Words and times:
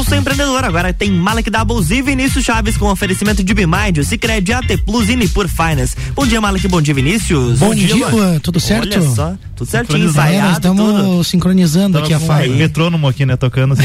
Pulso 0.00 0.14
Empreendedor. 0.14 0.64
Agora 0.64 0.94
tem 0.94 1.10
Malek 1.10 1.50
Doubles 1.50 1.90
e 1.90 2.00
Vinícius 2.00 2.42
Chaves 2.42 2.74
com 2.74 2.86
oferecimento 2.86 3.44
de 3.44 3.52
Bimind, 3.52 3.98
o 3.98 4.04
Cicred, 4.04 4.50
AT 4.50 4.78
Plus 4.78 5.10
e 5.10 5.16
Nipur 5.16 5.46
Finance. 5.46 5.94
Bom 6.14 6.26
dia, 6.26 6.40
Malek. 6.40 6.66
Bom 6.68 6.80
dia, 6.80 6.94
Vinícius. 6.94 7.58
Bom, 7.58 7.68
bom 7.68 7.74
dia, 7.74 7.92
dia 7.92 8.40
Tudo 8.42 8.58
certo? 8.58 8.98
Olha 8.98 9.14
só, 9.14 9.36
tudo 9.54 9.68
certinho, 9.68 10.08
ensaiado. 10.08 10.52
Estamos 10.54 11.26
sincronizando 11.26 11.98
Tamo 11.98 12.04
aqui 12.06 12.14
a 12.14 12.18
fala. 12.18 12.46
metrônomo 12.46 13.06
aqui, 13.06 13.26
né? 13.26 13.36
Tocando 13.36 13.74
assim. 13.74 13.82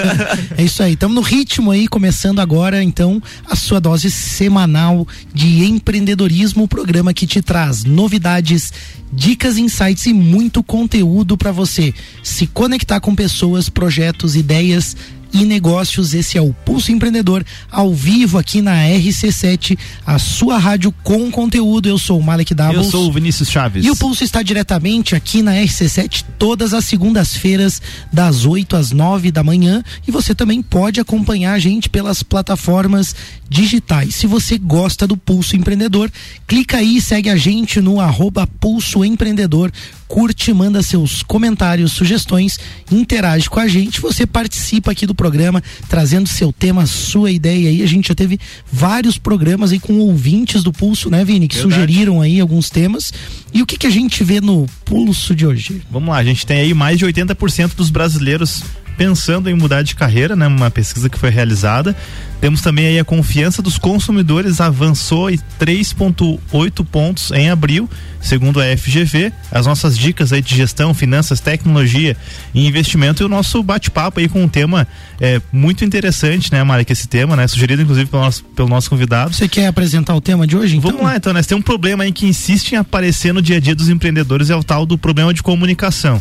é 0.56 0.62
isso 0.62 0.82
aí. 0.82 0.94
Estamos 0.94 1.14
no 1.14 1.20
ritmo 1.20 1.70
aí, 1.70 1.86
começando 1.86 2.40
agora, 2.40 2.82
então, 2.82 3.22
a 3.46 3.54
sua 3.54 3.78
dose 3.78 4.10
semanal 4.10 5.06
de 5.34 5.66
empreendedorismo, 5.66 6.64
o 6.64 6.68
programa 6.68 7.12
que 7.12 7.26
te 7.26 7.42
traz 7.42 7.84
novidades 7.84 8.72
dicas, 9.12 9.58
insights 9.58 10.06
e 10.06 10.14
muito 10.14 10.62
conteúdo 10.62 11.36
para 11.36 11.52
você 11.52 11.92
se 12.22 12.46
conectar 12.46 12.98
com 13.00 13.14
pessoas, 13.14 13.68
projetos, 13.68 14.34
ideias 14.34 14.96
e 15.32 15.44
negócios. 15.44 16.14
Esse 16.14 16.36
é 16.36 16.40
o 16.40 16.52
Pulso 16.52 16.92
Empreendedor 16.92 17.44
ao 17.70 17.94
vivo 17.94 18.38
aqui 18.38 18.60
na 18.60 18.74
RC7, 18.84 19.78
a 20.06 20.18
sua 20.18 20.58
rádio 20.58 20.92
com 21.02 21.30
conteúdo. 21.30 21.88
Eu 21.88 21.98
sou 21.98 22.18
o 22.18 22.22
Malek 22.22 22.54
Davos. 22.54 22.76
Eu 22.76 22.90
sou 22.90 23.08
o 23.08 23.12
Vinícius 23.12 23.50
Chaves. 23.50 23.84
E 23.84 23.90
o 23.90 23.96
Pulso 23.96 24.22
está 24.22 24.42
diretamente 24.42 25.14
aqui 25.14 25.42
na 25.42 25.52
RC7 25.52 26.24
todas 26.38 26.74
as 26.74 26.84
segundas-feiras, 26.84 27.80
das 28.12 28.44
8 28.44 28.76
às 28.76 28.90
9 28.90 29.30
da 29.30 29.42
manhã. 29.42 29.82
E 30.06 30.10
você 30.10 30.34
também 30.34 30.60
pode 30.60 31.00
acompanhar 31.00 31.54
a 31.54 31.58
gente 31.58 31.88
pelas 31.88 32.22
plataformas 32.22 33.14
digitais. 33.52 34.14
Se 34.14 34.26
você 34.26 34.58
gosta 34.58 35.06
do 35.06 35.16
Pulso 35.16 35.54
Empreendedor, 35.56 36.10
clica 36.46 36.78
aí 36.78 36.96
e 36.96 37.00
segue 37.00 37.28
a 37.28 37.36
gente 37.36 37.80
no 37.80 38.00
arroba 38.00 38.46
Pulso 38.46 39.04
Empreendedor 39.04 39.70
curte, 40.12 40.52
manda 40.52 40.82
seus 40.82 41.22
comentários, 41.22 41.92
sugestões, 41.92 42.60
interage 42.90 43.48
com 43.48 43.58
a 43.58 43.66
gente. 43.66 43.98
Você 43.98 44.26
participa 44.26 44.92
aqui 44.92 45.06
do 45.06 45.14
programa, 45.14 45.62
trazendo 45.88 46.28
seu 46.28 46.52
tema, 46.52 46.84
sua 46.84 47.30
ideia 47.30 47.70
aí. 47.70 47.82
A 47.82 47.86
gente 47.86 48.08
já 48.08 48.14
teve 48.14 48.38
vários 48.70 49.16
programas 49.16 49.72
aí 49.72 49.80
com 49.80 49.98
ouvintes 50.00 50.62
do 50.62 50.70
Pulso, 50.70 51.08
né, 51.08 51.24
Vini? 51.24 51.48
Que 51.48 51.54
Verdade. 51.54 51.74
sugeriram 51.74 52.20
aí 52.20 52.40
alguns 52.40 52.68
temas. 52.68 53.10
E 53.54 53.62
o 53.62 53.66
que, 53.66 53.78
que 53.78 53.86
a 53.86 53.90
gente 53.90 54.22
vê 54.22 54.38
no 54.38 54.66
Pulso 54.84 55.34
de 55.34 55.46
hoje? 55.46 55.80
Vamos 55.90 56.10
lá, 56.10 56.18
a 56.18 56.24
gente 56.24 56.44
tem 56.44 56.58
aí 56.60 56.74
mais 56.74 56.98
de 56.98 57.06
80% 57.06 57.74
dos 57.74 57.88
brasileiros 57.88 58.62
pensando 58.96 59.48
em 59.48 59.54
mudar 59.54 59.82
de 59.82 59.94
carreira, 59.94 60.36
né? 60.36 60.46
Uma 60.46 60.70
pesquisa 60.70 61.08
que 61.08 61.18
foi 61.18 61.30
realizada. 61.30 61.96
Temos 62.42 62.60
também 62.60 62.86
aí 62.86 62.98
a 62.98 63.04
confiança 63.04 63.62
dos 63.62 63.78
consumidores 63.78 64.60
avançou 64.60 65.30
em 65.30 65.38
3,8 65.60 66.84
pontos 66.84 67.30
em 67.30 67.48
abril, 67.48 67.88
segundo 68.20 68.60
a 68.60 68.64
FGV. 68.76 69.32
As 69.48 69.64
nossas 69.64 69.96
dicas 69.96 70.32
aí 70.32 70.42
de 70.42 70.56
gestão, 70.56 70.92
finanças, 70.92 71.38
tecnologia 71.38 72.16
e 72.52 72.66
investimento 72.66 73.22
e 73.22 73.26
o 73.26 73.28
nosso 73.28 73.62
bate-papo 73.62 74.18
aí 74.18 74.28
com 74.28 74.42
um 74.42 74.48
tema 74.48 74.88
é, 75.20 75.40
muito 75.52 75.84
interessante, 75.84 76.50
né, 76.50 76.64
Mari, 76.64 76.84
que 76.84 76.92
esse 76.92 77.06
tema, 77.06 77.36
né, 77.36 77.46
sugerido 77.46 77.80
inclusive 77.80 78.10
pelo 78.10 78.24
nosso, 78.24 78.44
pelo 78.44 78.68
nosso 78.68 78.90
convidado. 78.90 79.32
Você 79.32 79.46
quer 79.46 79.68
apresentar 79.68 80.16
o 80.16 80.20
tema 80.20 80.44
de 80.44 80.56
hoje? 80.56 80.76
Então? 80.76 80.90
Vamos 80.90 81.06
lá, 81.06 81.16
então, 81.16 81.32
né? 81.32 81.44
Tem 81.44 81.56
um 81.56 81.62
problema 81.62 82.02
aí 82.02 82.10
que 82.10 82.26
insiste 82.26 82.72
em 82.72 82.76
aparecer 82.76 83.32
no 83.32 83.40
dia 83.40 83.58
a 83.58 83.60
dia 83.60 83.74
dos 83.74 83.88
empreendedores 83.88 84.50
é 84.50 84.56
o 84.56 84.64
tal 84.64 84.84
do 84.84 84.98
problema 84.98 85.32
de 85.32 85.44
comunicação 85.44 86.20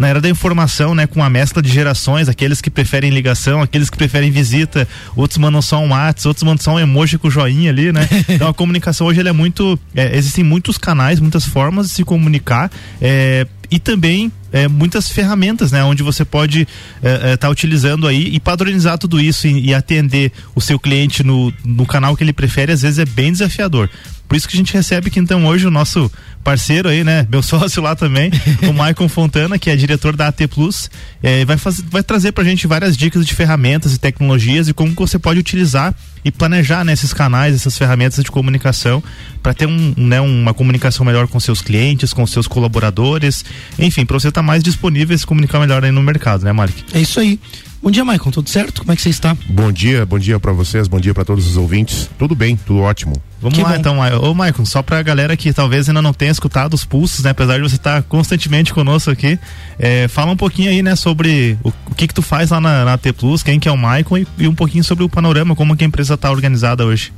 na 0.00 0.08
era 0.08 0.18
da 0.18 0.30
informação, 0.30 0.94
né, 0.94 1.06
com 1.06 1.22
a 1.22 1.28
mescla 1.28 1.60
de 1.60 1.68
gerações, 1.68 2.26
aqueles 2.26 2.62
que 2.62 2.70
preferem 2.70 3.10
ligação, 3.10 3.60
aqueles 3.60 3.90
que 3.90 3.98
preferem 3.98 4.30
visita, 4.30 4.88
outros 5.14 5.36
mandam 5.36 5.60
só 5.60 5.78
um 5.78 5.90
WhatsApp, 5.90 6.26
outros 6.26 6.42
mandam 6.42 6.64
só 6.64 6.72
um 6.72 6.80
emoji 6.80 7.18
com 7.18 7.28
joinha 7.28 7.70
ali, 7.70 7.92
né? 7.92 8.08
Então 8.30 8.48
a 8.48 8.54
comunicação 8.54 9.06
hoje 9.06 9.20
é 9.20 9.32
muito, 9.32 9.78
é, 9.94 10.16
existem 10.16 10.42
muitos 10.42 10.78
canais, 10.78 11.20
muitas 11.20 11.44
formas 11.44 11.88
de 11.88 11.92
se 11.92 12.04
comunicar, 12.04 12.70
é, 12.98 13.46
e 13.70 13.78
também 13.78 14.32
é, 14.52 14.66
muitas 14.66 15.10
ferramentas, 15.10 15.70
né, 15.70 15.84
onde 15.84 16.02
você 16.02 16.24
pode 16.24 16.62
estar 16.62 17.28
é, 17.28 17.32
é, 17.32 17.36
tá 17.36 17.50
utilizando 17.50 18.06
aí 18.06 18.34
e 18.34 18.40
padronizar 18.40 18.96
tudo 18.96 19.20
isso 19.20 19.46
e, 19.46 19.66
e, 19.66 19.74
atender 19.74 20.32
o 20.54 20.62
seu 20.62 20.78
cliente 20.78 21.22
no, 21.22 21.52
no 21.62 21.84
canal 21.84 22.16
que 22.16 22.24
ele 22.24 22.32
prefere, 22.32 22.72
às 22.72 22.80
vezes 22.80 22.98
é 22.98 23.04
bem 23.04 23.30
desafiador. 23.30 23.90
Por 24.30 24.36
isso 24.36 24.48
que 24.48 24.54
a 24.54 24.58
gente 24.58 24.72
recebe 24.72 25.08
aqui 25.08 25.18
então 25.18 25.44
hoje 25.44 25.66
o 25.66 25.70
nosso 25.70 26.10
parceiro 26.42 26.88
aí, 26.88 27.04
né? 27.04 27.26
Meu 27.30 27.42
sócio 27.44 27.82
lá 27.82 27.94
também, 27.94 28.30
o 28.68 28.72
Maicon 28.72 29.08
Fontana, 29.08 29.58
que 29.58 29.70
é 29.70 29.76
diretor 29.76 30.16
da 30.16 30.28
AT 30.28 30.46
Plus, 30.48 30.90
é, 31.22 31.44
vai, 31.44 31.56
fazer, 31.56 31.84
vai 31.90 32.02
trazer 32.02 32.32
pra 32.32 32.44
gente 32.44 32.66
várias 32.66 32.96
dicas 32.96 33.26
de 33.26 33.34
ferramentas 33.34 33.94
e 33.94 33.98
tecnologias 33.98 34.68
e 34.68 34.74
como 34.74 34.92
você 34.94 35.18
pode 35.18 35.38
utilizar 35.38 35.94
e 36.24 36.30
planejar 36.30 36.84
né, 36.84 36.94
canais, 37.14 37.54
essas 37.54 37.76
ferramentas 37.76 38.22
de 38.22 38.30
comunicação 38.30 39.02
para 39.42 39.54
ter 39.54 39.66
um, 39.66 39.94
né, 39.96 40.20
uma 40.20 40.52
comunicação 40.52 41.04
melhor 41.04 41.26
com 41.26 41.40
seus 41.40 41.62
clientes, 41.62 42.12
com 42.12 42.26
seus 42.26 42.46
colaboradores, 42.46 43.44
enfim, 43.78 44.04
para 44.04 44.18
você 44.18 44.28
estar 44.28 44.40
tá 44.40 44.46
mais 44.46 44.62
disponível 44.62 45.14
e 45.14 45.18
se 45.18 45.26
comunicar 45.26 45.58
melhor 45.58 45.84
aí 45.84 45.90
no 45.90 46.02
mercado, 46.02 46.44
né, 46.44 46.52
Mark? 46.52 46.74
É 46.92 47.00
isso 47.00 47.20
aí. 47.20 47.38
Bom 47.82 47.90
dia, 47.90 48.04
Maicon, 48.04 48.30
tudo 48.30 48.50
certo? 48.50 48.82
Como 48.82 48.92
é 48.92 48.96
que 48.96 49.00
você 49.00 49.08
está? 49.08 49.34
Bom 49.48 49.72
dia, 49.72 50.04
bom 50.04 50.18
dia 50.18 50.38
para 50.38 50.52
vocês, 50.52 50.86
bom 50.86 51.00
dia 51.00 51.14
para 51.14 51.24
todos 51.24 51.46
os 51.46 51.56
ouvintes. 51.56 52.10
Tudo 52.18 52.34
bem, 52.34 52.54
tudo 52.54 52.80
ótimo. 52.80 53.14
Vamos 53.40 53.56
que 53.56 53.64
lá 53.64 53.70
bom. 53.70 53.76
então, 53.76 53.98
ô 54.22 54.34
Maicon, 54.34 54.66
só 54.66 54.82
pra 54.82 55.02
galera 55.02 55.34
que 55.34 55.50
talvez 55.50 55.88
ainda 55.88 56.02
não 56.02 56.12
tenha 56.12 56.30
escutado 56.30 56.74
os 56.74 56.84
pulsos, 56.84 57.24
né? 57.24 57.30
Apesar 57.30 57.56
de 57.56 57.62
você 57.62 57.76
estar 57.76 58.02
constantemente 58.02 58.74
conosco 58.74 59.10
aqui, 59.10 59.38
é, 59.78 60.06
fala 60.08 60.30
um 60.30 60.36
pouquinho 60.36 60.68
aí, 60.68 60.82
né, 60.82 60.94
sobre 60.94 61.56
o, 61.64 61.72
o, 61.86 61.94
que 61.94 62.06
que 62.06 62.12
tu 62.12 62.20
faz 62.20 62.50
lá 62.50 62.60
na, 62.60 62.84
na 62.84 62.98
T 62.98 63.14
Plus, 63.14 63.42
quem 63.42 63.58
que 63.58 63.66
é 63.66 63.72
o 63.72 63.78
Maicon 63.78 64.18
e, 64.18 64.26
e 64.36 64.46
um 64.46 64.54
pouquinho 64.54 64.84
sobre 64.84 65.02
o 65.02 65.08
panorama, 65.08 65.56
como 65.56 65.74
que 65.74 65.82
a 65.82 65.86
empresa 65.86 66.14
está 66.14 66.30
organizada 66.30 66.84
hoje. 66.84 67.10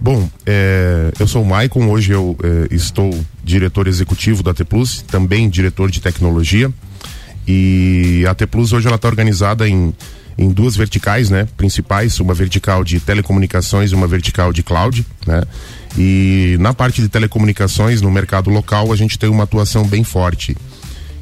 Bom, 0.00 0.28
é, 0.46 1.10
eu 1.18 1.26
sou 1.26 1.42
o 1.42 1.46
Maicon, 1.46 1.88
hoje 1.88 2.12
eu 2.12 2.36
é, 2.40 2.72
estou 2.72 3.18
diretor 3.42 3.88
executivo 3.88 4.44
da 4.44 4.54
T 4.54 4.62
Plus, 4.62 5.02
também 5.02 5.50
diretor 5.50 5.90
de 5.90 6.00
tecnologia. 6.00 6.72
E 7.46 8.24
a 8.28 8.34
T 8.34 8.46
Plus 8.46 8.72
hoje 8.72 8.86
ela 8.86 8.96
está 8.96 9.08
organizada 9.08 9.68
em, 9.68 9.94
em 10.36 10.50
duas 10.50 10.76
verticais, 10.76 11.30
né? 11.30 11.46
Principais, 11.56 12.18
uma 12.20 12.34
vertical 12.34 12.82
de 12.84 13.00
telecomunicações 13.00 13.92
e 13.92 13.94
uma 13.94 14.06
vertical 14.06 14.52
de 14.52 14.62
cloud, 14.62 15.06
né? 15.26 15.42
E 15.98 16.56
na 16.60 16.74
parte 16.74 17.00
de 17.00 17.08
telecomunicações, 17.08 18.02
no 18.02 18.10
mercado 18.10 18.50
local, 18.50 18.92
a 18.92 18.96
gente 18.96 19.18
tem 19.18 19.30
uma 19.30 19.44
atuação 19.44 19.86
bem 19.86 20.04
forte. 20.04 20.56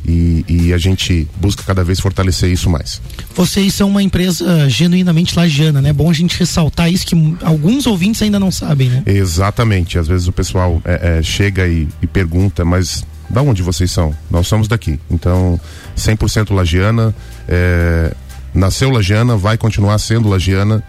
E, 0.07 0.45
e, 0.47 0.73
a 0.75 0.77
gente 0.77 1.27
busca 1.41 1.63
cada 1.63 1.83
vez 1.83 1.99
fortalecer 1.99 2.53
isso 2.53 2.69
mais. 2.69 3.01
Vocês 3.35 3.73
são 3.73 3.89
uma 3.89 4.03
empresa 4.03 4.69
genuinamente 4.69 5.35
lagiana, 5.35 5.81
né? 5.81 5.89
É 5.89 5.93
bom 5.95 6.11
a 6.11 6.13
gente 6.13 6.39
ressaltar 6.39 6.93
isso 6.93 7.07
que 7.07 7.17
alguns 7.43 7.87
ouvintes 7.87 8.21
ainda 8.21 8.39
não 8.39 8.51
sabem, 8.51 8.91
né? 8.91 9.03
Exatamente. 9.07 9.99
Às 9.99 10.07
vezes 10.07 10.29
o 10.29 10.33
pessoal 10.33 10.83
é, 10.85 11.19
é, 11.19 11.23
chega 11.23 11.67
e, 11.67 11.89
e, 12.03 12.07
pergunta, 12.07 12.67
mas 12.67 13.03
da 13.29 13.43
onde 13.43 13.63
vocês 13.63 13.91
são? 13.91 14.15
Nós 14.31 14.47
somos 14.47 14.69
daqui. 14.69 14.99
Então, 15.11 15.59
100% 15.97 16.55
lagiana, 16.55 17.15
é, 17.49 18.15
nasceu 18.55 18.91
lagiana, 18.91 19.37
vai 19.37 19.57
continuar 19.57 19.99
sendo 19.99 20.29
lagiana 20.29 20.83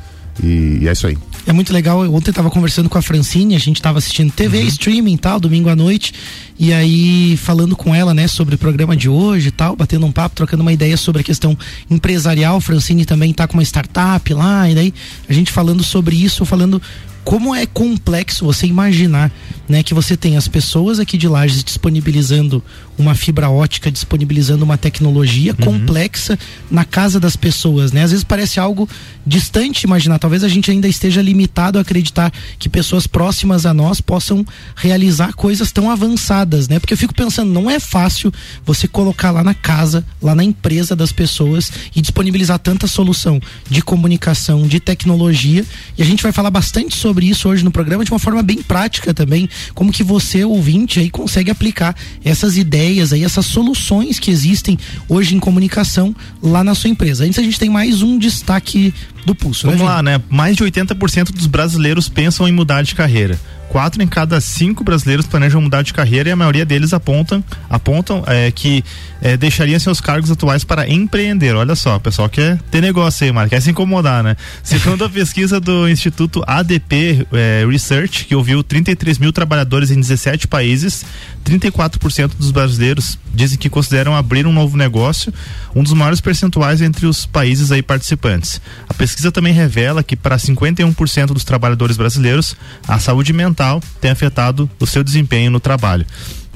e, 0.44 0.80
e, 0.82 0.88
é 0.88 0.92
isso 0.92 1.08
aí. 1.08 1.18
É 1.48 1.54
muito 1.54 1.72
legal. 1.72 2.00
Ontem 2.02 2.30
eu 2.30 2.32
estava 2.32 2.50
conversando 2.50 2.90
com 2.90 2.98
a 2.98 3.02
Francine, 3.02 3.56
a 3.56 3.60
gente 3.60 3.78
estava 3.78 4.00
assistindo 4.00 4.32
TV, 4.32 4.60
uhum. 4.60 4.68
streaming 4.68 5.18
tal, 5.18 5.40
domingo 5.40 5.70
à 5.70 5.76
noite. 5.76 6.14
E 6.58 6.74
aí, 6.74 7.38
falando 7.38 7.76
com 7.76 7.94
ela, 7.94 8.14
né, 8.14 8.28
sobre 8.28 8.56
o 8.56 8.58
programa 8.58 8.96
de 8.98 9.08
hoje 9.08 9.50
e 9.50 9.52
tal, 9.52 9.76
batendo 9.76 10.06
um 10.06 10.12
papo, 10.12 10.36
trocando 10.36 10.62
uma 10.62 10.74
ideia 10.74 10.98
sobre 10.98 11.22
a 11.22 11.24
questão 11.24 11.58
empresarial. 11.90 12.60
Francine 12.60 13.06
também 13.06 13.32
está 13.32 13.48
com 13.48 13.54
uma 13.54 13.64
startup 13.64 14.34
lá, 14.34 14.70
e 14.70 14.76
daí 14.76 14.94
a 15.30 15.34
gente 15.34 15.52
falando 15.52 15.84
sobre 15.84 16.16
isso, 16.16 16.46
falando 16.46 16.82
como 17.26 17.56
é 17.56 17.66
complexo 17.66 18.46
você 18.46 18.68
imaginar 18.68 19.32
né, 19.68 19.82
que 19.82 19.96
você 19.96 20.16
tem 20.16 20.38
as 20.38 20.48
pessoas 20.48 21.00
aqui 21.00 21.18
de 21.18 21.28
Lages 21.28 21.64
disponibilizando 21.64 22.64
uma 22.98 23.16
fibra 23.16 23.50
ótica, 23.50 23.92
disponibilizando 23.92 24.64
uma 24.64 24.78
tecnologia 24.78 25.54
uhum. 25.58 25.66
complexa 25.66 26.38
na 26.70 26.86
casa 26.86 27.20
das 27.20 27.36
pessoas, 27.36 27.92
né? 27.92 28.04
Às 28.04 28.12
vezes 28.12 28.24
parece 28.24 28.60
algo 28.60 28.88
distante 29.26 29.84
imaginar, 29.84 30.20
talvez 30.20 30.44
a 30.44 30.48
gente 30.48 30.70
ainda 30.70 30.88
esteja 30.88 31.22
limitado 31.22 31.78
a 31.78 31.82
acreditar 31.82 32.32
que 32.60 32.70
pessoas 32.70 33.08
próximas 33.08 33.66
a 33.66 33.74
nós 33.74 34.00
possam 34.00 34.46
realizar 34.76 35.34
coisas 35.34 35.72
tão 35.72 35.90
avançadas, 35.90 36.68
né? 36.70 36.80
Porque 36.80 36.94
eu 36.94 36.98
fico 36.98 37.14
pensando, 37.14 37.52
não 37.52 37.70
é 37.70 37.80
fácil 37.80 38.32
você 38.64 38.88
colocar 38.88 39.32
lá 39.32 39.44
na 39.44 39.56
casa, 39.56 40.06
lá 40.22 40.36
na 40.36 40.44
empresa 40.44 40.96
das 40.96 41.12
pessoas 41.12 41.72
e 41.96 42.02
disponibilizar 42.02 42.60
tanta 42.60 42.88
solução 42.88 43.42
de 43.68 43.82
comunicação, 43.82 44.68
de 44.68 44.80
tecnologia, 44.80 45.66
e 45.98 46.04
a 46.04 46.06
gente 46.06 46.22
vai 46.22 46.32
falar 46.32 46.52
bastante 46.52 46.96
sobre 46.96 47.15
isso 47.24 47.50
hoje 47.50 47.64
no 47.64 47.72
programa 47.72 48.04
de 48.04 48.12
uma 48.12 48.20
forma 48.20 48.42
bem 48.42 48.62
prática 48.62 49.14
também, 49.14 49.50
como 49.74 49.92
que 49.92 50.04
você, 50.04 50.44
ouvinte, 50.44 51.00
aí 51.00 51.10
consegue 51.10 51.52
aplicar 51.52 51.96
essas 52.24 52.58
ideias 52.58 53.14
aí, 53.14 53.24
essas 53.24 53.46
soluções 53.46 54.20
que 54.20 54.32
existem 54.32 54.78
hoje 55.08 55.36
em 55.36 55.40
comunicação 55.40 56.16
lá 56.42 56.64
na 56.64 56.76
sua 56.76 56.90
empresa. 56.90 57.24
Antes 57.24 57.40
a 57.40 57.44
gente 57.44 57.60
tem 57.60 57.70
mais 57.70 58.02
um 58.02 58.18
destaque 58.18 58.94
do 59.26 59.34
pulso. 59.34 59.68
Né, 59.68 59.74
Vamos 59.74 59.88
né, 59.88 59.94
lá, 59.94 60.04
né? 60.04 60.22
Mais 60.30 60.56
de 60.56 60.64
80% 60.64 61.32
dos 61.32 61.48
brasileiros 61.48 62.08
pensam 62.08 62.48
em 62.48 62.52
mudar 62.52 62.82
de 62.82 62.96
carreira 62.96 63.40
quatro 63.76 64.02
em 64.02 64.08
cada 64.08 64.40
cinco 64.40 64.86
brasileiros 64.86 65.28
planejam 65.28 65.60
mudar 65.60 65.82
de 65.82 65.94
carreira 65.94 66.30
e 66.30 66.32
a 66.32 66.36
maioria 66.38 66.66
deles 66.66 66.94
apontam, 66.94 67.44
apontam 67.70 68.24
é, 68.26 68.50
que 68.50 68.82
é, 69.22 69.36
deixariam 69.36 69.78
seus 69.78 70.00
cargos 70.00 70.32
atuais 70.32 70.64
para 70.64 70.90
empreender. 70.90 71.54
Olha 71.54 71.76
só, 71.76 71.98
o 71.98 72.00
pessoal 72.00 72.30
quer 72.30 72.58
ter 72.72 72.80
negócio 72.80 73.26
aí, 73.26 73.34
Marco, 73.34 73.50
quer 73.50 73.62
se 73.62 73.72
incomodar, 73.72 74.24
né? 74.24 74.38
Segundo 74.64 75.04
a 75.04 75.10
pesquisa 75.10 75.60
do 75.60 75.90
Instituto 75.90 76.42
ADP 76.48 77.28
é, 77.34 77.66
Research, 77.70 78.24
que 78.24 78.34
ouviu 78.34 78.64
33 78.64 79.18
mil 79.18 79.34
trabalhadores 79.34 79.92
em 79.92 80.00
17 80.00 80.48
países, 80.48 81.04
34% 81.44 82.32
dos 82.38 82.52
brasileiros 82.52 83.20
dizem 83.36 83.58
que 83.58 83.70
consideram 83.70 84.16
abrir 84.16 84.48
um 84.48 84.54
novo 84.54 84.78
negócio, 84.78 85.34
um 85.76 85.84
dos 85.84 85.94
maiores 85.94 86.22
percentuais 86.22 86.82
entre 86.82 87.06
os 87.06 87.26
países 87.26 87.72
aí 87.72 87.82
participantes. 87.82 88.62
A 88.88 88.94
pesquisa 88.94 89.32
também 89.32 89.54
revela 89.54 90.04
que 90.04 90.16
para 90.16 90.38
51% 90.38 91.28
dos 91.28 91.44
trabalhadores 91.44 91.98
brasileiros, 91.98 92.56
a 92.88 92.98
saúde 93.00 93.34
mental 93.34 93.82
tem 94.02 94.12
afetado 94.12 94.70
o 94.80 94.88
seu 94.88 95.04
desempenho 95.04 95.52
no 95.52 95.60
trabalho. 95.60 96.06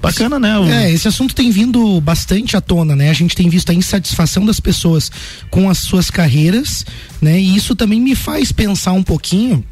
Bacana, 0.02 0.40
né? 0.40 0.58
O... 0.58 0.66
É, 0.66 0.92
esse 0.92 1.08
assunto 1.08 1.36
tem 1.36 1.52
vindo 1.52 2.00
bastante 2.02 2.56
à 2.56 2.62
tona, 2.62 2.96
né? 2.96 3.10
A 3.10 3.14
gente 3.14 3.36
tem 3.36 3.50
visto 3.50 3.70
a 3.70 3.74
insatisfação 3.74 4.46
das 4.46 4.60
pessoas 4.60 5.12
com 5.50 5.70
as 5.70 5.80
suas 5.80 6.10
carreiras, 6.10 6.86
né? 7.22 7.40
E 7.40 7.56
isso 7.56 7.76
também 7.76 8.00
me 8.00 8.16
faz 8.16 8.52
pensar 8.52 8.94
um 8.94 9.04
pouquinho 9.04 9.64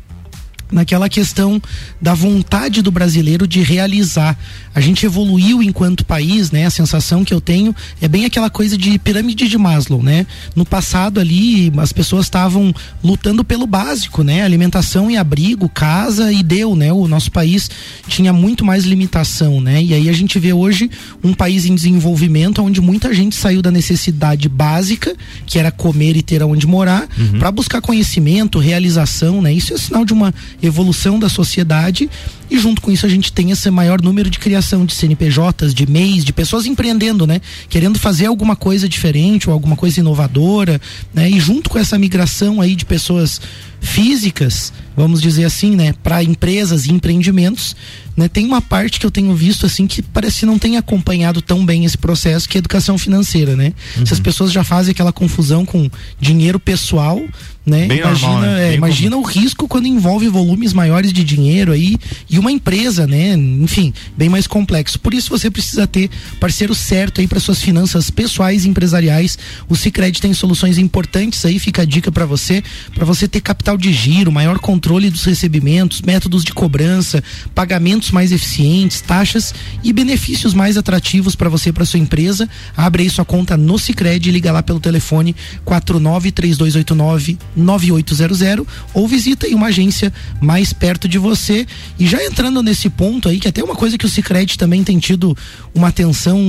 naquela 0.71 1.07
questão 1.07 1.61
da 2.01 2.13
vontade 2.13 2.81
do 2.81 2.91
brasileiro 2.91 3.47
de 3.47 3.61
realizar. 3.61 4.37
A 4.77 4.79
gente 4.79 5.07
evoluiu 5.07 5.63
enquanto 5.63 6.05
país, 6.05 6.51
né? 6.51 6.67
A 6.67 6.69
sensação 6.69 7.25
que 7.25 7.33
eu 7.33 7.41
tenho 7.41 7.75
é 7.99 8.07
bem 8.07 8.25
aquela 8.25 8.47
coisa 8.47 8.77
de 8.77 8.99
pirâmide 8.99 9.47
de 9.47 9.57
Maslow, 9.57 10.03
né? 10.03 10.27
No 10.55 10.63
passado 10.63 11.19
ali 11.19 11.73
as 11.77 11.91
pessoas 11.91 12.27
estavam 12.27 12.71
lutando 13.03 13.43
pelo 13.43 13.65
básico, 13.65 14.23
né? 14.23 14.43
Alimentação 14.43 15.09
e 15.09 15.17
abrigo, 15.17 15.67
casa 15.67 16.31
e 16.31 16.43
deu, 16.43 16.75
né? 16.75 16.93
O 16.93 17.07
nosso 17.07 17.31
país 17.31 17.71
tinha 18.07 18.31
muito 18.31 18.63
mais 18.63 18.83
limitação, 18.83 19.59
né? 19.59 19.81
E 19.81 19.95
aí 19.95 20.09
a 20.09 20.13
gente 20.13 20.37
vê 20.37 20.53
hoje 20.53 20.91
um 21.23 21.33
país 21.33 21.65
em 21.65 21.73
desenvolvimento 21.73 22.61
onde 22.61 22.79
muita 22.79 23.11
gente 23.15 23.35
saiu 23.35 23.63
da 23.63 23.71
necessidade 23.71 24.47
básica, 24.47 25.15
que 25.47 25.57
era 25.57 25.71
comer 25.71 26.15
e 26.15 26.21
ter 26.21 26.43
aonde 26.43 26.67
morar, 26.67 27.09
uhum. 27.17 27.39
para 27.39 27.51
buscar 27.51 27.81
conhecimento, 27.81 28.59
realização, 28.59 29.41
né? 29.41 29.51
Isso 29.51 29.73
é 29.73 29.77
sinal 29.79 30.05
de 30.05 30.13
uma 30.13 30.31
evolução 30.61 31.17
da 31.17 31.29
sociedade 31.29 32.07
e 32.49 32.57
junto 32.57 32.81
com 32.81 32.91
isso 32.91 33.05
a 33.05 33.09
gente 33.09 33.31
tem 33.33 33.51
esse 33.51 33.69
maior 33.69 34.01
número 34.01 34.29
de 34.29 34.39
criação 34.67 34.85
de 34.85 34.93
CNPJs, 34.93 35.73
de 35.73 35.89
MEIs, 35.89 36.25
de 36.25 36.33
pessoas 36.33 36.65
empreendendo, 36.65 37.25
né? 37.25 37.39
Querendo 37.69 37.97
fazer 37.97 38.25
alguma 38.25 38.55
coisa 38.55 38.89
diferente 38.89 39.49
ou 39.49 39.53
alguma 39.53 39.77
coisa 39.77 40.01
inovadora, 40.01 40.81
né? 41.13 41.29
E 41.29 41.39
junto 41.39 41.69
com 41.69 41.79
essa 41.79 41.97
migração 41.97 42.59
aí 42.59 42.75
de 42.75 42.83
pessoas 42.83 43.39
físicas, 43.79 44.73
vamos 44.95 45.21
dizer 45.21 45.45
assim, 45.45 45.75
né, 45.75 45.93
para 46.03 46.23
empresas 46.23 46.85
e 46.85 46.91
empreendimentos, 46.91 47.75
né, 48.15 48.27
tem 48.27 48.45
uma 48.45 48.61
parte 48.61 48.99
que 48.99 49.05
eu 49.05 49.11
tenho 49.11 49.35
visto 49.35 49.65
assim 49.65 49.85
que 49.85 50.01
parece 50.01 50.39
que 50.39 50.45
não 50.45 50.57
tem 50.57 50.77
acompanhado 50.77 51.41
tão 51.41 51.65
bem 51.65 51.85
esse 51.85 51.97
processo 51.97 52.49
que 52.49 52.57
é 52.57 52.59
a 52.59 52.61
educação 52.61 52.97
financeira, 52.97 53.55
né? 53.55 53.73
Uhum. 53.95 54.05
Se 54.05 54.13
as 54.13 54.19
pessoas 54.19 54.51
já 54.51 54.63
fazem 54.63 54.91
aquela 54.91 55.13
confusão 55.13 55.63
com 55.63 55.89
dinheiro 56.19 56.59
pessoal, 56.59 57.21
né? 57.67 57.85
Bem 57.85 57.99
imagina, 57.99 58.31
normal, 58.31 58.49
né? 58.49 58.69
é, 58.69 58.75
imagina 58.75 59.17
o 59.17 59.21
risco 59.21 59.67
quando 59.67 59.87
envolve 59.87 60.29
volumes 60.29 60.71
maiores 60.71 61.11
de 61.11 61.21
dinheiro 61.21 61.73
aí 61.73 61.97
e 62.29 62.39
uma 62.39 62.49
empresa, 62.49 63.05
né? 63.05 63.33
Enfim, 63.33 63.93
bem 64.15 64.29
mais 64.29 64.47
complexo. 64.47 64.97
Por 64.97 65.13
isso 65.13 65.29
você 65.29 65.51
precisa 65.51 65.85
ter 65.85 66.09
parceiro 66.39 66.73
certo 66.73 67.19
aí 67.19 67.27
para 67.27 67.41
suas 67.41 67.61
finanças 67.61 68.09
pessoais 68.09 68.63
e 68.63 68.69
empresariais. 68.69 69.37
O 69.67 69.75
Sicredi 69.75 70.21
tem 70.21 70.33
soluções 70.33 70.77
importantes 70.77 71.43
aí, 71.45 71.59
fica 71.59 71.81
a 71.81 71.85
dica 71.85 72.09
para 72.09 72.25
você, 72.25 72.63
para 72.95 73.03
você 73.03 73.27
ter 73.27 73.41
capital 73.41 73.66
de 73.75 73.91
giro, 73.91 74.31
maior 74.31 74.59
controle 74.59 75.09
dos 75.09 75.23
recebimentos, 75.23 76.01
métodos 76.01 76.43
de 76.43 76.53
cobrança, 76.53 77.23
pagamentos 77.55 78.11
mais 78.11 78.31
eficientes, 78.31 79.01
taxas 79.01 79.53
e 79.83 79.91
benefícios 79.91 80.53
mais 80.53 80.77
atrativos 80.77 81.35
para 81.35 81.49
você 81.49 81.69
e 81.69 81.73
para 81.73 81.85
sua 81.85 81.99
empresa. 81.99 82.47
Abre 82.75 83.03
aí 83.03 83.09
sua 83.09 83.25
conta 83.25 83.57
no 83.57 83.79
Sicredi 83.79 84.31
liga 84.31 84.51
lá 84.51 84.61
pelo 84.61 84.79
telefone 84.79 85.35
493289 85.65 87.37
9800 87.55 88.65
ou 88.93 89.07
visita 89.07 89.47
aí 89.47 89.55
uma 89.55 89.67
agência 89.67 90.13
mais 90.39 90.71
perto 90.71 91.07
de 91.07 91.17
você. 91.17 91.65
E 91.97 92.05
já 92.05 92.23
entrando 92.23 92.61
nesse 92.61 92.89
ponto 92.89 93.27
aí, 93.27 93.39
que 93.39 93.47
até 93.47 93.63
uma 93.63 93.75
coisa 93.75 93.97
que 93.97 94.05
o 94.05 94.09
Cicred 94.09 94.57
também 94.57 94.83
tem 94.83 94.99
tido 94.99 95.35
uma 95.73 95.87
atenção 95.87 96.39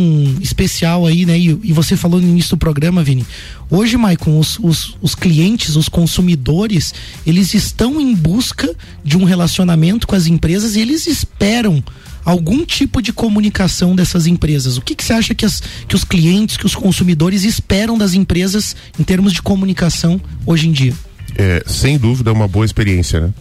especial 0.40 1.06
aí, 1.06 1.24
né? 1.24 1.38
E, 1.38 1.58
e 1.64 1.72
você 1.72 1.96
falou 1.96 2.20
no 2.20 2.28
início 2.28 2.50
do 2.50 2.58
programa, 2.58 3.02
Vini. 3.02 3.26
Hoje, 3.70 3.96
Maicon, 3.96 4.38
os, 4.38 4.58
os, 4.62 4.96
os 5.00 5.14
clientes, 5.14 5.76
os 5.76 5.88
consumidores, 5.88 6.94
eles 7.26 7.54
estão 7.54 8.00
em 8.00 8.14
busca 8.14 8.74
de 9.04 9.16
um 9.16 9.24
relacionamento 9.24 10.06
com 10.06 10.14
as 10.14 10.26
empresas 10.26 10.76
e 10.76 10.80
eles 10.80 11.06
esperam 11.06 11.82
algum 12.24 12.64
tipo 12.64 13.00
de 13.00 13.12
comunicação 13.12 13.96
dessas 13.96 14.26
empresas. 14.26 14.76
O 14.76 14.82
que, 14.82 14.94
que 14.94 15.04
você 15.04 15.14
acha 15.14 15.34
que, 15.34 15.46
as, 15.46 15.62
que 15.86 15.94
os 15.94 16.04
clientes, 16.04 16.56
que 16.56 16.66
os 16.66 16.74
consumidores 16.74 17.42
esperam 17.44 17.96
das 17.96 18.12
empresas 18.14 18.76
em 18.98 19.02
termos 19.02 19.32
de 19.32 19.40
comunicação 19.40 20.20
hoje 20.44 20.68
em 20.68 20.72
dia? 20.72 20.94
É, 21.36 21.62
sem 21.66 21.96
dúvida, 21.96 22.30
é 22.30 22.32
uma 22.32 22.48
boa 22.48 22.66
experiência, 22.66 23.20
né? 23.20 23.32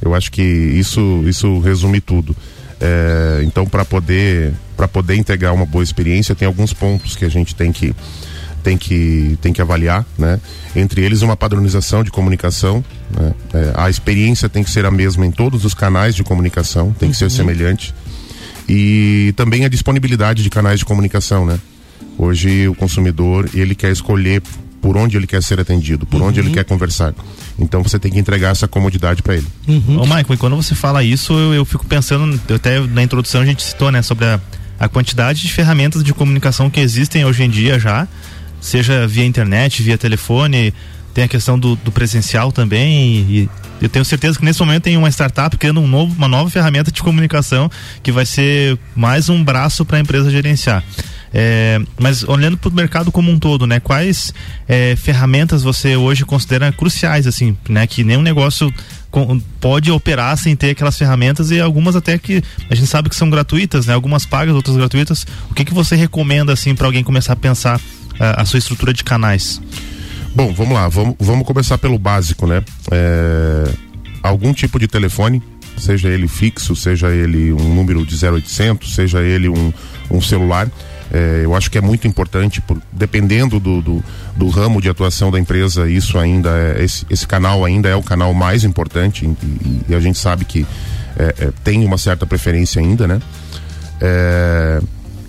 Eu 0.00 0.14
acho 0.14 0.30
que 0.30 0.42
isso, 0.42 1.24
isso 1.26 1.58
resume 1.60 2.00
tudo. 2.00 2.36
É, 2.80 3.42
então, 3.44 3.66
para 3.66 3.84
poder 3.84 4.54
poder 4.92 5.16
entregar 5.16 5.52
uma 5.52 5.66
boa 5.66 5.82
experiência, 5.82 6.34
tem 6.34 6.46
alguns 6.46 6.72
pontos 6.72 7.16
que 7.16 7.24
a 7.24 7.28
gente 7.28 7.54
tem 7.54 7.72
que 7.72 7.92
tem 8.68 8.76
que 8.76 9.38
tem 9.40 9.50
que 9.50 9.62
avaliar, 9.62 10.04
né? 10.18 10.38
Entre 10.76 11.00
eles 11.00 11.22
uma 11.22 11.34
padronização 11.34 12.04
de 12.04 12.10
comunicação, 12.10 12.84
né? 13.10 13.32
é, 13.54 13.72
a 13.74 13.88
experiência 13.88 14.46
tem 14.46 14.62
que 14.62 14.68
ser 14.68 14.84
a 14.84 14.90
mesma 14.90 15.24
em 15.24 15.30
todos 15.30 15.64
os 15.64 15.72
canais 15.72 16.14
de 16.14 16.22
comunicação, 16.22 16.92
tem 16.92 17.10
que 17.10 17.16
ser 17.16 17.24
uhum. 17.24 17.30
semelhante 17.30 17.94
e 18.68 19.32
também 19.36 19.64
a 19.64 19.68
disponibilidade 19.68 20.42
de 20.42 20.50
canais 20.50 20.80
de 20.80 20.84
comunicação, 20.84 21.46
né? 21.46 21.58
Hoje 22.18 22.68
o 22.68 22.74
consumidor 22.74 23.48
ele 23.54 23.74
quer 23.74 23.90
escolher 23.90 24.42
por 24.82 24.98
onde 24.98 25.16
ele 25.16 25.26
quer 25.26 25.42
ser 25.42 25.58
atendido, 25.58 26.04
por 26.04 26.20
uhum. 26.20 26.28
onde 26.28 26.38
ele 26.38 26.48
uhum. 26.48 26.54
quer 26.54 26.64
conversar. 26.64 27.14
Então 27.58 27.82
você 27.82 27.98
tem 27.98 28.12
que 28.12 28.18
entregar 28.18 28.50
essa 28.50 28.68
comodidade 28.68 29.22
para 29.22 29.36
ele. 29.36 29.46
Uhum. 29.66 30.00
Ô, 30.00 30.02
Michael, 30.02 30.34
e 30.34 30.36
quando 30.36 30.56
você 30.56 30.74
fala 30.74 31.02
isso, 31.02 31.32
eu, 31.32 31.54
eu 31.54 31.64
fico 31.64 31.86
pensando, 31.86 32.38
até 32.54 32.78
na 32.80 33.02
introdução 33.02 33.40
a 33.40 33.46
gente 33.46 33.62
citou, 33.62 33.90
né, 33.90 34.02
sobre 34.02 34.26
a, 34.26 34.38
a 34.78 34.88
quantidade 34.88 35.40
de 35.40 35.52
ferramentas 35.52 36.04
de 36.04 36.12
comunicação 36.12 36.68
que 36.68 36.80
existem 36.80 37.24
hoje 37.24 37.42
em 37.42 37.48
dia 37.48 37.78
já, 37.78 38.06
seja 38.60 39.06
via 39.06 39.24
internet, 39.24 39.82
via 39.82 39.98
telefone, 39.98 40.72
tem 41.14 41.24
a 41.24 41.28
questão 41.28 41.58
do, 41.58 41.76
do 41.76 41.90
presencial 41.90 42.52
também 42.52 43.26
e, 43.28 43.48
eu 43.80 43.88
tenho 43.88 44.04
certeza 44.04 44.38
que 44.38 44.44
nesse 44.44 44.58
momento 44.58 44.82
tem 44.82 44.96
uma 44.96 45.08
startup 45.08 45.56
criando 45.56 45.80
um 45.80 45.86
novo, 45.86 46.14
uma 46.16 46.26
nova 46.26 46.50
ferramenta 46.50 46.90
de 46.90 47.00
comunicação 47.00 47.70
que 48.02 48.10
vai 48.10 48.26
ser 48.26 48.76
mais 48.94 49.28
um 49.28 49.42
braço 49.42 49.84
para 49.84 49.98
a 49.98 50.00
empresa 50.00 50.30
gerenciar. 50.30 50.82
É, 51.32 51.80
mas 51.98 52.24
olhando 52.24 52.56
para 52.56 52.70
o 52.70 52.72
mercado 52.72 53.12
como 53.12 53.30
um 53.30 53.38
todo, 53.38 53.66
né? 53.66 53.80
Quais 53.80 54.32
é, 54.66 54.96
ferramentas 54.96 55.62
você 55.62 55.94
hoje 55.94 56.24
considera 56.24 56.72
cruciais, 56.72 57.26
assim, 57.26 57.56
né? 57.68 57.86
Que 57.86 58.02
nenhum 58.02 58.22
negócio 58.22 58.72
com, 59.10 59.38
pode 59.60 59.90
operar 59.90 60.36
sem 60.38 60.56
ter 60.56 60.70
aquelas 60.70 60.96
ferramentas 60.96 61.50
e 61.50 61.60
algumas 61.60 61.94
até 61.94 62.18
que 62.18 62.42
a 62.70 62.74
gente 62.74 62.88
sabe 62.88 63.10
que 63.10 63.16
são 63.16 63.28
gratuitas, 63.28 63.86
né? 63.86 63.94
Algumas 63.94 64.24
pagas, 64.24 64.54
outras 64.54 64.76
gratuitas. 64.76 65.26
O 65.50 65.54
que 65.54 65.64
que 65.64 65.74
você 65.74 65.96
recomenda 65.96 66.52
assim 66.52 66.74
para 66.74 66.86
alguém 66.86 67.04
começar 67.04 67.34
a 67.34 67.36
pensar 67.36 67.78
a, 68.18 68.44
sua 68.44 68.58
estrutura 68.58 68.92
de 68.92 69.04
canais? 69.04 69.60
Bom, 70.34 70.52
vamos 70.52 70.74
lá, 70.74 70.88
vamos, 70.88 71.16
vamos 71.18 71.46
começar 71.46 71.78
pelo 71.78 71.98
básico, 71.98 72.46
né? 72.46 72.62
É, 72.90 73.70
algum 74.22 74.52
tipo 74.52 74.78
de 74.78 74.86
telefone, 74.86 75.42
seja 75.76 76.08
ele 76.08 76.28
fixo, 76.28 76.76
seja 76.76 77.08
ele 77.08 77.52
um 77.52 77.74
número 77.74 78.04
de 78.04 78.14
0800, 78.24 78.94
seja 78.94 79.20
ele 79.20 79.48
um, 79.48 79.72
um 80.10 80.20
celular 80.20 80.70
é, 81.10 81.40
eu 81.42 81.54
acho 81.54 81.70
que 81.70 81.78
é 81.78 81.80
muito 81.80 82.06
importante, 82.06 82.60
por, 82.60 82.80
dependendo 82.92 83.58
do, 83.58 83.80
do, 83.80 84.04
do, 84.36 84.48
ramo 84.48 84.80
de 84.80 84.90
atuação 84.90 85.30
da 85.30 85.38
empresa, 85.38 85.88
isso 85.88 86.18
ainda 86.18 86.50
é, 86.50 86.84
esse, 86.84 87.06
esse 87.08 87.26
canal 87.26 87.64
ainda 87.64 87.88
é 87.88 87.96
o 87.96 88.02
canal 88.02 88.34
mais 88.34 88.62
importante 88.62 89.24
e, 89.24 89.28
e, 89.28 89.82
e 89.88 89.94
a 89.94 90.00
gente 90.00 90.18
sabe 90.18 90.44
que 90.44 90.66
é, 91.18 91.46
é 91.46 91.52
tem 91.64 91.84
uma 91.84 91.96
certa 91.96 92.26
preferência 92.26 92.80
ainda, 92.80 93.06
né? 93.06 93.20
É, 94.00 94.80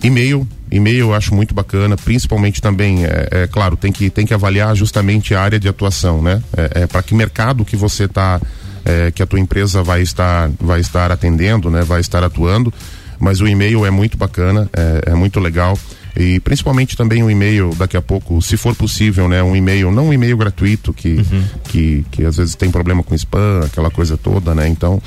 e-mail, 0.02 0.46
e-mail 0.70 0.98
eu 0.98 1.14
acho 1.14 1.34
muito 1.34 1.54
bacana, 1.54 1.96
principalmente 1.96 2.60
também, 2.60 3.04
é, 3.04 3.28
é, 3.30 3.46
claro, 3.46 3.76
tem 3.76 3.90
que, 3.90 4.10
tem 4.10 4.26
que 4.26 4.34
avaliar 4.34 4.74
justamente 4.76 5.34
a 5.34 5.42
área 5.42 5.58
de 5.58 5.68
atuação, 5.68 6.22
né? 6.22 6.42
É, 6.56 6.82
é 6.82 6.86
para 6.86 7.02
que 7.02 7.14
mercado 7.14 7.64
que 7.64 7.76
você 7.76 8.04
está, 8.04 8.40
é, 8.84 9.10
que 9.10 9.22
a 9.22 9.26
tua 9.26 9.40
empresa 9.40 9.82
vai 9.82 10.02
estar, 10.02 10.50
vai 10.60 10.80
estar 10.80 11.10
atendendo, 11.10 11.70
né? 11.70 11.82
Vai 11.82 12.00
estar 12.00 12.22
atuando 12.22 12.72
mas 13.20 13.42
o 13.42 13.46
e-mail 13.46 13.84
é 13.84 13.90
muito 13.90 14.16
bacana, 14.16 14.68
é, 14.72 15.10
é 15.10 15.14
muito 15.14 15.38
legal 15.38 15.78
e 16.16 16.40
principalmente 16.40 16.96
também 16.96 17.22
um 17.22 17.30
e-mail 17.30 17.74
daqui 17.76 17.96
a 17.96 18.02
pouco, 18.02 18.42
se 18.42 18.56
for 18.56 18.74
possível, 18.74 19.28
né, 19.28 19.42
um 19.42 19.54
e-mail, 19.54 19.92
não 19.92 20.08
um 20.08 20.12
e-mail 20.12 20.36
gratuito 20.36 20.92
que, 20.92 21.16
uhum. 21.16 21.44
que, 21.64 22.04
que 22.10 22.24
às 22.24 22.36
vezes 22.36 22.54
tem 22.54 22.70
problema 22.70 23.02
com 23.02 23.14
spam, 23.14 23.60
aquela 23.64 23.90
coisa 23.90 24.16
toda, 24.16 24.54
né? 24.54 24.66
Então, 24.66 25.00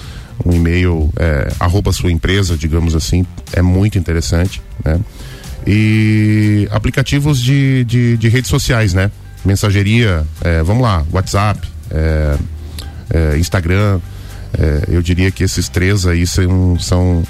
um 0.45 0.53
e-mail 0.53 1.11
é, 1.17 1.51
arroba 1.59 1.91
sua 1.91 2.11
empresa, 2.11 2.55
digamos 2.55 2.95
assim, 2.95 3.25
é 3.51 3.61
muito 3.61 3.97
interessante, 3.97 4.61
né? 4.83 4.99
E 5.65 6.67
aplicativos 6.71 7.39
de, 7.39 7.83
de, 7.85 8.17
de 8.17 8.29
redes 8.29 8.49
sociais, 8.49 8.93
né? 8.93 9.11
Mensageria, 9.45 10.25
é, 10.41 10.63
vamos 10.63 10.83
lá, 10.83 11.05
WhatsApp, 11.11 11.67
é, 11.91 12.37
é 13.13 13.37
Instagram, 13.37 13.99
é, 14.57 14.83
eu 14.87 15.01
diria 15.01 15.31
que 15.31 15.43
esses 15.43 15.67
três 15.67 16.05
aí 16.05 16.25
são, 16.25 16.77
são 16.79 17.23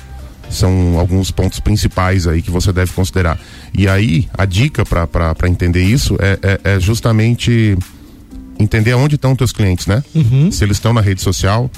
são 0.50 1.00
alguns 1.00 1.32
pontos 1.32 1.60
principais 1.60 2.28
aí 2.28 2.42
que 2.42 2.52
você 2.52 2.72
deve 2.72 2.92
considerar. 2.94 3.40
E 3.74 3.88
aí, 3.88 4.30
a 4.38 4.46
dica 4.46 4.86
para 4.86 5.50
entender 5.50 5.84
isso 5.84 6.16
é, 6.20 6.38
é, 6.44 6.76
é, 6.76 6.80
justamente 6.80 7.76
entender 8.60 8.94
onde 8.94 9.16
estão 9.16 9.36
teus 9.36 9.52
clientes, 9.52 9.88
né? 9.88 10.04
Uhum. 10.14 10.52
Se 10.52 10.64
eles 10.64 10.78
estão 10.78 10.94
na 10.94 11.02
rede 11.02 11.22
social, 11.22 11.70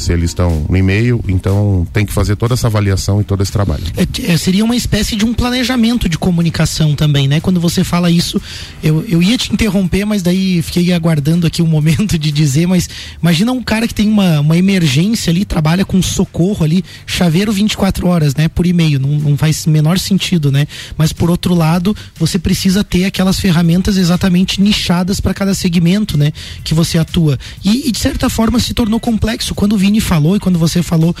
se 0.00 0.12
eles 0.12 0.30
estão 0.30 0.66
no 0.68 0.76
e-mail, 0.76 1.22
então 1.28 1.86
tem 1.92 2.06
que 2.06 2.12
fazer 2.12 2.36
toda 2.36 2.54
essa 2.54 2.66
avaliação 2.66 3.20
e 3.20 3.24
todo 3.24 3.42
esse 3.42 3.52
trabalho. 3.52 3.84
É, 3.96 4.32
é, 4.32 4.36
seria 4.36 4.64
uma 4.64 4.76
espécie 4.76 5.14
de 5.14 5.24
um 5.24 5.34
planejamento 5.34 6.08
de 6.08 6.18
comunicação 6.18 6.94
também, 6.94 7.28
né? 7.28 7.40
Quando 7.40 7.60
você 7.60 7.84
fala 7.84 8.10
isso, 8.10 8.40
eu, 8.82 9.04
eu 9.06 9.22
ia 9.22 9.36
te 9.36 9.52
interromper, 9.52 10.04
mas 10.04 10.22
daí 10.22 10.62
fiquei 10.62 10.92
aguardando 10.92 11.46
aqui 11.46 11.62
o 11.62 11.64
um 11.64 11.68
momento 11.80 12.18
de 12.18 12.32
dizer, 12.32 12.66
mas 12.66 12.88
imagina 13.20 13.52
um 13.52 13.62
cara 13.62 13.86
que 13.86 13.94
tem 13.94 14.08
uma, 14.08 14.40
uma 14.40 14.56
emergência 14.56 15.30
ali, 15.30 15.44
trabalha 15.44 15.84
com 15.84 16.00
socorro 16.02 16.64
ali, 16.64 16.84
chaveiro 17.06 17.52
24 17.52 18.06
horas, 18.06 18.34
né? 18.34 18.48
Por 18.48 18.66
e-mail, 18.66 18.98
não, 18.98 19.10
não 19.10 19.36
faz 19.36 19.66
menor 19.66 19.98
sentido, 19.98 20.50
né? 20.50 20.66
Mas 20.96 21.12
por 21.12 21.30
outro 21.30 21.54
lado, 21.54 21.94
você 22.18 22.38
precisa 22.38 22.82
ter 22.82 23.04
aquelas 23.04 23.38
ferramentas 23.38 23.96
exatamente 23.96 24.60
nichadas 24.60 25.20
para 25.20 25.34
cada 25.34 25.54
segmento, 25.54 26.16
né? 26.16 26.32
Que 26.64 26.74
você 26.74 26.98
atua. 26.98 27.38
E, 27.64 27.88
e 27.88 27.92
de 27.92 27.98
certa 27.98 28.30
forma 28.30 28.58
se 28.58 28.72
tornou 28.72 28.98
complexo 28.98 29.54
quando 29.54 29.74
o 29.74 29.78
Vini 29.90 30.00
falou 30.00 30.36
e 30.36 30.40
quando 30.40 30.58
você 30.58 30.82
falou 30.82 31.14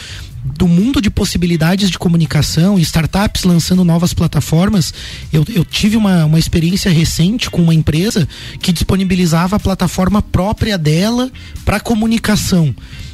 do 0.44 0.68
mundo 0.68 1.02
de 1.02 1.10
possibilidades 1.10 1.90
de 1.90 1.98
comunicação 1.98 2.78
e 2.78 2.82
startups 2.82 3.42
lançando 3.42 3.84
novas 3.84 4.14
plataformas. 4.14 4.94
Eu, 5.32 5.44
eu 5.52 5.64
tive 5.64 5.96
uma, 5.96 6.24
uma 6.24 6.38
experiência 6.38 6.90
recente 6.90 7.50
com 7.50 7.60
uma 7.60 7.74
empresa 7.74 8.28
que 8.60 8.72
disponibilizava 8.72 9.56
a 9.56 9.60
plataforma 9.60 10.22
própria 10.22 10.78
dela 10.78 11.30
para 11.64 11.80
comunicação. 11.80 12.72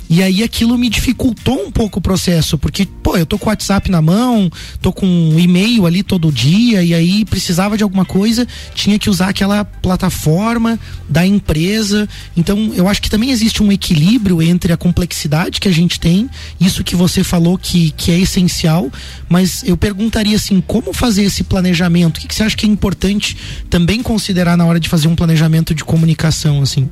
E 0.09 0.23
aí 0.23 0.43
aquilo 0.43 0.79
me 0.79 0.89
dificultou 0.89 1.67
um 1.67 1.71
pouco 1.71 1.99
o 1.99 2.03
processo, 2.03 2.57
porque, 2.57 2.87
pô, 3.03 3.17
eu 3.17 3.27
tô 3.27 3.39
com 3.39 3.47
o 3.47 3.49
WhatsApp 3.49 3.91
na 3.91 4.01
mão, 4.01 4.51
tô 4.81 4.93
com 4.93 5.07
um 5.07 5.39
e-mail 5.39 5.85
ali 5.85 6.03
todo 6.03 6.31
dia, 6.31 6.83
e 6.83 6.95
aí 6.95 7.25
precisava 7.25 7.77
de 7.77 7.83
alguma 7.83 8.05
coisa, 8.05 8.47
tinha 8.75 8.99
que 8.99 9.11
usar 9.11 9.29
aquela 9.29 9.65
plataforma 9.65 10.79
da 11.09 11.27
empresa. 11.27 12.09
Então, 12.37 12.73
eu 12.75 12.89
acho 12.89 13.03
que 13.03 13.11
também 13.11 13.31
existe 13.31 13.63
um 13.63 13.73
equilíbrio 13.73 14.41
entre 14.41 14.73
a 14.73 14.77
complexidade 14.77 15.61
que 15.61 15.69
a 15.69 15.73
gente 15.73 15.99
tem, 15.99 16.31
isso 16.61 16.85
que 16.85 16.95
você 16.95 17.25
falou 17.25 17.59
que, 17.59 17.91
que 17.93 18.13
é 18.13 18.19
essencial, 18.19 18.91
mas 19.29 19.65
eu 19.65 19.77
perguntaria 19.77 20.37
assim, 20.37 20.61
como 20.61 20.93
fazer 20.93 21.25
esse 21.25 21.43
planejamento? 21.43 22.19
O 22.19 22.21
que, 22.21 22.29
que 22.29 22.35
você 22.35 22.45
acha 22.45 22.57
que 22.57 22.67
é 22.67 22.69
importante 22.69 23.37
também 23.69 24.03
considerar 24.03 24.57
na 24.57 24.65
hora 24.65 24.79
de 24.79 24.89
fazer 24.89 25.09
um 25.09 25.17
planejamento 25.17 25.75
de 25.75 25.85
comunicação, 25.85 26.63
assim? 26.63 26.89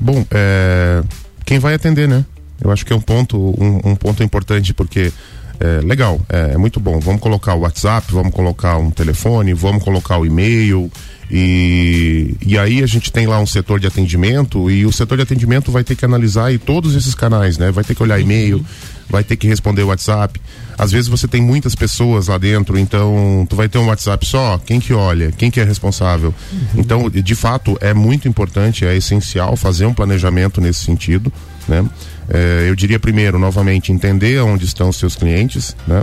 Bom, 0.00 0.26
é 0.30 1.02
quem 1.46 1.58
vai 1.58 1.72
atender, 1.72 2.06
né? 2.06 2.24
Eu 2.60 2.70
acho 2.70 2.84
que 2.84 2.92
é 2.92 2.96
um 2.96 3.00
ponto, 3.00 3.38
um, 3.38 3.92
um 3.92 3.96
ponto 3.96 4.22
importante, 4.22 4.74
porque 4.74 5.12
é 5.60 5.80
legal, 5.82 6.20
é, 6.28 6.52
é, 6.52 6.56
muito 6.58 6.78
bom. 6.80 6.98
Vamos 7.00 7.20
colocar 7.20 7.54
o 7.54 7.60
WhatsApp, 7.60 8.12
vamos 8.12 8.34
colocar 8.34 8.76
um 8.76 8.90
telefone, 8.90 9.54
vamos 9.54 9.82
colocar 9.82 10.18
o 10.18 10.26
e-mail. 10.26 10.90
E, 11.30 12.36
e 12.44 12.58
aí 12.58 12.82
a 12.82 12.86
gente 12.86 13.10
tem 13.10 13.26
lá 13.26 13.40
um 13.40 13.46
setor 13.46 13.80
de 13.80 13.86
atendimento 13.86 14.70
e 14.70 14.84
o 14.84 14.92
setor 14.92 15.16
de 15.16 15.22
atendimento 15.22 15.72
vai 15.72 15.82
ter 15.82 15.96
que 15.96 16.04
analisar 16.04 16.52
e 16.52 16.58
todos 16.58 16.94
esses 16.94 17.14
canais, 17.14 17.58
né? 17.58 17.70
Vai 17.70 17.84
ter 17.84 17.94
que 17.94 18.02
olhar 18.02 18.20
e-mail, 18.20 18.64
vai 19.08 19.22
ter 19.24 19.36
que 19.36 19.46
responder 19.46 19.82
o 19.82 19.88
WhatsApp. 19.88 20.40
Às 20.76 20.92
vezes 20.92 21.08
você 21.08 21.26
tem 21.26 21.40
muitas 21.40 21.74
pessoas 21.74 22.28
lá 22.28 22.38
dentro, 22.38 22.78
então 22.78 23.46
tu 23.48 23.56
vai 23.56 23.68
ter 23.68 23.78
um 23.78 23.86
WhatsApp 23.86 24.26
só, 24.26 24.58
quem 24.58 24.78
que 24.78 24.92
olha, 24.92 25.32
quem 25.32 25.50
que 25.50 25.60
é 25.60 25.64
responsável. 25.64 26.34
Uhum. 26.52 26.68
Então, 26.76 27.10
de 27.10 27.34
fato, 27.34 27.78
é 27.80 27.94
muito 27.94 28.28
importante, 28.28 28.84
é 28.84 28.94
essencial 28.96 29.56
fazer 29.56 29.86
um 29.86 29.94
planejamento 29.94 30.60
nesse 30.60 30.84
sentido, 30.84 31.32
né? 31.68 31.84
É, 32.28 32.66
eu 32.68 32.74
diria 32.74 32.98
primeiro, 32.98 33.38
novamente, 33.38 33.92
entender 33.92 34.40
onde 34.40 34.64
estão 34.64 34.88
os 34.88 34.96
seus 34.96 35.14
clientes, 35.14 35.76
né? 35.86 36.02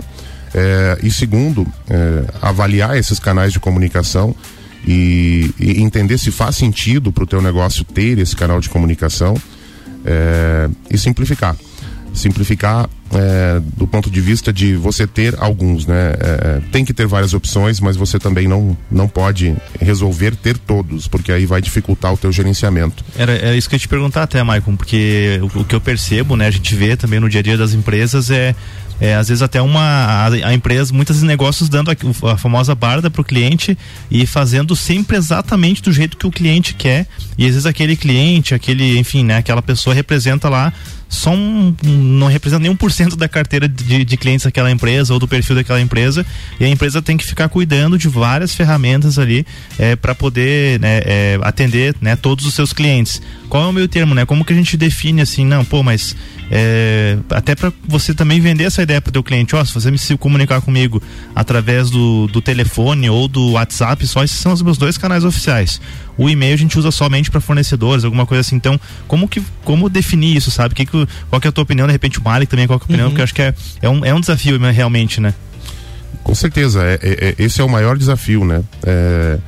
É, 0.54 0.98
e 1.02 1.10
segundo, 1.10 1.66
é, 1.90 2.24
avaliar 2.40 2.96
esses 2.96 3.18
canais 3.18 3.52
de 3.52 3.60
comunicação 3.60 4.34
e, 4.86 5.52
e 5.58 5.82
entender 5.82 6.16
se 6.16 6.30
faz 6.30 6.56
sentido 6.56 7.12
para 7.12 7.24
o 7.24 7.26
teu 7.26 7.42
negócio 7.42 7.84
ter 7.84 8.18
esse 8.18 8.36
canal 8.36 8.60
de 8.60 8.68
comunicação 8.68 9.34
é, 10.04 10.68
e 10.90 10.96
simplificar 10.96 11.56
simplificar 12.14 12.88
é, 13.12 13.60
do 13.76 13.86
ponto 13.86 14.10
de 14.10 14.20
vista 14.20 14.52
de 14.52 14.74
você 14.74 15.06
ter 15.06 15.34
alguns, 15.38 15.86
né? 15.86 16.14
É, 16.18 16.60
tem 16.72 16.84
que 16.84 16.92
ter 16.92 17.06
várias 17.06 17.34
opções, 17.34 17.80
mas 17.80 17.96
você 17.96 18.18
também 18.18 18.48
não, 18.48 18.76
não 18.90 19.08
pode 19.08 19.54
resolver 19.80 20.34
ter 20.36 20.56
todos, 20.56 21.06
porque 21.06 21.30
aí 21.30 21.46
vai 21.46 21.60
dificultar 21.60 22.12
o 22.12 22.16
teu 22.16 22.32
gerenciamento. 22.32 23.04
Era, 23.16 23.32
era 23.32 23.56
isso 23.56 23.68
que 23.68 23.74
eu 23.74 23.76
ia 23.76 23.80
te 23.80 23.88
perguntar 23.88 24.22
até, 24.22 24.42
Maicon, 24.42 24.76
porque 24.76 25.38
o, 25.42 25.60
o, 25.60 25.64
que 25.64 25.74
eu 25.74 25.80
percebo, 25.80 26.36
né? 26.36 26.46
A 26.46 26.50
gente 26.50 26.74
vê 26.74 26.96
também 26.96 27.20
no 27.20 27.28
dia 27.28 27.40
a 27.40 27.42
dia 27.42 27.56
das 27.56 27.72
empresas 27.74 28.30
é 28.30 28.54
é, 29.00 29.14
às 29.14 29.28
vezes 29.28 29.42
até 29.42 29.60
uma 29.60 29.82
a, 29.82 30.26
a, 30.28 30.54
empresa, 30.54 30.92
muitos 30.92 31.20
negócios 31.22 31.68
dando 31.68 31.90
a, 31.90 32.32
a 32.32 32.36
famosa 32.36 32.74
barda 32.74 33.10
para 33.10 33.20
o 33.20 33.24
cliente 33.24 33.76
e 34.10 34.26
fazendo 34.26 34.76
sempre 34.76 35.16
exatamente 35.16 35.82
do 35.82 35.92
jeito 35.92 36.16
que 36.16 36.26
o 36.26 36.30
cliente 36.30 36.74
quer 36.74 37.06
e 37.36 37.44
às 37.44 37.50
vezes 37.50 37.66
aquele 37.66 37.96
cliente, 37.96 38.54
aquele, 38.54 38.98
enfim, 38.98 39.24
né, 39.24 39.38
aquela 39.38 39.62
pessoa 39.62 39.94
representa 39.94 40.48
lá 40.48 40.72
só 41.08 41.32
um, 41.32 41.74
não 41.82 42.26
representa 42.26 42.60
nem 42.60 42.70
um 42.70 42.76
por 42.76 42.90
cento 42.90 43.16
da 43.16 43.28
carteira 43.28 43.68
de, 43.68 44.04
de 44.04 44.16
clientes 44.16 44.44
daquela 44.44 44.70
empresa 44.70 45.12
ou 45.12 45.18
do 45.18 45.28
perfil 45.28 45.56
daquela 45.56 45.80
empresa 45.80 46.24
e 46.58 46.64
a 46.64 46.68
empresa 46.68 47.00
tem 47.00 47.16
que 47.16 47.24
ficar 47.24 47.48
cuidando 47.48 47.96
de 47.96 48.08
várias 48.08 48.54
ferramentas 48.54 49.18
ali 49.18 49.46
é, 49.78 49.96
para 49.96 50.14
poder 50.14 50.80
né, 50.80 51.00
é, 51.04 51.38
atender 51.42 51.94
né, 52.00 52.16
todos 52.16 52.46
os 52.46 52.54
seus 52.54 52.72
clientes. 52.72 53.20
Qual 53.48 53.62
é 53.62 53.66
o 53.66 53.72
meu 53.72 53.86
termo, 53.86 54.14
né? 54.14 54.24
Como 54.26 54.44
que 54.44 54.52
a 54.52 54.56
gente 54.56 54.76
define 54.76 55.20
assim, 55.20 55.44
não, 55.44 55.64
pô, 55.64 55.82
mas 55.82 56.16
é, 56.50 57.16
até 57.30 57.54
para 57.54 57.72
você 57.86 58.12
também 58.12 58.40
vender 58.40 58.64
essa 58.64 58.82
ideia 58.82 59.00
para 59.00 59.10
o 59.10 59.12
teu 59.12 59.22
cliente, 59.22 59.54
ó, 59.54 59.64
se 59.64 59.72
você 59.72 59.90
me 59.90 59.98
se 59.98 60.16
comunicar 60.16 60.60
comigo 60.60 61.02
através 61.34 61.90
do, 61.90 62.26
do 62.26 62.40
telefone 62.40 63.08
ou 63.08 63.28
do 63.28 63.52
WhatsApp, 63.52 64.06
só 64.06 64.24
esses 64.24 64.38
são 64.38 64.52
os 64.52 64.62
meus 64.62 64.78
dois 64.78 64.98
canais 64.98 65.24
oficiais. 65.24 65.80
O 66.16 66.28
e-mail 66.28 66.54
a 66.54 66.56
gente 66.56 66.78
usa 66.78 66.90
somente 66.90 67.30
para 67.30 67.40
fornecedores, 67.40 68.04
alguma 68.04 68.26
coisa 68.26 68.40
assim. 68.40 68.56
Então, 68.56 68.80
como 69.08 69.28
que 69.28 69.42
como 69.64 69.88
definir 69.88 70.36
isso, 70.36 70.50
sabe? 70.50 70.74
Que, 70.74 70.86
que, 70.86 71.08
qual 71.28 71.40
que 71.40 71.48
é 71.48 71.50
a 71.50 71.52
tua 71.52 71.62
opinião? 71.62 71.86
De 71.86 71.92
repente 71.92 72.18
o 72.18 72.22
Malik 72.22 72.50
também, 72.50 72.66
qual 72.66 72.78
que 72.78 72.84
é 72.84 72.86
a 72.86 72.88
opinião? 72.88 73.06
Uhum. 73.06 73.10
Porque 73.10 73.20
eu 73.20 73.24
acho 73.24 73.34
que 73.34 73.42
é, 73.42 73.54
é, 73.82 73.88
um, 73.88 74.04
é 74.04 74.14
um 74.14 74.20
desafio 74.20 74.58
né, 74.58 74.70
realmente, 74.70 75.20
né? 75.20 75.34
Com 76.22 76.34
certeza, 76.34 76.82
é, 76.82 76.98
é, 77.02 77.28
é, 77.28 77.34
esse 77.38 77.60
é 77.60 77.64
o 77.64 77.68
maior 77.68 77.98
desafio, 77.98 78.44
né? 78.44 78.62
É, 78.82 79.38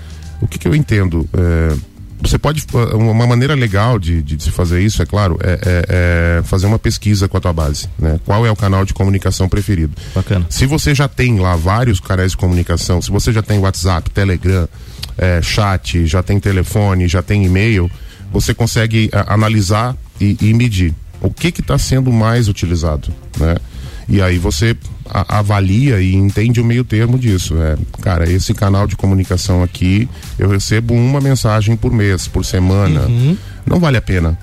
o 0.40 0.46
que, 0.46 0.58
que 0.58 0.68
eu 0.68 0.74
entendo? 0.74 1.28
É, 1.32 1.76
você 2.20 2.38
pode 2.38 2.64
uma 2.94 3.26
maneira 3.26 3.54
legal 3.54 3.98
de, 3.98 4.22
de, 4.22 4.42
se 4.42 4.50
fazer 4.50 4.82
isso 4.82 5.02
é 5.02 5.06
claro 5.06 5.38
é, 5.42 5.52
é, 5.52 6.38
é, 6.38 6.42
fazer 6.42 6.66
uma 6.66 6.78
pesquisa 6.78 7.28
com 7.28 7.36
a 7.36 7.40
tua 7.40 7.52
base 7.52 7.88
né? 7.98 8.18
Qual 8.24 8.46
é 8.46 8.50
o 8.50 8.56
canal 8.56 8.84
de 8.84 8.94
comunicação 8.94 9.48
preferido? 9.48 9.94
Bacana. 10.14 10.46
Se 10.48 10.66
você 10.66 10.94
já 10.94 11.08
tem 11.08 11.38
lá 11.38 11.56
vários 11.56 12.00
canais 12.00 12.32
de 12.32 12.36
comunicação 12.36 13.00
se 13.02 13.10
você 13.10 13.32
já 13.32 13.42
tem 13.42 13.58
WhatsApp 13.58 14.10
Telegram 14.10 14.68
é, 15.18 15.40
chat 15.42 16.06
já 16.06 16.22
tem 16.22 16.40
telefone 16.40 17.08
já 17.08 17.22
tem 17.22 17.44
e-mail 17.44 17.90
você 18.32 18.54
consegue 18.54 19.10
a, 19.12 19.34
analisar 19.34 19.96
e, 20.20 20.36
e, 20.40 20.54
medir 20.54 20.94
o 21.20 21.30
que 21.30 21.52
que 21.52 21.60
está 21.60 21.78
sendo 21.78 22.10
mais 22.10 22.48
utilizado 22.48 23.12
né? 23.38 23.56
E 24.08 24.22
aí 24.22 24.38
você 24.38 24.76
a, 25.10 25.38
avalia 25.38 26.00
e 26.00 26.14
entende 26.14 26.60
o 26.60 26.64
meio 26.64 26.84
termo 26.84 27.18
disso. 27.18 27.56
É, 27.58 27.76
cara, 28.00 28.30
esse 28.30 28.54
canal 28.54 28.86
de 28.86 28.96
comunicação 28.96 29.62
aqui, 29.62 30.08
eu 30.38 30.48
recebo 30.48 30.94
uma 30.94 31.20
mensagem 31.20 31.76
por 31.76 31.92
mês, 31.92 32.28
por 32.28 32.44
semana. 32.44 33.02
Uhum. 33.02 33.36
Não 33.64 33.80
vale 33.80 33.96
a 33.96 34.02
pena. 34.02 34.38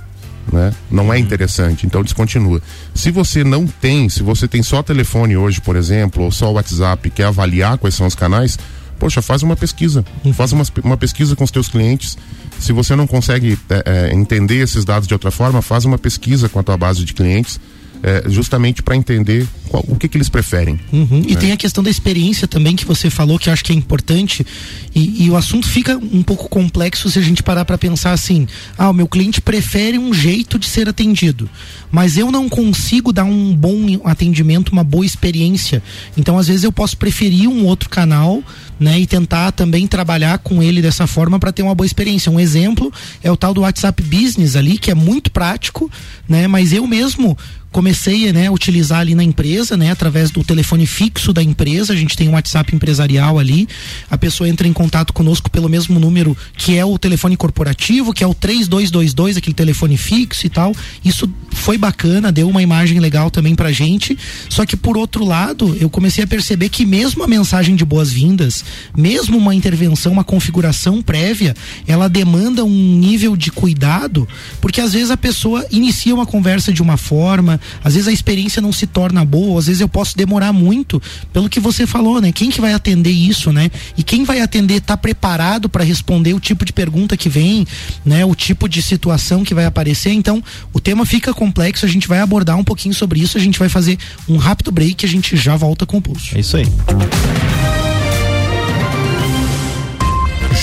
Né? 0.51 0.73
Não 0.91 1.05
é 1.13 1.17
uhum. 1.17 1.23
interessante, 1.23 1.85
então 1.85 2.03
descontinua. 2.03 2.61
Se 2.93 3.11
você 3.11 3.43
não 3.43 3.65
tem, 3.65 4.09
se 4.09 4.21
você 4.21 4.47
tem 4.47 4.61
só 4.61 4.83
telefone 4.83 5.37
hoje, 5.37 5.61
por 5.61 5.75
exemplo, 5.75 6.23
ou 6.23 6.31
só 6.31 6.51
WhatsApp, 6.51 7.09
quer 7.09 7.25
avaliar 7.25 7.77
quais 7.77 7.95
são 7.95 8.05
os 8.05 8.15
canais, 8.15 8.59
poxa, 8.99 9.21
faz 9.21 9.41
uma 9.41 9.55
pesquisa. 9.55 10.03
Uhum. 10.23 10.33
Faz 10.33 10.51
uma, 10.51 10.63
uma 10.83 10.97
pesquisa 10.97 11.35
com 11.35 11.43
os 11.43 11.51
teus 11.51 11.69
clientes. 11.69 12.17
Se 12.59 12.71
você 12.71 12.95
não 12.95 13.07
consegue 13.07 13.57
é, 13.69 13.83
é, 13.85 14.13
entender 14.13 14.57
esses 14.57 14.85
dados 14.85 15.07
de 15.07 15.13
outra 15.13 15.31
forma, 15.31 15.61
faz 15.61 15.85
uma 15.85 15.97
pesquisa 15.97 16.49
com 16.49 16.59
a 16.59 16.63
tua 16.63 16.77
base 16.77 17.03
de 17.03 17.13
clientes 17.13 17.59
é, 18.03 18.23
justamente 18.27 18.83
para 18.83 18.97
entender 18.97 19.47
qual, 19.69 19.83
o 19.87 19.95
que, 19.95 20.09
que 20.09 20.17
eles 20.17 20.27
preferem. 20.27 20.77
Uhum. 20.91 21.19
Né? 21.21 21.25
E 21.29 21.35
tem 21.37 21.53
a 21.53 21.57
questão 21.57 21.81
da 21.81 21.89
experiência 21.89 22.47
também 22.47 22.75
que 22.75 22.85
você 22.85 23.09
falou 23.09 23.39
que 23.39 23.47
eu 23.47 23.53
acho 23.53 23.63
que 23.63 23.71
é 23.71 23.75
importante 23.75 24.45
e, 24.93 25.23
e 25.23 25.29
o 25.29 25.37
assunto 25.37 25.67
fica 25.67 25.97
um 25.97 26.21
pouco 26.21 26.49
complexo 26.49 27.09
se 27.09 27.17
a 27.17 27.21
gente 27.21 27.41
parar 27.41 27.63
para 27.63 27.77
pensar 27.77 28.11
assim, 28.11 28.45
ah, 28.77 28.89
o 28.89 28.93
meu 28.93 29.07
cliente 29.07 29.39
prefere 29.39 29.97
um 29.97 30.13
jeito 30.13 30.59
de 30.59 30.67
ser 30.67 30.89
atendido, 30.89 31.49
mas 31.89 32.17
eu 32.17 32.29
não 32.29 32.49
consigo 32.49 33.13
dar 33.13 33.23
um 33.23 33.55
bom 33.55 33.79
atendimento, 34.03 34.73
uma 34.73 34.83
boa 34.83 35.05
experiência. 35.05 35.81
Então 36.17 36.37
às 36.37 36.47
vezes 36.47 36.65
eu 36.65 36.71
posso 36.71 36.97
preferir 36.97 37.47
um 37.47 37.65
outro 37.65 37.89
canal 37.89 38.43
né, 38.77 38.99
e 38.99 39.07
tentar 39.07 39.53
também 39.53 39.87
trabalhar 39.87 40.39
com 40.39 40.61
ele 40.61 40.81
dessa 40.81 41.07
forma 41.07 41.39
para 41.39 41.53
ter 41.53 41.63
uma 41.63 41.73
boa 41.73 41.85
experiência. 41.85 42.29
Um 42.29 42.39
exemplo 42.39 42.91
é 43.23 43.31
o 43.31 43.37
tal 43.37 43.53
do 43.53 43.61
WhatsApp 43.61 44.03
Business 44.03 44.57
ali, 44.57 44.77
que 44.77 44.91
é 44.91 44.95
muito 44.95 45.31
prático, 45.31 45.89
né, 46.27 46.47
mas 46.47 46.73
eu 46.73 46.85
mesmo 46.85 47.37
comecei 47.73 48.31
né, 48.31 48.47
a 48.47 48.51
utilizar 48.51 49.01
ali 49.01 49.13
na 49.13 49.23
empresa 49.23 49.73
né? 49.75 49.91
Através 49.91 50.31
do 50.31 50.43
telefone 50.43 50.85
fixo 50.85 51.33
da 51.33 51.41
empresa, 51.41 51.93
a 51.93 51.95
gente 51.95 52.15
tem 52.15 52.29
um 52.29 52.33
WhatsApp 52.33 52.75
empresarial 52.75 53.39
ali. 53.39 53.67
A 54.09 54.17
pessoa 54.17 54.47
entra 54.47 54.67
em 54.67 54.73
contato 54.73 55.11
conosco 55.11 55.49
pelo 55.49 55.67
mesmo 55.67 55.99
número 55.99 56.37
que 56.55 56.77
é 56.77 56.85
o 56.85 56.97
telefone 56.97 57.35
corporativo, 57.35 58.13
que 58.13 58.23
é 58.23 58.27
o 58.27 58.33
3222, 58.33 59.37
aquele 59.37 59.53
telefone 59.53 59.97
fixo 59.97 60.45
e 60.45 60.49
tal. 60.49 60.73
Isso 61.03 61.29
foi 61.51 61.77
bacana, 61.77 62.31
deu 62.31 62.49
uma 62.49 62.61
imagem 62.61 62.99
legal 62.99 63.31
também 63.31 63.55
pra 63.55 63.71
gente. 63.71 64.17
Só 64.49 64.65
que 64.65 64.75
por 64.75 64.97
outro 64.97 65.25
lado, 65.25 65.75
eu 65.79 65.89
comecei 65.89 66.23
a 66.23 66.27
perceber 66.27 66.69
que 66.69 66.85
mesmo 66.85 67.23
a 67.23 67.27
mensagem 67.27 67.75
de 67.75 67.85
boas-vindas, 67.85 68.63
mesmo 68.95 69.37
uma 69.37 69.55
intervenção, 69.55 70.11
uma 70.11 70.23
configuração 70.23 71.01
prévia, 71.01 71.55
ela 71.87 72.07
demanda 72.07 72.63
um 72.63 72.97
nível 72.97 73.35
de 73.35 73.51
cuidado, 73.51 74.27
porque 74.61 74.81
às 74.81 74.93
vezes 74.93 75.11
a 75.11 75.17
pessoa 75.17 75.65
inicia 75.71 76.13
uma 76.13 76.25
conversa 76.25 76.71
de 76.71 76.81
uma 76.81 76.97
forma, 76.97 77.59
às 77.83 77.93
vezes 77.93 78.07
a 78.07 78.11
experiência 78.11 78.61
não 78.61 78.71
se 78.71 78.87
torna 78.87 79.23
boa, 79.25 79.59
às 79.59 79.67
vezes 79.67 79.81
eu 79.81 79.89
posso 79.89 80.17
demorar 80.17 80.53
muito, 80.53 81.01
pelo 81.31 81.49
que 81.49 81.59
você 81.59 81.85
falou, 81.85 82.21
né? 82.21 82.31
Quem 82.31 82.49
que 82.49 82.61
vai 82.61 82.73
atender 82.73 83.11
isso, 83.11 83.51
né? 83.51 83.69
E 83.97 84.03
quem 84.03 84.23
vai 84.23 84.41
atender 84.41 84.81
tá 84.81 84.95
preparado 84.95 85.69
para 85.69 85.83
responder 85.83 86.33
o 86.33 86.39
tipo 86.39 86.65
de 86.65 86.73
pergunta 86.73 87.17
que 87.17 87.29
vem, 87.29 87.65
né? 88.05 88.25
O 88.25 88.35
tipo 88.35 88.67
de 88.67 88.81
situação 88.81 89.43
que 89.43 89.53
vai 89.53 89.65
aparecer. 89.65 90.11
Então, 90.11 90.43
o 90.71 90.79
tema 90.79 91.05
fica 91.05 91.33
complexo, 91.33 91.85
a 91.85 91.89
gente 91.89 92.07
vai 92.07 92.19
abordar 92.19 92.57
um 92.57 92.63
pouquinho 92.63 92.93
sobre 92.93 93.21
isso, 93.21 93.37
a 93.37 93.41
gente 93.41 93.59
vai 93.59 93.69
fazer 93.69 93.97
um 94.27 94.37
rápido 94.37 94.71
break, 94.71 95.05
a 95.05 95.09
gente 95.09 95.35
já 95.35 95.55
volta 95.55 95.85
com 95.85 95.97
o 95.97 96.01
pulso. 96.01 96.35
É 96.35 96.39
isso 96.39 96.57
aí. 96.57 96.65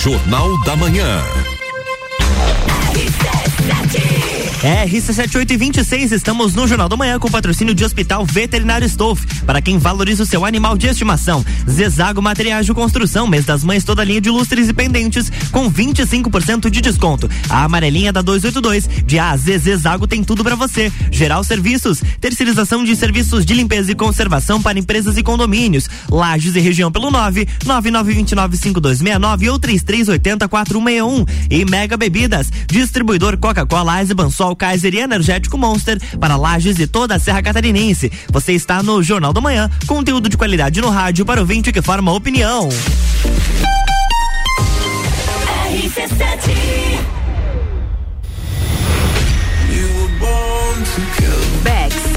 Jornal 0.03 0.59
da 0.65 0.77
Manhã. 0.77 1.21
RC7826, 4.61 6.13
estamos 6.13 6.55
no 6.55 6.69
Jornal 6.69 6.87
da 6.87 6.97
Manhã 6.97 7.19
com 7.19 7.31
patrocínio 7.31 7.75
de 7.75 7.83
Hospital 7.83 8.27
Veterinário 8.27 8.87
Stolf. 8.87 9.25
Para 9.47 9.63
quem 9.63 9.79
valoriza 9.79 10.23
o 10.23 10.27
seu 10.27 10.45
animal 10.45 10.77
de 10.77 10.87
estimação. 10.87 11.43
Zezago 11.69 12.21
Materiais 12.21 12.67
de 12.67 12.75
Construção, 12.75 13.27
mês 13.27 13.47
das 13.47 13.65
mães, 13.65 13.85
toda 13.85 14.05
linha 14.05 14.21
de 14.21 14.29
lustres 14.29 14.69
e 14.69 14.75
pendentes 14.75 15.33
com 15.51 15.73
25% 15.73 16.69
de 16.69 16.83
desconto. 16.83 17.29
A 17.49 17.65
amarelinha 17.65 18.13
da 18.13 18.21
282 18.21 18.87
de 19.07 19.19
A 19.19 19.31
a 19.31 19.37
Zezago 19.37 20.07
tem 20.07 20.23
tudo 20.23 20.45
para 20.45 20.57
você. 20.57 20.93
Geral 21.11 21.43
Serviços, 21.43 22.03
terceirização 22.21 22.85
de 22.85 22.95
serviços 22.97 23.47
de 23.47 23.55
limpeza 23.55 23.93
e 23.93 23.95
conservação 23.95 24.61
para 24.61 24.79
empresas 24.79 25.17
e 25.17 25.23
condomínios. 25.23 25.89
Lages 26.11 26.55
e 26.55 26.61
região 26.61 26.93
pelo 26.93 27.11
9 27.11 27.47
99295269 27.65 29.51
ou 29.51 29.59
33804161. 29.59 31.29
E 31.51 31.65
Mega 31.65 31.97
Bebidas, 31.97 32.53
distribuidor 32.67 33.39
Coca-Cola, 33.39 34.01
Eisenbahn, 34.01 34.31
Sol, 34.31 34.50
Kaiser 34.57 34.95
e 34.95 34.99
Energético 34.99 35.59
Monster 35.59 36.01
para 36.19 36.37
Lages 36.37 36.79
e 36.79 36.87
toda 36.87 37.15
a 37.15 37.19
Serra 37.19 37.43
Catarinense. 37.43 38.11
Você 38.31 38.53
está 38.53 38.83
no 38.83 39.03
Jornal 39.03 39.33
da 39.33 39.41
Manhã, 39.41 39.71
conteúdo 39.87 40.29
de 40.29 40.37
qualidade 40.37 40.81
no 40.81 40.91
rádio 40.91 41.25
para 41.25 41.41
o 41.41 41.43
ouvinte 41.43 41.73
que 41.73 41.83
forma 41.83 42.13
opinião. 42.13 42.69
Bex 45.81 46.71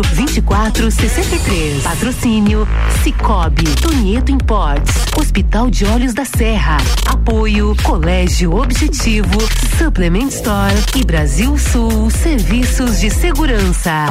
2463. 0.00 1.82
Patrocínio 1.82 2.66
Cicobi, 3.02 3.64
Tonieto 3.80 4.30
Imports, 4.32 4.92
Hospital 5.18 5.70
de 5.70 5.84
Olhos 5.86 6.14
da 6.14 6.24
Serra. 6.24 6.78
Apoio 7.06 7.74
Colégio 7.82 8.54
Objetivo, 8.54 9.38
Supplement 9.78 10.28
Store 10.28 10.74
e 10.96 11.04
Brasil 11.04 11.56
Sul 11.58 12.10
Serviços 12.10 13.00
de 13.00 13.10
Segurança. 13.10 14.06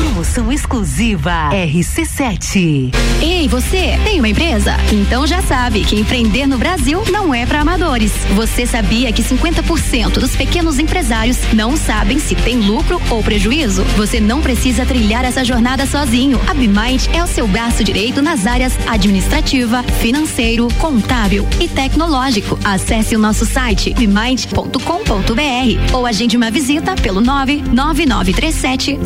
Promoção 0.00 0.50
exclusiva 0.50 1.50
RC7. 1.52 2.90
Ei, 3.20 3.46
você 3.48 4.00
tem 4.02 4.18
uma 4.18 4.30
empresa? 4.30 4.74
Então 4.90 5.26
já 5.26 5.42
sabe 5.42 5.84
que 5.84 5.94
empreender 5.94 6.46
no 6.46 6.56
Brasil 6.56 7.04
não 7.12 7.34
é 7.34 7.44
para 7.44 7.60
amadores. 7.60 8.10
Você 8.34 8.66
sabia 8.66 9.12
que 9.12 9.22
50% 9.22 10.12
dos 10.12 10.34
pequenos 10.34 10.78
empresários 10.78 11.36
não 11.52 11.76
sabem 11.76 12.18
se 12.18 12.34
tem 12.34 12.60
lucro 12.60 12.98
ou 13.10 13.22
prejuízo? 13.22 13.84
Você 13.96 14.20
não 14.20 14.40
precisa 14.40 14.86
trilhar 14.86 15.22
essa 15.22 15.44
jornada 15.44 15.84
sozinho. 15.84 16.40
A 16.48 16.54
Bimind 16.54 17.06
é 17.12 17.22
o 17.22 17.26
seu 17.26 17.46
braço 17.46 17.84
direito 17.84 18.22
nas 18.22 18.46
áreas 18.46 18.72
administrativa, 18.86 19.82
financeiro, 19.82 20.66
contábil 20.78 21.46
e 21.60 21.68
tecnológico. 21.68 22.58
Acesse 22.64 23.14
o 23.14 23.18
nosso 23.18 23.44
site 23.44 23.92
bimind.com.br 23.92 25.94
ou 25.94 26.06
agende 26.06 26.38
uma 26.38 26.50
visita 26.50 26.94
pelo 26.94 27.20
99937 27.20 28.98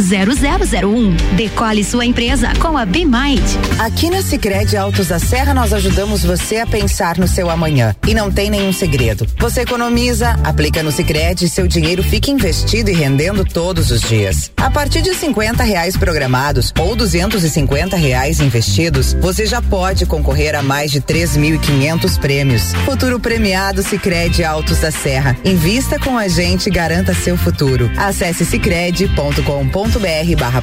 0001. 0.84 1.16
Decole 1.36 1.82
sua 1.82 2.04
empresa 2.04 2.52
com 2.60 2.76
a 2.76 2.84
BeMind. 2.84 3.42
Aqui 3.78 4.10
na 4.10 4.22
Sicredi 4.22 4.76
Altos 4.76 5.08
da 5.08 5.18
Serra 5.18 5.54
nós 5.54 5.72
ajudamos 5.72 6.22
você 6.22 6.58
a 6.58 6.66
pensar 6.66 7.18
no 7.18 7.26
seu 7.26 7.48
amanhã. 7.50 7.94
E 8.06 8.14
não 8.14 8.30
tem 8.30 8.50
nenhum 8.50 8.72
segredo. 8.72 9.26
Você 9.38 9.62
economiza, 9.62 10.38
aplica 10.44 10.82
no 10.82 10.92
Sicredi 10.92 11.46
e 11.46 11.48
seu 11.48 11.66
dinheiro 11.66 12.02
fica 12.02 12.30
investido 12.30 12.90
e 12.90 12.92
rendendo 12.92 13.44
todos 13.44 13.90
os 13.90 14.02
dias. 14.02 14.50
A 14.56 14.70
partir 14.70 15.02
de 15.02 15.14
50 15.14 15.62
reais 15.62 15.96
programados 15.96 16.72
ou 16.78 16.94
250 16.94 17.96
reais 17.96 18.40
investidos, 18.40 19.14
você 19.14 19.46
já 19.46 19.62
pode 19.62 20.06
concorrer 20.06 20.54
a 20.54 20.62
mais 20.62 20.90
de 20.90 21.00
3.500 21.00 22.18
prêmios. 22.18 22.74
Futuro 22.84 23.18
premiado 23.18 23.82
Sicredi 23.82 24.44
Altos 24.44 24.78
da 24.78 24.90
Serra. 24.90 25.36
Invista 25.44 25.98
com 25.98 26.18
a 26.18 26.28
gente 26.28 26.66
e 26.66 26.70
garanta 26.70 27.14
seu 27.14 27.36
futuro. 27.36 27.90
Acesse 27.96 28.44
sicredi.com.br 28.44 30.36
barra 30.38 30.62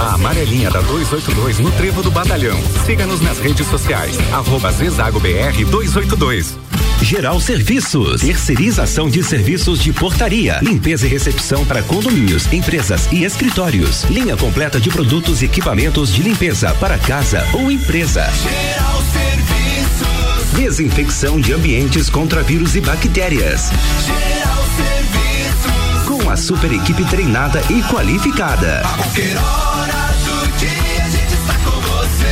A 0.00 0.14
amarelinha 0.14 0.70
da 0.70 0.80
282 0.80 1.58
no 1.58 1.70
Trevo 1.72 2.02
do 2.02 2.10
Batalhão. 2.10 2.58
Siga-nos 2.86 3.20
nas 3.20 3.38
redes 3.38 3.66
sociais. 3.66 4.16
Arroba 4.32 4.72
Zezago 4.72 5.20
BR 5.20 5.62
282. 5.70 6.56
Geral 7.02 7.38
Serviços, 7.38 8.22
terceirização 8.22 9.10
de 9.10 9.22
serviços 9.22 9.78
de 9.78 9.92
portaria, 9.92 10.58
limpeza 10.62 11.06
e 11.06 11.10
recepção 11.10 11.66
para 11.66 11.82
condomínios, 11.82 12.50
empresas 12.50 13.08
e 13.12 13.24
escritórios. 13.24 14.04
Linha 14.04 14.38
completa 14.38 14.80
de 14.80 14.88
produtos 14.88 15.42
e 15.42 15.44
equipamentos 15.44 16.10
de 16.14 16.22
limpeza 16.22 16.74
para 16.80 16.96
casa 16.96 17.46
ou 17.52 17.70
empresa. 17.70 18.24
Geral 18.42 19.02
Serviços. 19.12 20.52
Desinfecção 20.56 21.38
de 21.38 21.52
ambientes 21.52 22.08
contra 22.08 22.42
vírus 22.42 22.74
e 22.74 22.80
bactérias. 22.80 23.70
Geral 24.06 24.64
Serviços. 24.76 26.06
Com 26.06 26.30
a 26.30 26.36
super 26.38 26.72
equipe 26.72 27.04
treinada 27.04 27.62
e 27.68 27.82
qualificada. 27.82 28.80
A 28.80 28.88
qualquer 28.94 29.36
hora 29.36 29.79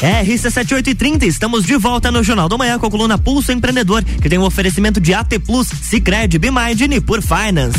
RC7830, 0.00 1.24
estamos 1.24 1.64
de 1.64 1.76
volta 1.76 2.12
no 2.12 2.22
Jornal 2.22 2.48
da 2.48 2.56
Manhã 2.56 2.78
com 2.78 2.86
a 2.86 2.90
coluna 2.90 3.18
Pulso 3.18 3.50
Empreendedor, 3.50 4.04
que 4.04 4.28
tem 4.28 4.38
um 4.38 4.44
oferecimento 4.44 5.00
de 5.00 5.12
AT 5.12 5.38
Plus, 5.44 5.66
Cicred, 5.66 6.38
Bimind 6.38 6.80
e 6.80 6.88
Nipur 6.88 7.20
Finance. 7.20 7.78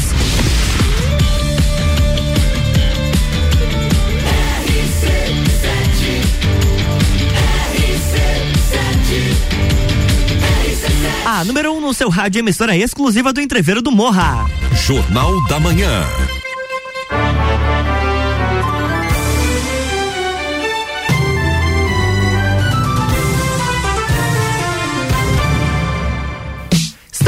A 11.26 11.44
número 11.46 11.72
1 11.74 11.78
um 11.78 11.82
no 11.82 11.94
seu 11.94 12.10
rádio 12.10 12.40
emissora 12.40 12.76
exclusiva 12.76 13.32
do 13.32 13.40
Entreveiro 13.40 13.82
do 13.82 13.92
Morra. 13.92 14.50
Jornal 14.74 15.46
da 15.48 15.60
Manhã. 15.60 16.04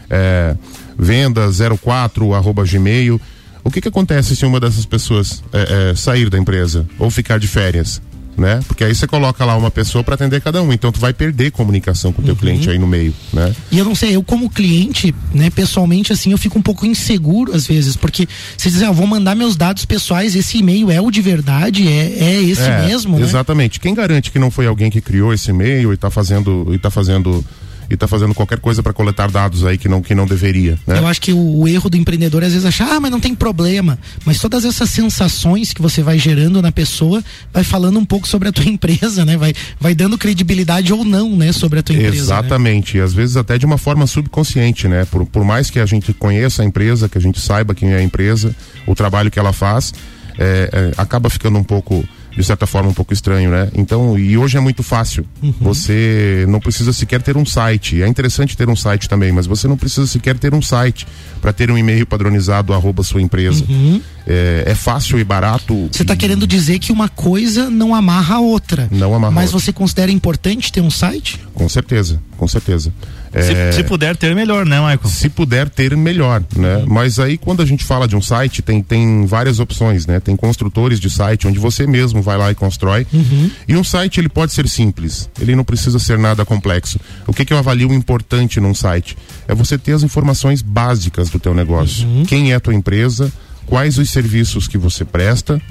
é, 0.10 0.56
venda 1.00 1.50
04 1.82 2.34
arroba 2.34 2.64
Gmail. 2.66 3.20
O 3.64 3.72
que, 3.72 3.82
que 3.82 3.88
acontece 3.88 4.36
se 4.36 4.46
uma 4.46 4.60
dessas 4.60 4.86
pessoas 4.86 5.44
é, 5.52 5.92
é, 5.92 5.96
sair 5.96 6.30
da 6.30 6.38
empresa 6.38 6.86
ou 7.00 7.10
ficar 7.10 7.40
de 7.40 7.48
férias? 7.48 8.02
né? 8.38 8.60
Porque 8.68 8.84
aí 8.84 8.94
você 8.94 9.08
coloca 9.08 9.44
lá 9.46 9.56
uma 9.56 9.72
pessoa 9.72 10.04
para 10.04 10.16
atender 10.16 10.42
cada 10.42 10.62
um, 10.62 10.74
então 10.74 10.92
tu 10.92 11.00
vai 11.00 11.14
perder 11.14 11.52
comunicação 11.52 12.12
com 12.12 12.22
o 12.22 12.26
teu 12.26 12.36
cliente 12.36 12.70
aí 12.70 12.80
no 12.80 12.88
meio, 12.88 13.14
né? 13.32 13.54
E 13.72 13.78
eu 13.78 13.86
não 13.86 13.96
sei, 13.96 14.16
eu 14.16 14.24
como 14.24 14.50
cliente, 14.50 15.14
né, 15.34 15.50
pessoalmente 15.50 16.12
assim, 16.12 16.32
eu 16.32 16.38
fico 16.38 16.58
um 16.58 16.62
pouco 16.62 16.86
inseguro 16.86 17.56
às 17.56 17.68
vezes, 17.68 17.96
porque 17.96 18.28
você 18.58 18.70
diz, 18.70 18.82
ah, 18.82 18.88
eu 18.88 18.94
vou 18.94 19.08
mandar 19.08 19.36
meus 19.36 19.56
dados 19.56 19.86
pessoais, 19.86 20.36
esse 20.36 20.58
e-mail 20.58 20.90
é 20.90 21.00
o 21.00 21.12
de 21.12 21.22
verdade, 21.22 21.88
é, 21.88 22.18
é 22.20 22.42
esse 22.42 22.64
É, 22.64 22.86
mesmo, 22.86 23.20
né? 23.20 23.26
Exatamente. 23.26 23.80
Quem 23.80 23.94
garante 23.94 24.32
que 24.32 24.40
não 24.40 24.50
foi 24.50 24.68
alguém 24.68 24.90
que 24.90 25.02
criou 25.02 25.34
esse 25.34 25.52
e-mail 25.52 25.94
e 25.94 25.98
tá 25.98 26.10
fazendo 26.10 26.74
e 26.74 26.78
tá 26.78 26.90
fazendo 26.90 27.44
e 27.90 27.98
tá 27.98 28.08
fazendo 28.08 28.34
qualquer 28.34 28.60
coisa 28.60 28.82
para 28.82 28.94
coletar 28.94 29.30
dados 29.30 29.66
aí 29.66 29.78
que 29.78 29.88
não 29.88 30.02
que 30.02 30.16
não 30.16 30.26
deveria, 30.26 30.78
né? 30.88 31.00
Eu 31.00 31.08
acho 31.08 31.22
que 31.22 31.32
o, 31.32 31.60
o 31.60 31.68
erro 31.68 31.90
do 31.90 31.98
empreendedor 31.98 32.44
é 32.44 32.48
às 32.48 32.54
vezes 32.54 32.66
achar, 32.66 32.92
ah, 32.92 33.00
mas 33.00 33.12
não 33.12 33.20
tem 33.20 33.36
problema. 33.36 33.98
Mas 34.26 34.40
todas 34.40 34.66
essas 34.66 34.90
sensações 34.90 35.74
que 35.74 35.82
você 35.82 36.02
vai 36.02 36.18
gerando 36.18 36.62
na 36.62 36.72
pessoa 36.72 37.24
vai 37.52 37.64
falando 37.64 38.00
um 38.00 38.06
pouco 38.06 38.28
sobre 38.28 38.50
a 38.50 38.52
tua 38.52 38.66
empresa, 38.70 39.26
né? 39.26 39.38
Vai, 39.38 39.54
vai 39.80 39.96
dando 39.96 40.18
credibilidade 40.18 40.94
ou 40.94 41.04
não, 41.04 41.36
né? 41.36 41.52
Sobre 41.52 41.80
a 41.80 41.84
tua 41.84 41.96
empresa. 41.96 42.16
né? 42.16 42.22
Exatamente, 42.22 42.98
e 42.98 43.02
às 43.02 43.14
vezes 43.14 43.38
até 43.38 43.58
de 43.58 43.66
uma 43.66 43.78
forma 43.78 44.08
subconsciente, 44.08 44.88
né? 44.88 45.06
Por, 45.06 45.26
por 45.26 45.44
mais 45.44 45.70
que 45.70 45.80
a 45.80 45.86
gente 45.86 46.14
conheça 46.14 46.62
a 46.62 46.66
empresa, 46.66 47.10
que 47.10 47.18
a 47.18 47.22
gente 47.22 47.40
saiba 47.40 47.76
quem 47.76 47.92
é 47.94 47.98
a 47.98 48.04
empresa, 48.04 48.56
o 48.88 48.96
trabalho 48.96 49.30
que 49.30 49.40
ela 49.40 49.54
faz, 49.54 49.94
é, 50.38 50.70
é, 50.72 50.92
acaba 50.98 51.30
ficando 51.30 51.58
um 51.58 51.64
pouco, 51.64 52.04
de 52.36 52.44
certa 52.44 52.66
forma, 52.66 52.90
um 52.90 52.94
pouco 52.94 53.14
estranho, 53.14 53.50
né? 53.52 53.70
Então, 53.76 54.18
e 54.18 54.38
hoje 54.38 54.58
é 54.58 54.60
muito 54.60 54.82
fácil. 54.84 55.26
Você 55.62 56.46
não 56.50 56.60
precisa 56.60 56.92
sequer 56.92 57.22
ter 57.22 57.38
um 57.38 57.46
site. 57.46 58.02
É 58.02 58.08
interessante 58.08 58.58
ter 58.58 58.70
um 58.70 58.76
site 58.76 59.08
também, 59.08 59.32
mas 59.32 59.46
você 59.46 59.68
não 59.68 59.78
precisa 59.78 60.08
sequer 60.08 60.38
ter 60.38 60.54
um 60.54 60.62
site 60.62 61.06
para 61.42 61.54
ter 61.54 61.70
um 61.70 61.78
e-mail 61.78 62.06
padronizado 62.06 62.74
arroba 62.74 63.04
sua 63.04 63.22
empresa. 63.22 63.64
É, 64.26 64.64
é 64.68 64.76
fácil 64.76 65.20
e 65.20 65.24
barato. 65.24 65.90
Você 65.92 66.02
está 66.04 66.16
querendo 66.16 66.48
dizer 66.48 66.80
que 66.80 66.92
uma 66.92 67.10
coisa 67.10 67.70
não 67.70 67.94
amarra 67.94 68.36
a 68.36 68.40
outra. 68.40 68.88
Não 68.92 69.14
amarra 69.14 69.32
a 69.32 69.36
Mas 69.36 69.54
outra. 69.54 69.66
você 69.66 69.74
considera 69.74 70.12
importante 70.12 70.72
ter 70.72 70.82
um 70.82 70.92
site? 70.92 71.40
Com 71.54 71.68
certeza, 71.68 72.22
com 72.38 72.48
certeza. 72.48 72.94
É, 73.34 73.72
Se, 73.72 73.78
se 73.78 73.84
puder 73.84 74.16
ter, 74.16 74.36
melhor, 74.36 74.66
né, 74.66 74.78
Michael? 74.78 75.06
Se 75.06 75.30
puder 75.30 75.70
ter, 75.70 75.96
melhor, 75.98 76.44
né? 76.56 76.84
Mas 76.88 77.20
aí 77.20 77.38
quando 77.38 77.62
a 77.62 77.66
gente 77.66 77.84
fala 77.84 78.08
de 78.08 78.16
um 78.16 78.22
site, 78.22 78.62
tem, 78.62 78.82
tem 78.82 79.26
várias 79.26 79.60
opções, 79.60 80.06
né? 80.06 80.20
Tem 80.20 80.36
construtores 80.36 81.00
de 81.00 81.10
site 81.10 81.48
onde 81.48 81.60
você 81.60 81.88
mesmo 81.88 82.22
vai 82.22 82.38
lá 82.38 82.52
e 82.52 82.56
constrói. 82.56 83.06
E 83.68 83.76
um 83.76 83.84
site 83.84 84.20
ele 84.20 84.30
pode 84.30 84.54
ser 84.54 84.68
simples, 84.68 85.30
ele 85.40 85.56
não 85.56 85.64
precisa 85.64 86.00
ser 86.00 86.18
nada 86.18 86.46
complexo. 86.46 87.00
O 87.28 87.34
que, 87.34 87.44
que 87.46 87.54
eu 87.54 87.58
avalio 87.58 87.92
importante 87.94 88.60
num 88.60 88.74
site? 88.74 89.18
É 89.48 89.54
você 89.56 89.78
ter 89.78 89.94
as 89.94 90.04
informações 90.04 90.62
básicas 90.62 91.30
do 91.30 91.40
teu 91.40 91.54
negócio. 91.54 92.08
Quem 92.28 92.52
é 92.52 92.56
a 92.56 92.60
tua 92.60 92.74
empresa, 92.74 93.32
quais 93.66 93.98
os 93.98 94.10
serviços 94.10 94.68
que 94.68 94.78
você 94.78 95.04
presta 95.04 95.62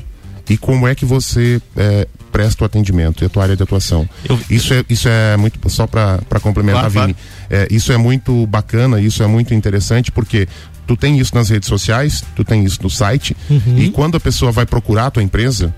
e 0.48 0.56
como 0.56 0.88
é 0.88 0.94
que 0.94 1.04
você 1.04 1.60
é, 1.76 2.06
presta 2.32 2.64
o 2.64 2.66
atendimento 2.66 3.22
e 3.22 3.26
a 3.26 3.28
tua 3.28 3.42
área 3.42 3.56
de 3.56 3.62
atuação. 3.62 4.08
Isso 4.50 4.72
é 4.72 4.84
isso 4.88 5.08
é 5.08 5.36
muito 5.36 5.58
só 5.70 5.86
para 5.86 6.18
complementar, 6.40 6.90
Claro, 6.90 7.08
Vini. 7.08 7.16
É, 7.50 7.68
isso 7.70 7.92
é 7.92 7.96
muito 7.98 8.46
bacana, 8.46 9.00
isso 9.00 9.22
é 9.22 9.26
muito 9.26 9.52
interessante 9.54 10.10
porque 10.10 10.48
tu 10.86 10.96
tem 10.96 11.18
isso 11.18 11.34
nas 11.34 11.48
redes 11.50 11.68
sociais, 11.68 12.24
tu 12.34 12.42
tem 12.44 12.64
isso 12.64 12.82
no 12.82 12.90
site 12.90 13.36
e 13.76 13.90
quando 13.90 14.16
a 14.16 14.20
pessoa 14.20 14.50
vai 14.50 14.66
procurar 14.66 15.06
a 15.06 15.10
tua 15.10 15.22
empresa, 15.22 15.72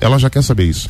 ela 0.00 0.18
já 0.18 0.28
quer 0.30 0.42
saber 0.42 0.64
isso. 0.64 0.88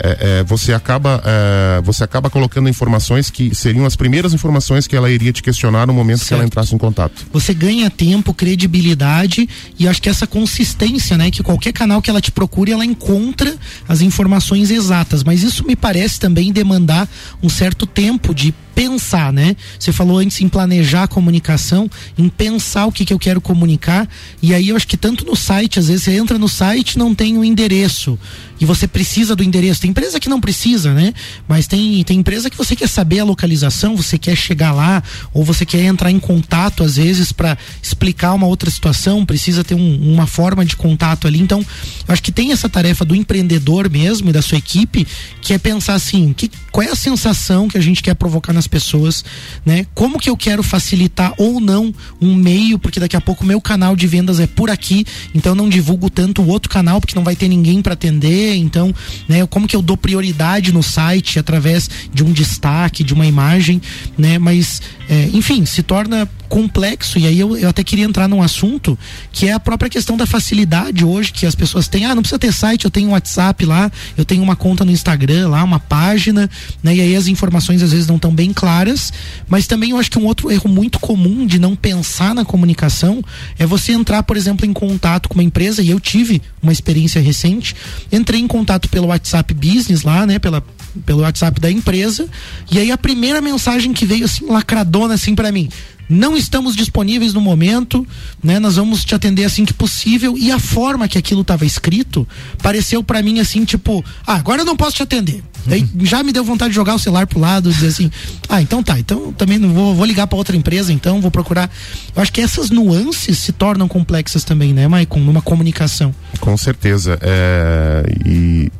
É, 0.00 0.40
é, 0.40 0.44
você 0.44 0.72
acaba 0.72 1.22
é, 1.24 1.80
você 1.82 2.04
acaba 2.04 2.30
colocando 2.30 2.68
informações 2.68 3.30
que 3.30 3.54
seriam 3.54 3.84
as 3.84 3.96
primeiras 3.96 4.32
informações 4.32 4.86
que 4.86 4.96
ela 4.96 5.10
iria 5.10 5.32
te 5.32 5.42
questionar 5.42 5.86
no 5.86 5.92
momento 5.92 6.24
que 6.24 6.32
ela 6.32 6.44
entrasse 6.44 6.74
em 6.74 6.78
contato. 6.78 7.26
Você 7.32 7.52
ganha 7.52 7.90
tempo, 7.90 8.32
credibilidade 8.32 9.48
e 9.78 9.88
acho 9.88 10.00
que 10.00 10.08
essa 10.08 10.26
consistência, 10.26 11.16
né? 11.16 11.30
Que 11.30 11.42
qualquer 11.42 11.72
canal 11.72 12.00
que 12.00 12.10
ela 12.10 12.20
te 12.20 12.30
procure, 12.30 12.72
ela 12.72 12.84
encontra 12.84 13.56
as 13.88 14.00
informações 14.00 14.70
exatas. 14.70 15.24
Mas 15.24 15.42
isso 15.42 15.66
me 15.66 15.74
parece 15.74 16.20
também 16.20 16.52
demandar 16.52 17.08
um 17.42 17.48
certo 17.48 17.86
tempo 17.86 18.34
de 18.34 18.54
pensar, 18.78 19.32
né? 19.32 19.56
Você 19.76 19.90
falou 19.90 20.18
antes 20.18 20.40
em 20.40 20.48
planejar 20.48 21.02
a 21.02 21.08
comunicação, 21.08 21.90
em 22.16 22.28
pensar 22.28 22.86
o 22.86 22.92
que, 22.92 23.04
que 23.04 23.12
eu 23.12 23.18
quero 23.18 23.40
comunicar. 23.40 24.08
E 24.40 24.54
aí 24.54 24.68
eu 24.68 24.76
acho 24.76 24.86
que 24.86 24.96
tanto 24.96 25.26
no 25.26 25.34
site, 25.34 25.80
às 25.80 25.88
vezes 25.88 26.04
você 26.04 26.12
entra 26.12 26.38
no 26.38 26.48
site 26.48 26.92
e 26.92 26.98
não 26.98 27.12
tem 27.12 27.36
o 27.36 27.44
endereço. 27.44 28.16
E 28.60 28.64
você 28.64 28.88
precisa 28.88 29.36
do 29.36 29.44
endereço. 29.44 29.80
Tem 29.80 29.90
empresa 29.90 30.18
que 30.18 30.28
não 30.28 30.40
precisa, 30.40 30.92
né? 30.92 31.14
Mas 31.46 31.66
tem, 31.66 32.02
tem 32.02 32.18
empresa 32.18 32.50
que 32.50 32.56
você 32.56 32.74
quer 32.74 32.88
saber 32.88 33.20
a 33.20 33.24
localização, 33.24 33.96
você 33.96 34.18
quer 34.18 34.36
chegar 34.36 34.72
lá, 34.72 35.02
ou 35.32 35.44
você 35.44 35.64
quer 35.64 35.84
entrar 35.84 36.10
em 36.10 36.18
contato, 36.18 36.82
às 36.82 36.96
vezes, 36.96 37.30
para 37.30 37.56
explicar 37.80 38.34
uma 38.34 38.46
outra 38.46 38.68
situação, 38.68 39.24
precisa 39.24 39.62
ter 39.62 39.74
um- 39.74 40.12
uma 40.12 40.26
forma 40.26 40.64
de 40.64 40.74
contato 40.74 41.28
ali. 41.28 41.38
Então, 41.40 41.64
acho 42.08 42.22
que 42.22 42.32
tem 42.32 42.50
essa 42.50 42.68
tarefa 42.68 43.04
do 43.04 43.14
empreendedor 43.14 43.88
mesmo 43.88 44.30
e 44.30 44.32
da 44.32 44.42
sua 44.42 44.58
equipe, 44.58 45.06
que 45.40 45.52
é 45.52 45.58
pensar 45.58 45.94
assim, 45.94 46.32
que, 46.32 46.50
qual 46.72 46.84
é 46.86 46.90
a 46.90 46.96
sensação 46.96 47.68
que 47.68 47.78
a 47.78 47.80
gente 47.80 48.02
quer 48.02 48.14
provocar 48.14 48.52
nas 48.52 48.66
pessoas, 48.66 49.24
né? 49.64 49.86
Como 49.94 50.18
que 50.18 50.28
eu 50.28 50.36
quero 50.36 50.62
facilitar 50.64 51.32
ou 51.38 51.60
não 51.60 51.94
um 52.20 52.34
meio, 52.34 52.78
porque 52.78 52.98
daqui 52.98 53.16
a 53.16 53.20
pouco 53.20 53.44
o 53.44 53.46
meu 53.46 53.60
canal 53.60 53.94
de 53.94 54.06
vendas 54.06 54.40
é 54.40 54.46
por 54.48 54.68
aqui, 54.68 55.06
então 55.32 55.54
não 55.54 55.68
divulgo 55.68 56.10
tanto 56.10 56.42
o 56.42 56.48
outro 56.48 56.68
canal, 56.68 57.00
porque 57.00 57.14
não 57.14 57.22
vai 57.22 57.36
ter 57.36 57.48
ninguém 57.48 57.80
para 57.80 57.92
atender, 57.94 58.17
então, 58.26 58.94
né? 59.28 59.46
Como 59.46 59.68
que 59.68 59.76
eu 59.76 59.82
dou 59.82 59.96
prioridade 59.96 60.72
no 60.72 60.82
site 60.82 61.38
através 61.38 61.88
de 62.12 62.24
um 62.24 62.32
destaque, 62.32 63.04
de 63.04 63.14
uma 63.14 63.26
imagem, 63.26 63.80
né? 64.16 64.38
Mas, 64.38 64.82
é, 65.08 65.30
enfim, 65.32 65.64
se 65.64 65.82
torna 65.82 66.28
complexo 66.48 67.18
e 67.18 67.26
aí 67.26 67.38
eu, 67.38 67.56
eu 67.56 67.68
até 67.68 67.84
queria 67.84 68.04
entrar 68.04 68.26
num 68.26 68.42
assunto 68.42 68.98
que 69.30 69.48
é 69.48 69.52
a 69.52 69.60
própria 69.60 69.90
questão 69.90 70.16
da 70.16 70.26
facilidade 70.26 71.04
hoje 71.04 71.32
que 71.32 71.46
as 71.46 71.54
pessoas 71.54 71.88
têm, 71.88 72.06
ah, 72.06 72.14
não 72.14 72.22
precisa 72.22 72.38
ter 72.38 72.52
site, 72.52 72.86
eu 72.86 72.90
tenho 72.90 73.10
um 73.10 73.12
WhatsApp 73.12 73.64
lá, 73.64 73.90
eu 74.16 74.24
tenho 74.24 74.42
uma 74.42 74.56
conta 74.56 74.84
no 74.84 74.90
Instagram 74.90 75.48
lá, 75.48 75.62
uma 75.62 75.78
página, 75.78 76.48
né? 76.82 76.96
E 76.96 77.00
aí 77.00 77.16
as 77.16 77.28
informações 77.28 77.82
às 77.82 77.92
vezes 77.92 78.06
não 78.06 78.16
estão 78.16 78.34
bem 78.34 78.52
claras, 78.52 79.12
mas 79.48 79.66
também 79.66 79.90
eu 79.90 79.98
acho 79.98 80.10
que 80.10 80.18
um 80.18 80.24
outro 80.24 80.50
erro 80.50 80.68
muito 80.68 80.98
comum 80.98 81.46
de 81.46 81.58
não 81.58 81.76
pensar 81.76 82.34
na 82.34 82.44
comunicação 82.44 83.22
é 83.58 83.66
você 83.66 83.92
entrar, 83.92 84.22
por 84.22 84.36
exemplo, 84.36 84.64
em 84.64 84.72
contato 84.72 85.28
com 85.28 85.34
uma 85.34 85.44
empresa 85.44 85.82
e 85.82 85.90
eu 85.90 86.00
tive 86.00 86.40
uma 86.62 86.72
experiência 86.72 87.20
recente, 87.20 87.76
entrei 88.10 88.40
em 88.40 88.46
contato 88.46 88.88
pelo 88.88 89.08
WhatsApp 89.08 89.52
Business 89.54 90.02
lá, 90.02 90.26
né, 90.26 90.38
pela 90.38 90.62
pelo 91.04 91.22
WhatsApp 91.22 91.60
da 91.60 91.70
empresa, 91.70 92.28
e 92.70 92.78
aí 92.78 92.90
a 92.90 92.98
primeira 92.98 93.40
mensagem 93.40 93.92
que 93.92 94.06
veio 94.06 94.24
assim 94.24 94.46
lacradona 94.46 95.14
assim 95.14 95.34
para 95.34 95.52
mim, 95.52 95.68
não 96.08 96.36
estamos 96.36 96.74
disponíveis 96.74 97.34
no 97.34 97.40
momento, 97.40 98.06
né? 98.42 98.58
Nós 98.58 98.76
vamos 98.76 99.04
te 99.04 99.14
atender 99.14 99.44
assim 99.44 99.64
que 99.64 99.74
possível. 99.74 100.38
E 100.38 100.50
a 100.50 100.58
forma 100.58 101.06
que 101.06 101.18
aquilo 101.18 101.42
estava 101.42 101.66
escrito 101.66 102.26
pareceu 102.62 103.02
para 103.02 103.22
mim 103.22 103.40
assim, 103.40 103.64
tipo, 103.64 104.02
ah, 104.26 104.36
agora 104.36 104.62
eu 104.62 104.64
não 104.64 104.76
posso 104.76 104.96
te 104.96 105.02
atender. 105.02 105.42
Daí 105.66 105.86
já 106.02 106.22
me 106.22 106.32
deu 106.32 106.42
vontade 106.42 106.70
de 106.70 106.76
jogar 106.76 106.94
o 106.94 106.98
celular 106.98 107.26
pro 107.26 107.38
lado 107.38 107.68
e 107.68 107.72
dizer 107.74 107.88
assim, 107.88 108.10
ah, 108.48 108.62
então 108.62 108.82
tá, 108.82 108.98
então 108.98 109.32
também 109.32 109.58
não 109.58 109.74
vou, 109.74 109.94
vou 109.94 110.06
ligar 110.06 110.26
para 110.26 110.38
outra 110.38 110.56
empresa, 110.56 110.92
então 110.92 111.20
vou 111.20 111.30
procurar. 111.30 111.70
Eu 112.16 112.22
acho 112.22 112.32
que 112.32 112.40
essas 112.40 112.70
nuances 112.70 113.36
se 113.36 113.52
tornam 113.52 113.86
complexas 113.86 114.44
também, 114.44 114.72
né, 114.72 114.88
Maicon, 114.88 115.20
numa 115.20 115.42
comunicação. 115.42 116.14
Com 116.40 116.56
certeza. 116.56 117.18
É, 117.20 118.04
e 118.24 118.72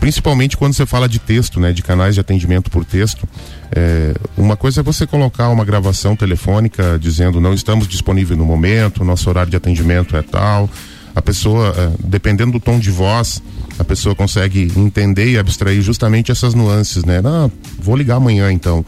principalmente 0.00 0.56
quando 0.56 0.72
você 0.72 0.86
fala 0.86 1.08
de 1.08 1.18
texto, 1.18 1.60
né, 1.60 1.72
de 1.72 1.82
canais 1.82 2.14
de 2.14 2.20
atendimento 2.20 2.70
por 2.70 2.84
texto, 2.84 3.28
é, 3.70 4.14
uma 4.36 4.56
coisa 4.56 4.80
é 4.80 4.82
você 4.82 5.06
colocar 5.06 5.50
uma 5.50 5.64
gravação 5.64 6.16
telefônica 6.16 6.98
dizendo 6.98 7.40
não 7.40 7.52
estamos 7.52 7.86
disponíveis 7.86 8.36
no 8.36 8.44
momento, 8.44 9.04
nosso 9.04 9.28
horário 9.28 9.50
de 9.50 9.56
atendimento 9.56 10.16
é 10.16 10.22
tal. 10.22 10.68
A 11.14 11.20
pessoa, 11.20 11.74
é, 11.76 11.90
dependendo 12.02 12.52
do 12.52 12.60
tom 12.60 12.78
de 12.78 12.90
voz, 12.90 13.42
a 13.78 13.84
pessoa 13.84 14.14
consegue 14.14 14.72
entender 14.76 15.32
e 15.32 15.38
abstrair 15.38 15.82
justamente 15.82 16.32
essas 16.32 16.54
nuances, 16.54 17.04
né? 17.04 17.20
Não, 17.20 17.50
vou 17.78 17.96
ligar 17.96 18.16
amanhã 18.16 18.50
então. 18.50 18.84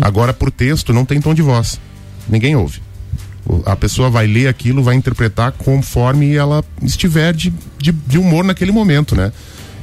Agora 0.00 0.32
por 0.32 0.50
texto 0.50 0.92
não 0.92 1.04
tem 1.04 1.20
tom 1.20 1.34
de 1.34 1.42
voz, 1.42 1.80
ninguém 2.28 2.54
ouve. 2.54 2.80
A 3.66 3.74
pessoa 3.74 4.08
vai 4.08 4.26
ler 4.26 4.46
aquilo, 4.46 4.82
vai 4.82 4.94
interpretar 4.94 5.50
conforme 5.52 6.34
ela 6.34 6.64
estiver 6.82 7.34
de, 7.34 7.52
de, 7.78 7.90
de 7.90 8.18
humor 8.18 8.44
naquele 8.44 8.70
momento, 8.70 9.16
né? 9.16 9.32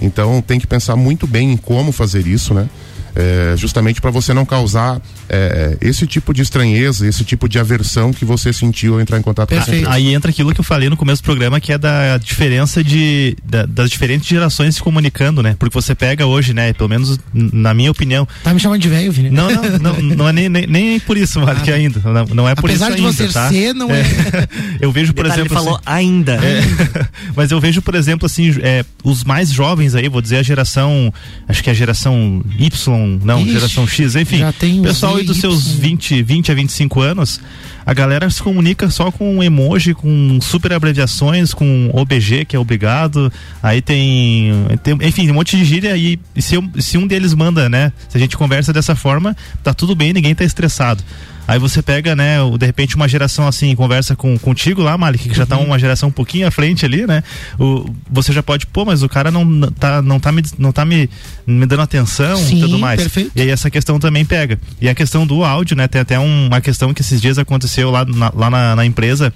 Então 0.01 0.41
tem 0.41 0.59
que 0.59 0.67
pensar 0.67 0.95
muito 0.95 1.27
bem 1.27 1.51
em 1.51 1.57
como 1.57 1.91
fazer 1.91 2.25
isso, 2.27 2.53
né? 2.53 2.69
É, 3.15 3.55
justamente 3.57 3.99
para 3.99 4.12
você 4.12 4.33
não 4.33 4.45
causar 4.45 5.01
é, 5.30 5.78
esse 5.82 6.06
tipo 6.08 6.34
de 6.34 6.42
estranheza, 6.42 7.08
esse 7.08 7.24
tipo 7.24 7.48
de 7.48 7.60
aversão 7.60 8.12
que 8.12 8.26
você 8.26 8.52
sentiu 8.52 8.96
ao 8.96 9.02
entrar 9.02 9.18
em 9.18 9.22
contato 9.22 9.50
com 9.50 9.56
essa 9.56 9.70
empresa. 9.72 9.92
Aí 9.92 10.13
entra 10.13 10.32
aquilo 10.32 10.54
que 10.54 10.60
eu 10.60 10.63
falei 10.65 10.89
no 10.89 10.98
começo 10.98 11.22
do 11.22 11.26
programa, 11.26 11.60
que 11.60 11.72
é 11.72 11.78
da 11.78 12.18
diferença 12.18 12.84
de 12.84 13.36
da- 13.44 13.65
das 13.65 13.89
diferentes 13.89 14.28
gerações 14.28 14.76
se 14.76 14.82
comunicando, 14.82 15.42
né? 15.44 15.56
Porque 15.58 15.74
você 15.74 15.94
pega 15.96 16.26
hoje, 16.26 16.54
né? 16.54 16.74
Pelo 16.74 16.89
menos 16.89 17.20
na 17.34 17.74
minha 17.74 17.92
opinião. 17.92 18.28
Tá 18.44 18.54
me 18.54 18.60
chamando 18.60 18.82
de 18.82 18.89
velho, 18.89 19.12
Vini? 19.12 19.30
Não, 19.30 19.50
não, 19.52 19.80
não, 19.80 20.02
não 20.02 20.30
é 20.30 20.34
nem, 20.34 20.50
nem, 20.50 20.68
nem 20.68 21.00
por 21.00 21.18
isso, 21.18 21.39
Mark, 21.39 21.68
Ah, 21.70 21.74
ainda. 21.74 22.00
Não, 22.04 22.26
não 22.36 22.50
é 22.50 22.56
por 22.56 22.70
Apesar 22.70 22.88
isso 22.89 22.98
de 22.98 23.06
ainda, 23.06 23.13
você 23.13 23.28
tá? 23.28 23.50
ser, 23.50 23.74
não 23.74 23.89
é. 23.92 24.04
Eu 24.82 24.92
vejo, 24.92 25.13
por 25.13 25.24
Detalhe, 25.24 25.42
exemplo. 25.42 25.58
ele 25.58 25.63
falou 25.65 25.76
assim- 25.76 25.84
ainda. 25.86 26.34
É, 26.36 26.62
mas 27.36 27.52
eu 27.52 27.60
vejo, 27.60 27.82
por 27.82 27.96
exemplo, 27.96 28.26
assim, 28.26 28.56
é, 28.62 28.84
os 29.04 29.24
mais 29.24 29.52
jovens 29.52 29.94
aí, 29.96 30.08
vou 30.10 30.22
dizer 30.22 30.38
a 30.38 30.44
geração, 30.44 31.13
acho 31.48 31.62
que 31.63 31.70
é 31.70 31.74
a 31.74 31.76
geração 31.76 32.42
Y, 32.58 33.20
não, 33.24 33.42
Ixi, 33.42 33.52
geração 33.52 33.88
X, 33.88 34.15
enfim. 34.15 34.39
já 34.39 34.52
tem 34.54 34.82
pessoal 34.82 35.18
aí 35.19 35.25
dos 35.25 35.38
seus 35.38 35.71
20, 35.71 36.21
20 36.23 36.51
a 36.51 36.55
25 36.55 37.01
anos, 37.01 37.39
a 37.86 37.93
galera 37.93 38.29
se 38.29 38.41
comunica 38.41 38.89
só 38.89 39.12
com 39.12 39.43
emoji, 39.43 39.93
com 39.93 40.39
super 40.41 40.73
abreviações, 40.73 41.53
com 41.53 41.89
OBG, 41.93 42.45
que 42.45 42.55
é 42.55 42.60
obrigado. 42.60 43.32
Aí 43.62 43.82
tem, 43.82 44.51
tem 44.84 44.97
enfim, 45.01 45.29
um 45.29 45.34
monte 45.34 45.58
de 45.58 45.65
gíria 45.65 45.95
e, 45.97 46.19
se, 46.38 46.55
se 46.79 46.97
um 46.97 47.08
deles 47.08 47.34
manda, 47.34 47.67
né? 47.69 47.91
Se 48.08 48.17
a 48.17 48.19
gente 48.19 48.38
conversa 48.38 48.71
dessa 48.71 48.95
forma, 48.95 49.36
tá 49.63 49.73
tudo 49.73 49.95
bem, 49.95 50.13
ninguém 50.13 50.36
tá 50.36 50.43
estressado. 50.43 51.03
Aí 51.49 51.59
você 51.59 51.81
pega, 51.81 52.15
né, 52.15 52.41
o- 52.41 52.57
de 52.57 52.65
repente 52.65 52.95
uma 52.95 53.07
geração 53.07 53.47
assim, 53.47 53.75
conversa 53.75 54.15
com 54.15 54.38
contigo 54.38 54.81
lá, 54.81 54.97
Malik, 54.97 55.27
que 55.29 55.35
já 55.35 55.45
tá 55.45 55.57
Uhum. 55.57 55.65
uma 55.65 55.79
geração 55.79 56.09
um 56.09 56.12
pouquinho 56.12 56.47
à 56.47 56.51
frente 56.51 56.85
ali, 56.85 57.05
né? 57.07 57.23
O, 57.59 57.85
você 58.09 58.31
já 58.31 58.41
pode, 58.43 58.65
pô, 58.67 58.85
mas 58.85 59.03
o 59.03 59.09
cara 59.09 59.31
não 59.31 59.62
tá, 59.71 60.01
não 60.01 60.19
tá, 60.19 60.31
me, 60.31 60.43
não 60.57 60.71
tá 60.71 60.85
me, 60.85 61.09
me 61.47 61.65
dando 61.65 61.81
atenção 61.81 62.38
Sim, 62.38 62.57
e 62.57 62.62
tudo 62.62 62.77
mais. 62.79 63.01
perfeito. 63.01 63.31
E 63.35 63.41
aí 63.41 63.49
essa 63.49 63.69
questão 63.69 63.99
também 63.99 64.23
pega. 64.25 64.59
E 64.79 64.88
a 64.88 64.95
questão 64.95 65.25
do 65.25 65.43
áudio, 65.43 65.75
né? 65.75 65.88
Tem 65.88 66.01
até 66.01 66.19
um- 66.19 66.47
uma 66.47 66.62
questão 66.62 66.93
que 66.93 67.01
esses 67.01 67.19
dias 67.21 67.38
aconteceu 67.38 67.89
lá 67.91 68.05
na, 68.05 68.31
lá 68.35 68.49
na, 68.49 68.75
na 68.75 68.85
empresa. 68.85 69.33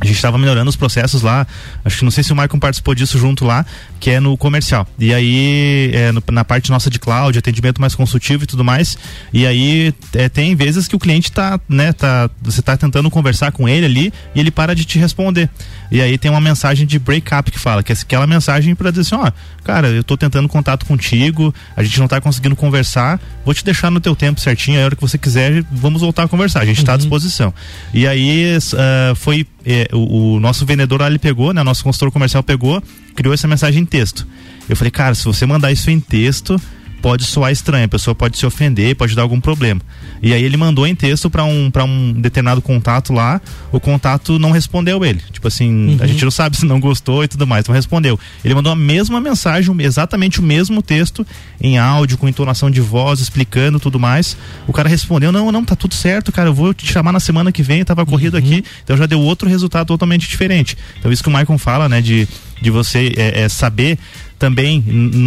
A 0.00 0.04
gente 0.06 0.16
estava 0.16 0.38
melhorando 0.38 0.68
os 0.70 0.76
processos 0.76 1.22
lá. 1.22 1.46
Acho 1.84 1.98
que 1.98 2.04
não 2.04 2.10
sei 2.10 2.22
se 2.22 2.32
o 2.32 2.36
Maicon 2.36 2.58
participou 2.58 2.94
disso 2.94 3.18
junto 3.18 3.44
lá, 3.44 3.66
que 3.98 4.10
é 4.10 4.20
no 4.20 4.36
comercial. 4.36 4.86
E 4.98 5.12
aí, 5.12 5.90
é, 5.92 6.12
no- 6.12 6.22
na 6.30 6.44
parte 6.44 6.70
nossa 6.70 6.88
de 6.88 6.98
cloud, 7.00 7.36
atendimento 7.36 7.80
mais 7.80 7.94
consultivo 7.94 8.44
e 8.44 8.46
tudo 8.46 8.64
mais. 8.64 8.96
E 9.32 9.44
aí, 9.46 9.92
é, 10.14 10.28
tem 10.28 10.54
vezes 10.54 10.86
que 10.86 10.94
o 10.94 10.98
cliente 10.98 11.32
tá, 11.32 11.58
né, 11.68 11.92
tá, 11.92 12.30
você 12.40 12.62
tá 12.62 12.76
tentando 12.76 13.10
conversar 13.10 13.50
com 13.50 13.68
ele 13.68 13.86
ali 13.86 14.12
e 14.34 14.40
ele 14.40 14.50
para 14.52 14.74
de 14.74 14.84
te 14.84 14.98
responder. 14.98 15.48
E 15.90 16.00
aí 16.00 16.16
tem 16.18 16.30
uma 16.30 16.40
mensagem 16.40 16.86
de 16.86 16.98
break-up 16.98 17.50
que 17.50 17.58
fala, 17.58 17.82
que 17.82 17.90
é 17.90 17.96
aquela 18.00 18.26
mensagem 18.26 18.74
para 18.74 18.90
dizer 18.90 19.02
assim, 19.02 19.14
ó, 19.16 19.32
cara, 19.64 19.88
eu 19.88 20.04
tô 20.04 20.16
tentando 20.16 20.48
contato 20.48 20.84
contigo, 20.86 21.52
a 21.76 21.82
gente 21.82 21.98
não 21.98 22.06
tá 22.06 22.20
conseguindo 22.20 22.54
conversar, 22.54 23.18
vou 23.44 23.52
te 23.54 23.64
deixar 23.64 23.90
no 23.90 23.98
teu 23.98 24.14
tempo 24.14 24.38
certinho, 24.40 24.80
a 24.80 24.84
hora 24.84 24.94
que 24.94 25.00
você 25.00 25.16
quiser, 25.18 25.64
vamos 25.72 26.02
voltar 26.02 26.24
a 26.24 26.28
conversar, 26.28 26.60
a 26.60 26.66
gente 26.66 26.84
tá 26.84 26.94
à 26.94 26.96
disposição. 26.96 27.52
E 27.92 28.06
aí 28.06 28.56
ah, 28.76 29.14
foi 29.16 29.46
o, 29.92 30.34
o 30.34 30.40
nosso 30.40 30.64
vendedor 30.66 31.00
ele 31.02 31.18
pegou, 31.18 31.52
né, 31.52 31.62
nosso 31.62 31.84
consultor 31.84 32.10
comercial 32.10 32.42
pegou, 32.42 32.82
criou 33.14 33.34
essa 33.34 33.48
mensagem 33.48 33.82
em 33.82 33.86
texto. 33.86 34.26
Eu 34.68 34.76
falei, 34.76 34.90
cara, 34.90 35.14
se 35.14 35.24
você 35.24 35.46
mandar 35.46 35.72
isso 35.72 35.90
em 35.90 35.98
texto, 36.00 36.60
pode 37.00 37.24
soar 37.24 37.52
estranho, 37.52 37.86
a 37.86 37.88
pessoa 37.88 38.14
pode 38.14 38.36
se 38.36 38.44
ofender, 38.44 38.94
pode 38.96 39.14
dar 39.14 39.22
algum 39.22 39.40
problema. 39.40 39.80
E 40.22 40.32
aí 40.32 40.42
ele 40.42 40.56
mandou 40.56 40.86
em 40.86 40.94
texto 40.94 41.30
para 41.30 41.44
um 41.44 41.70
um 41.78 42.12
determinado 42.12 42.60
contato 42.60 43.12
lá, 43.12 43.40
o 43.72 43.80
contato 43.80 44.38
não 44.38 44.50
respondeu 44.50 45.04
ele. 45.04 45.20
Tipo 45.32 45.48
assim, 45.48 45.96
a 46.00 46.06
gente 46.06 46.24
não 46.24 46.30
sabe 46.30 46.56
se 46.56 46.66
não 46.66 46.80
gostou 46.80 47.24
e 47.24 47.28
tudo 47.28 47.46
mais, 47.46 47.66
não 47.66 47.74
respondeu. 47.74 48.18
Ele 48.44 48.54
mandou 48.54 48.72
a 48.72 48.76
mesma 48.76 49.20
mensagem, 49.20 49.74
exatamente 49.80 50.40
o 50.40 50.42
mesmo 50.42 50.82
texto 50.82 51.26
em 51.60 51.78
áudio 51.78 52.18
com 52.18 52.28
entonação 52.28 52.70
de 52.70 52.80
voz, 52.80 53.20
explicando 53.20 53.78
tudo 53.78 53.98
mais. 53.98 54.36
O 54.66 54.72
cara 54.72 54.88
respondeu: 54.88 55.30
"Não, 55.30 55.52
não, 55.52 55.64
tá 55.64 55.76
tudo 55.76 55.94
certo, 55.94 56.32
cara, 56.32 56.48
eu 56.48 56.54
vou 56.54 56.74
te 56.74 56.90
chamar 56.90 57.12
na 57.12 57.20
semana 57.20 57.52
que 57.52 57.62
vem, 57.62 57.84
tava 57.84 58.04
corrido 58.04 58.36
aqui". 58.36 58.64
Então 58.84 58.96
já 58.96 59.06
deu 59.06 59.20
outro 59.20 59.48
resultado 59.48 59.86
totalmente 59.86 60.28
diferente. 60.28 60.76
Então 60.98 61.12
isso 61.12 61.22
que 61.22 61.28
o 61.28 61.32
Maicon 61.32 61.58
fala, 61.58 61.88
né, 61.88 62.00
de 62.00 62.28
de 62.60 62.70
você 62.70 63.12
é, 63.16 63.42
é, 63.42 63.48
saber 63.48 63.98
também, 64.38 64.84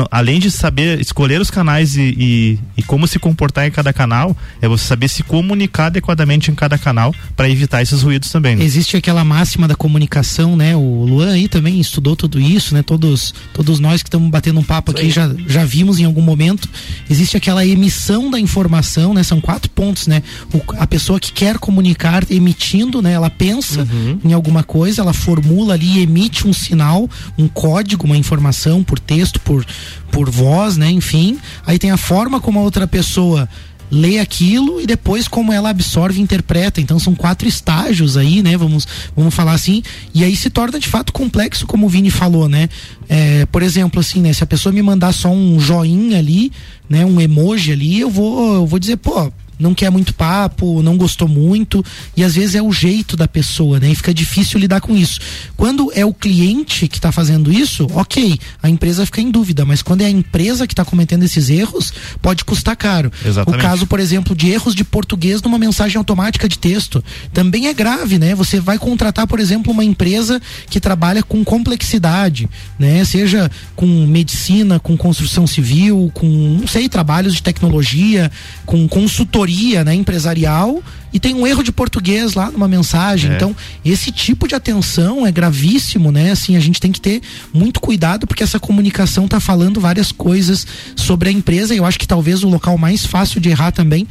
além 0.09 0.39
de 0.39 0.49
saber 0.49 0.99
escolher 1.01 1.41
os 1.41 1.51
canais 1.51 1.95
e, 1.97 2.01
e, 2.17 2.59
e 2.77 2.83
como 2.83 3.07
se 3.07 3.19
comportar 3.19 3.67
em 3.67 3.71
cada 3.71 3.91
canal, 3.91 4.35
é 4.61 4.67
você 4.67 4.85
saber 4.85 5.07
se 5.09 5.21
comunicar 5.23 5.87
adequadamente 5.87 6.49
em 6.49 6.55
cada 6.55 6.77
canal 6.77 7.13
para 7.35 7.49
evitar 7.49 7.81
esses 7.81 8.01
ruídos 8.03 8.29
também. 8.31 8.55
né? 8.55 8.63
Existe 8.63 8.95
aquela 8.95 9.23
máxima 9.23 9.67
da 9.67 9.75
comunicação, 9.75 10.55
né? 10.55 10.75
O 10.75 11.03
Luan 11.05 11.33
aí 11.33 11.47
também 11.47 11.79
estudou 11.79 12.15
tudo 12.15 12.39
isso, 12.39 12.73
né? 12.73 12.81
Todos, 12.81 13.33
todos 13.53 13.79
nós 13.79 14.01
que 14.01 14.07
estamos 14.07 14.29
batendo 14.29 14.59
um 14.59 14.63
papo 14.63 14.91
aqui 14.91 15.09
já, 15.11 15.29
já 15.47 15.65
vimos 15.65 15.99
em 15.99 16.05
algum 16.05 16.21
momento. 16.21 16.69
Existe 17.09 17.35
aquela 17.35 17.65
emissão 17.65 18.31
da 18.31 18.39
informação, 18.39 19.13
né? 19.13 19.23
São 19.23 19.41
quatro 19.41 19.69
pontos, 19.71 20.07
né? 20.07 20.23
O- 20.53 20.61
a 20.77 20.87
pessoa 20.87 21.19
que 21.19 21.31
quer 21.31 21.57
comunicar 21.57 22.23
emitindo, 22.31 23.01
né? 23.01 23.11
Ela 23.13 23.29
pensa 23.29 23.85
em 24.23 24.31
alguma 24.33 24.63
coisa, 24.63 25.01
ela 25.01 25.13
formula 25.13 25.73
ali 25.73 25.97
e 25.99 26.03
emite 26.03 26.47
um 26.47 26.53
sinal, 26.53 27.09
um 27.37 27.47
código, 27.47 28.05
uma 28.05 28.17
informação 28.17 28.83
por 28.83 29.00
texto, 29.01 29.39
por, 29.39 29.65
por 30.11 30.29
voz, 30.29 30.77
né? 30.77 30.89
Enfim. 30.89 31.37
Aí 31.65 31.77
tem 31.77 31.91
a 31.91 31.97
forma 31.97 32.39
como 32.39 32.59
a 32.59 32.63
outra 32.63 32.87
pessoa 32.87 33.47
lê 33.91 34.19
aquilo 34.19 34.79
e 34.79 34.87
depois 34.87 35.27
como 35.27 35.51
ela 35.51 35.69
absorve 35.69 36.19
e 36.19 36.23
interpreta. 36.23 36.79
Então 36.79 36.97
são 36.97 37.13
quatro 37.13 37.47
estágios 37.47 38.15
aí, 38.15 38.41
né? 38.41 38.55
Vamos, 38.55 38.87
vamos 39.15 39.33
falar 39.33 39.51
assim. 39.51 39.83
E 40.13 40.23
aí 40.23 40.35
se 40.35 40.49
torna 40.49 40.79
de 40.79 40.87
fato 40.87 41.11
complexo, 41.11 41.67
como 41.67 41.85
o 41.85 41.89
Vini 41.89 42.09
falou, 42.09 42.47
né? 42.47 42.69
É, 43.09 43.45
por 43.47 43.61
exemplo, 43.61 43.99
assim, 43.99 44.21
né? 44.21 44.31
Se 44.31 44.43
a 44.43 44.47
pessoa 44.47 44.71
me 44.71 44.81
mandar 44.81 45.11
só 45.11 45.29
um 45.29 45.59
joinha 45.59 46.17
ali, 46.17 46.51
né? 46.89 47.05
Um 47.05 47.19
emoji 47.19 47.73
ali, 47.73 47.99
eu 47.99 48.09
vou, 48.09 48.55
eu 48.55 48.65
vou 48.65 48.79
dizer, 48.79 48.95
pô. 48.95 49.31
Não 49.61 49.73
quer 49.73 49.89
muito 49.89 50.13
papo, 50.13 50.81
não 50.81 50.97
gostou 50.97 51.27
muito, 51.27 51.83
e 52.15 52.23
às 52.23 52.35
vezes 52.35 52.55
é 52.55 52.61
o 52.61 52.71
jeito 52.71 53.15
da 53.15 53.27
pessoa, 53.27 53.79
né? 53.79 53.91
E 53.91 53.95
fica 53.95 54.13
difícil 54.13 54.59
lidar 54.59 54.81
com 54.81 54.95
isso. 54.95 55.19
Quando 55.55 55.91
é 55.93 56.05
o 56.05 56.13
cliente 56.13 56.87
que 56.87 56.97
está 56.97 57.11
fazendo 57.11 57.51
isso, 57.51 57.87
ok, 57.93 58.37
a 58.61 58.69
empresa 58.69 59.05
fica 59.05 59.21
em 59.21 59.31
dúvida, 59.31 59.65
mas 59.65 59.81
quando 59.81 60.01
é 60.01 60.05
a 60.05 60.09
empresa 60.09 60.67
que 60.67 60.73
está 60.73 60.83
cometendo 60.83 61.23
esses 61.23 61.49
erros, 61.49 61.93
pode 62.21 62.43
custar 62.43 62.75
caro. 62.75 63.11
Exatamente. 63.25 63.59
O 63.59 63.61
caso, 63.61 63.87
por 63.87 63.99
exemplo, 63.99 64.35
de 64.35 64.49
erros 64.49 64.75
de 64.75 64.83
português 64.83 65.41
numa 65.41 65.57
mensagem 65.57 65.97
automática 65.97 66.47
de 66.47 66.57
texto. 66.57 67.03
Também 67.33 67.67
é 67.67 67.73
grave, 67.73 68.17
né? 68.17 68.33
Você 68.35 68.59
vai 68.59 68.77
contratar, 68.77 69.27
por 69.27 69.39
exemplo, 69.39 69.71
uma 69.71 69.83
empresa 69.83 70.41
que 70.69 70.79
trabalha 70.79 71.23
com 71.23 71.43
complexidade, 71.43 72.49
né? 72.79 73.03
Seja 73.05 73.49
com 73.75 73.85
medicina, 74.07 74.79
com 74.79 74.97
construção 74.97 75.45
civil, 75.45 76.11
com, 76.13 76.27
não 76.27 76.67
sei, 76.67 76.89
trabalhos 76.89 77.35
de 77.35 77.43
tecnologia, 77.43 78.31
com 78.65 78.87
consultoria, 78.87 79.50
né, 79.83 79.93
empresarial, 79.93 80.81
e 81.13 81.19
tem 81.19 81.35
um 81.35 81.45
erro 81.45 81.63
de 81.63 81.71
português 81.71 82.33
lá 82.33 82.49
numa 82.49 82.67
mensagem. 82.67 83.31
É. 83.31 83.35
Então, 83.35 83.55
esse 83.83 84.11
tipo 84.11 84.47
de 84.47 84.55
atenção 84.55 85.25
é 85.25 85.31
gravíssimo, 85.31 86.11
né? 86.11 86.31
Assim, 86.31 86.55
a 86.55 86.59
gente 86.59 86.79
tem 86.79 86.91
que 86.91 87.01
ter 87.01 87.21
muito 87.53 87.79
cuidado 87.79 88.25
porque 88.25 88.43
essa 88.43 88.59
comunicação 88.59 89.27
tá 89.27 89.39
falando 89.39 89.79
várias 89.79 90.11
coisas 90.11 90.65
sobre 90.95 91.29
a 91.29 91.31
empresa 91.31 91.73
e 91.73 91.77
eu 91.77 91.85
acho 91.85 91.99
que 91.99 92.07
talvez 92.07 92.43
o 92.43 92.49
local 92.49 92.77
mais 92.77 93.05
fácil 93.05 93.41
de 93.41 93.49
errar 93.49 93.71
também 93.71 94.07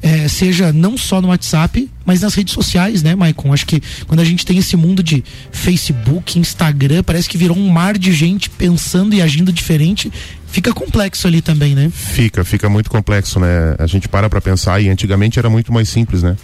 eh, 0.00 0.28
seja 0.28 0.72
não 0.72 0.96
só 0.96 1.20
no 1.20 1.28
WhatsApp, 1.28 1.90
mas 2.06 2.20
nas 2.20 2.34
redes 2.34 2.54
sociais, 2.54 3.02
né, 3.02 3.16
Maicon? 3.16 3.52
Acho 3.52 3.66
que 3.66 3.82
quando 4.06 4.20
a 4.20 4.24
gente 4.24 4.46
tem 4.46 4.56
esse 4.56 4.76
mundo 4.76 5.02
de 5.02 5.24
Facebook, 5.50 6.38
Instagram, 6.38 7.02
parece 7.02 7.28
que 7.28 7.36
virou 7.36 7.56
um 7.56 7.68
mar 7.68 7.98
de 7.98 8.12
gente 8.12 8.48
pensando 8.48 9.12
e 9.14 9.20
agindo 9.20 9.52
diferente, 9.52 10.10
fica 10.50 10.72
complexo 10.72 11.26
ali 11.26 11.40
também, 11.40 11.74
né? 11.74 11.90
Fica, 11.94 12.44
fica 12.44 12.68
muito 12.68 12.90
complexo, 12.90 13.38
né? 13.38 13.74
A 13.78 13.86
gente 13.86 14.08
para 14.08 14.28
pra 14.28 14.40
pensar 14.40 14.80
e 14.80 14.88
antigamente 14.88 15.38
era 15.38 15.48
muito 15.48 15.72
mais 15.72 15.88
simples, 15.88 16.22
né? 16.22 16.36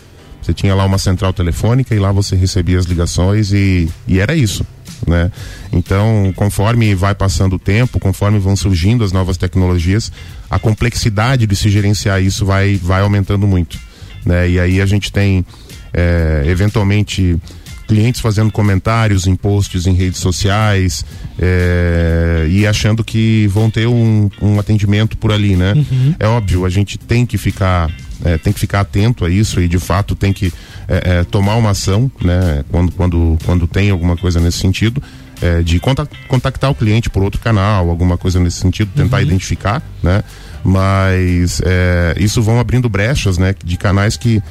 Você 0.44 0.52
tinha 0.52 0.74
lá 0.74 0.84
uma 0.84 0.98
central 0.98 1.32
telefônica 1.32 1.94
e 1.94 1.98
lá 1.98 2.12
você 2.12 2.36
recebia 2.36 2.78
as 2.78 2.84
ligações 2.84 3.50
e, 3.50 3.88
e 4.06 4.20
era 4.20 4.36
isso, 4.36 4.64
né? 5.06 5.32
Então, 5.72 6.34
conforme 6.36 6.94
vai 6.94 7.14
passando 7.14 7.56
o 7.56 7.58
tempo, 7.58 7.98
conforme 7.98 8.38
vão 8.38 8.54
surgindo 8.54 9.02
as 9.04 9.10
novas 9.10 9.38
tecnologias, 9.38 10.12
a 10.50 10.58
complexidade 10.58 11.46
de 11.46 11.56
se 11.56 11.70
gerenciar 11.70 12.22
isso 12.22 12.44
vai, 12.44 12.76
vai 12.76 13.00
aumentando 13.00 13.46
muito, 13.46 13.78
né? 14.24 14.50
E 14.50 14.60
aí 14.60 14.82
a 14.82 14.86
gente 14.86 15.10
tem, 15.10 15.46
é, 15.94 16.42
eventualmente, 16.46 17.38
clientes 17.86 18.20
fazendo 18.20 18.50
comentários 18.50 19.26
em 19.26 19.36
posts 19.36 19.86
em 19.86 19.94
redes 19.94 20.20
sociais 20.20 21.04
é, 21.38 22.46
e 22.48 22.66
achando 22.66 23.04
que 23.04 23.46
vão 23.48 23.68
ter 23.70 23.86
um, 23.86 24.30
um 24.40 24.58
atendimento 24.58 25.16
por 25.18 25.30
ali, 25.32 25.56
né? 25.56 25.74
É 26.18 26.26
óbvio, 26.26 26.64
a 26.64 26.70
gente 26.70 26.96
tem 26.98 27.26
que 27.26 27.36
ficar 27.38 27.90
é, 28.24 28.38
tem 28.38 28.52
que 28.52 28.60
ficar 28.60 28.80
atento 28.80 29.24
a 29.24 29.30
isso 29.30 29.60
e 29.60 29.68
de 29.68 29.78
fato 29.78 30.14
tem 30.14 30.32
que 30.32 30.52
é, 30.88 31.18
é, 31.20 31.24
tomar 31.24 31.56
uma 31.56 31.70
ação, 31.70 32.10
né? 32.22 32.64
Quando, 32.70 32.92
quando, 32.92 33.38
quando 33.44 33.66
tem 33.66 33.90
alguma 33.90 34.16
coisa 34.16 34.40
nesse 34.40 34.58
sentido, 34.58 35.02
é, 35.42 35.62
de 35.62 35.78
conta- 35.78 36.08
contactar 36.28 36.70
o 36.70 36.74
cliente 36.74 37.10
por 37.10 37.22
outro 37.22 37.40
canal, 37.40 37.90
alguma 37.90 38.16
coisa 38.16 38.40
nesse 38.40 38.58
sentido, 38.58 38.90
tentar 38.94 39.20
identificar, 39.22 39.82
né? 40.02 40.22
Mas 40.64 41.60
é, 41.64 42.14
isso 42.18 42.40
vão 42.40 42.58
abrindo 42.58 42.88
brechas, 42.88 43.36
né? 43.36 43.54
De 43.62 43.76
canais 43.76 44.16
que, 44.16 44.42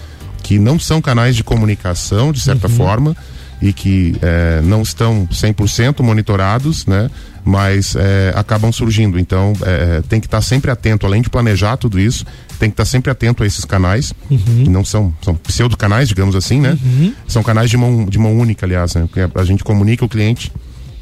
que 0.44 0.60
não 0.60 0.78
são 0.78 1.02
canais 1.02 1.36
de 1.36 1.44
comunicação, 1.44 2.32
de 2.32 2.42
certa 2.42 2.68
forma, 2.70 3.16
e 3.62 3.72
que 3.72 4.16
é, 4.22 4.62
não 4.62 4.82
estão 4.82 5.26
100% 5.32 6.02
monitorados, 6.04 6.86
né? 6.86 7.10
Mas 7.46 7.96
é, 7.96 8.34
acabam 8.36 8.72
surgindo. 8.72 9.18
Então, 9.18 9.54
é, 9.62 10.02
tem 10.08 10.20
que 10.20 10.28
estar 10.28 10.42
sempre 10.42 10.70
atento, 10.70 11.06
além 11.06 11.22
de 11.22 11.30
planejar 11.30 11.78
tudo 11.78 12.00
isso, 12.00 12.26
tem 12.60 12.70
que 12.70 12.74
estar 12.74 12.86
sempre 12.86 13.10
atento 13.10 13.42
a 13.42 13.46
esses 13.46 13.64
canais, 13.66 14.14
que 14.64 14.70
não 14.70 14.84
são, 14.84 15.14
são 15.22 15.36
pseudo-canais, 15.36 16.10
digamos 16.10 16.36
assim, 16.36 16.60
né? 16.60 16.78
São 17.28 17.42
canais 17.42 17.70
de 17.70 17.78
mão, 17.78 18.06
de 18.06 18.18
mão 18.20 18.38
única, 18.38 18.66
aliás, 18.66 18.96
né? 18.96 19.08
Porque 19.10 19.22
a 19.34 19.44
gente 19.46 19.64
comunica 19.64 20.04
o 20.04 20.10
cliente 20.10 20.52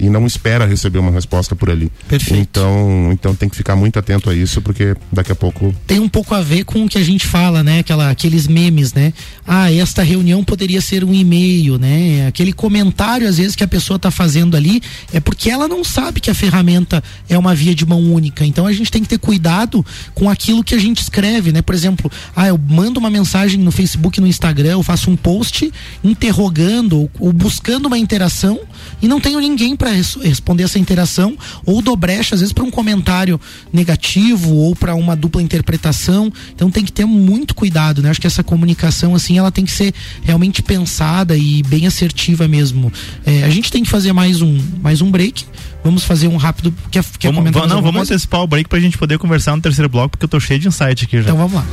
e 0.01 0.09
não 0.09 0.25
espera 0.25 0.65
receber 0.65 0.97
uma 0.97 1.11
resposta 1.11 1.55
por 1.55 1.69
ali. 1.69 1.91
Perfeito. 2.07 2.41
Então, 2.41 3.09
então 3.11 3.35
tem 3.35 3.47
que 3.47 3.55
ficar 3.55 3.75
muito 3.75 3.99
atento 3.99 4.31
a 4.31 4.35
isso, 4.35 4.59
porque 4.59 4.95
daqui 5.11 5.31
a 5.31 5.35
pouco. 5.35 5.75
Tem 5.85 5.99
um 5.99 6.09
pouco 6.09 6.33
a 6.33 6.41
ver 6.41 6.65
com 6.65 6.83
o 6.83 6.89
que 6.89 6.97
a 6.97 7.03
gente 7.03 7.27
fala, 7.27 7.63
né? 7.63 7.79
Aquela, 7.79 8.09
aqueles 8.09 8.47
memes, 8.47 8.95
né? 8.95 9.13
Ah, 9.45 9.71
esta 9.71 10.01
reunião 10.01 10.43
poderia 10.43 10.81
ser 10.81 11.03
um 11.03 11.13
e-mail, 11.13 11.77
né? 11.77 12.25
Aquele 12.25 12.51
comentário, 12.51 13.27
às 13.27 13.37
vezes, 13.37 13.55
que 13.55 13.63
a 13.63 13.67
pessoa 13.67 13.97
está 13.97 14.09
fazendo 14.09 14.57
ali 14.57 14.81
é 15.13 15.19
porque 15.19 15.51
ela 15.51 15.67
não 15.67 15.83
sabe 15.83 16.19
que 16.19 16.31
a 16.31 16.33
ferramenta 16.33 17.03
é 17.29 17.37
uma 17.37 17.53
via 17.53 17.75
de 17.75 17.85
mão 17.85 18.01
única. 18.01 18.43
Então 18.43 18.65
a 18.65 18.73
gente 18.73 18.89
tem 18.89 19.03
que 19.03 19.07
ter 19.07 19.19
cuidado 19.19 19.85
com 20.15 20.31
aquilo 20.31 20.63
que 20.63 20.73
a 20.73 20.79
gente 20.79 20.99
escreve, 20.99 21.51
né? 21.51 21.61
Por 21.61 21.75
exemplo, 21.75 22.11
ah, 22.35 22.47
eu 22.47 22.57
mando 22.57 22.99
uma 22.99 23.09
mensagem 23.11 23.59
no 23.59 23.71
Facebook, 23.71 24.19
no 24.19 24.25
Instagram, 24.25 24.71
eu 24.71 24.83
faço 24.83 25.11
um 25.11 25.15
post 25.15 25.71
interrogando 26.03 27.01
ou, 27.01 27.11
ou 27.19 27.31
buscando 27.31 27.85
uma 27.85 27.99
interação 27.99 28.59
e 28.99 29.07
não 29.07 29.19
tenho 29.19 29.39
ninguém 29.39 29.75
para 29.75 29.90
res 29.91 30.15
responder 30.15 30.63
essa 30.63 30.79
interação 30.79 31.37
ou 31.65 31.81
dou 31.81 31.95
brecha 31.95 32.35
às 32.35 32.41
vezes 32.41 32.53
para 32.53 32.63
um 32.63 32.71
comentário 32.71 33.39
negativo 33.71 34.53
ou 34.55 34.75
para 34.75 34.95
uma 34.95 35.15
dupla 35.15 35.41
interpretação. 35.41 36.31
Então 36.53 36.69
tem 36.69 36.83
que 36.83 36.91
ter 36.91 37.05
muito 37.05 37.53
cuidado, 37.55 38.01
né? 38.01 38.09
Acho 38.09 38.21
que 38.21 38.27
essa 38.27 38.43
comunicação 38.43 39.15
assim, 39.15 39.37
ela 39.37 39.51
tem 39.51 39.65
que 39.65 39.71
ser 39.71 39.93
realmente 40.21 40.61
pensada 40.61 41.37
e 41.37 41.63
bem 41.63 41.87
assertiva 41.87 42.47
mesmo. 42.47 42.91
É, 43.25 43.43
a 43.43 43.49
gente 43.49 43.71
tem 43.71 43.83
que 43.83 43.89
fazer 43.89 44.13
mais 44.13 44.41
um 44.41 44.59
mais 44.81 45.01
um 45.01 45.09
break. 45.11 45.45
Vamos 45.83 46.03
fazer 46.03 46.27
um 46.27 46.37
rápido. 46.37 46.73
Quer, 46.91 47.03
quer 47.17 47.27
vamos, 47.27 47.39
comentar 47.39 47.67
não, 47.67 47.81
vamos 47.81 47.97
coisa? 47.97 48.13
antecipar 48.13 48.41
o 48.41 48.47
break 48.47 48.69
pra 48.69 48.79
gente 48.79 48.97
poder 48.97 49.17
conversar 49.17 49.55
no 49.55 49.61
terceiro 49.61 49.89
bloco, 49.89 50.11
porque 50.11 50.25
eu 50.25 50.29
tô 50.29 50.39
cheio 50.39 50.59
de 50.59 50.67
insight 50.67 51.05
aqui 51.05 51.17
já. 51.17 51.31
Então 51.31 51.37
vamos 51.37 51.53
lá. 51.53 51.65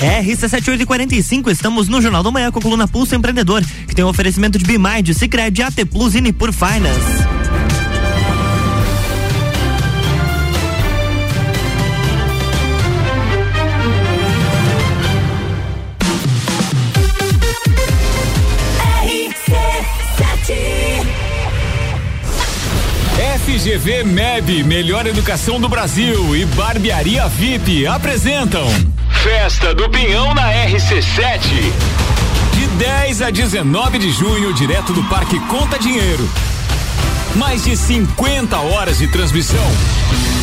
RC7845, 0.00 1.50
estamos 1.50 1.86
no 1.86 2.00
Jornal 2.00 2.22
da 2.22 2.30
Manhã 2.30 2.50
com 2.50 2.58
a 2.58 2.62
coluna 2.62 2.88
Pulso 2.88 3.14
Empreendedor, 3.14 3.62
que 3.86 3.94
tem 3.94 4.02
um 4.02 4.08
oferecimento 4.08 4.58
de 4.58 4.64
Bimind, 4.64 5.12
Cicred, 5.12 5.62
AT 5.62 5.84
Plus 5.90 6.14
e 6.14 6.22
Nipur 6.22 6.52
Finance. 6.52 7.28
FGV 23.44 24.04
MEB, 24.04 24.64
Melhor 24.64 25.06
Educação 25.06 25.60
do 25.60 25.68
Brasil 25.68 26.34
e 26.34 26.46
Barbearia 26.46 27.28
VIP 27.28 27.86
apresentam 27.86 28.66
Festa 29.22 29.74
do 29.74 29.86
Pinhão 29.90 30.32
na 30.32 30.50
RC7. 30.50 31.72
De 32.54 32.66
10 32.78 33.20
a 33.20 33.30
19 33.30 33.98
de 33.98 34.10
junho, 34.10 34.54
direto 34.54 34.94
do 34.94 35.04
Parque 35.04 35.38
Conta 35.40 35.78
Dinheiro. 35.78 36.26
Mais 37.36 37.64
de 37.64 37.76
50 37.76 38.58
horas 38.58 38.96
de 38.96 39.08
transmissão. 39.08 39.66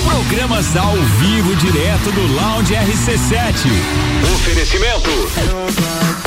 Programas 0.05 0.77
ao 0.77 0.93
vivo 0.93 1.55
direto 1.55 2.11
do 2.11 2.33
Lounge 2.35 2.75
RC7. 2.75 3.65
Oferecimento. 4.35 6.26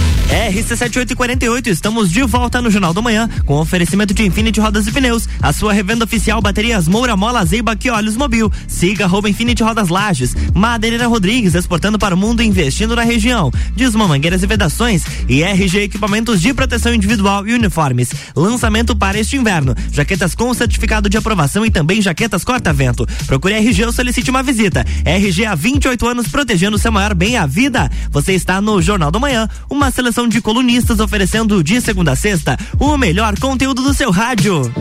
RC7848, 0.31 1.67
estamos 1.67 2.09
de 2.09 2.23
volta 2.23 2.61
no 2.61 2.71
Jornal 2.71 2.93
da 2.93 3.01
Manhã 3.01 3.29
com 3.45 3.55
oferecimento 3.55 4.13
de 4.13 4.23
Infinity 4.23 4.61
Rodas 4.61 4.87
e 4.87 4.91
Pneus, 4.91 5.27
a 5.41 5.51
sua 5.51 5.73
revenda 5.73 6.05
oficial 6.05 6.41
baterias 6.41 6.87
Moura, 6.87 7.17
Mola, 7.17 7.43
Zeiba 7.43 7.77
e 7.83 7.89
Olhos 7.89 8.15
Mobil. 8.15 8.49
Siga 8.65 9.03
arroba 9.03 9.29
Infinity 9.29 9.61
Rodas 9.61 9.89
Lages, 9.89 10.33
Madeireira 10.55 11.05
Rodrigues, 11.05 11.53
exportando 11.53 11.99
para 11.99 12.15
o 12.15 12.17
mundo 12.17 12.41
e 12.41 12.47
investindo 12.47 12.95
na 12.95 13.03
região. 13.03 13.51
Desma 13.75 14.07
Mangueiras 14.07 14.41
e 14.41 14.47
Vedações 14.47 15.03
e 15.27 15.43
RG 15.43 15.83
Equipamentos 15.83 16.41
de 16.41 16.53
Proteção 16.53 16.93
Individual 16.93 17.45
e 17.45 17.53
Uniformes. 17.53 18.11
Lançamento 18.33 18.95
para 18.95 19.19
este 19.19 19.35
inverno, 19.35 19.75
jaquetas 19.91 20.33
com 20.33 20.53
certificado 20.53 21.09
de 21.09 21.17
aprovação 21.17 21.65
e 21.65 21.69
também 21.69 22.01
jaquetas 22.01 22.45
corta-vento. 22.45 23.05
Procure 23.27 23.55
RG 23.55 23.83
ou 23.83 23.91
solicite 23.91 24.29
uma 24.29 24.41
visita. 24.41 24.85
RG 25.03 25.45
há 25.45 25.55
28 25.55 26.07
anos 26.07 26.29
protegendo 26.29 26.77
seu 26.77 26.91
maior 26.91 27.13
bem, 27.13 27.35
a 27.35 27.45
vida. 27.45 27.91
Você 28.11 28.31
está 28.31 28.61
no 28.61 28.81
Jornal 28.81 29.11
da 29.11 29.19
Manhã, 29.19 29.49
uma 29.69 29.91
seleção 29.91 30.20
de 30.27 30.41
colunistas 30.41 30.99
oferecendo 30.99 31.63
de 31.63 31.81
segunda 31.81 32.11
a 32.11 32.15
sexta 32.15 32.57
o 32.79 32.97
melhor 32.97 33.37
conteúdo 33.39 33.81
do 33.81 33.93
seu 33.93 34.11
rádio. 34.11 34.71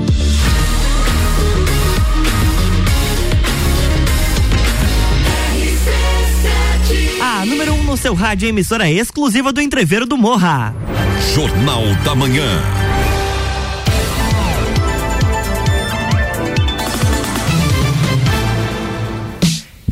A 7.21 7.45
número 7.47 7.73
1 7.75 7.81
um 7.81 7.85
no 7.85 7.97
seu 7.97 8.15
rádio, 8.15 8.49
emissora 8.49 8.91
exclusiva 8.91 9.53
do 9.53 9.61
Entreveiro 9.61 10.07
do 10.07 10.17
Morra. 10.17 10.75
Jornal 11.35 11.85
da 12.05 12.15
Manhã. 12.15 12.63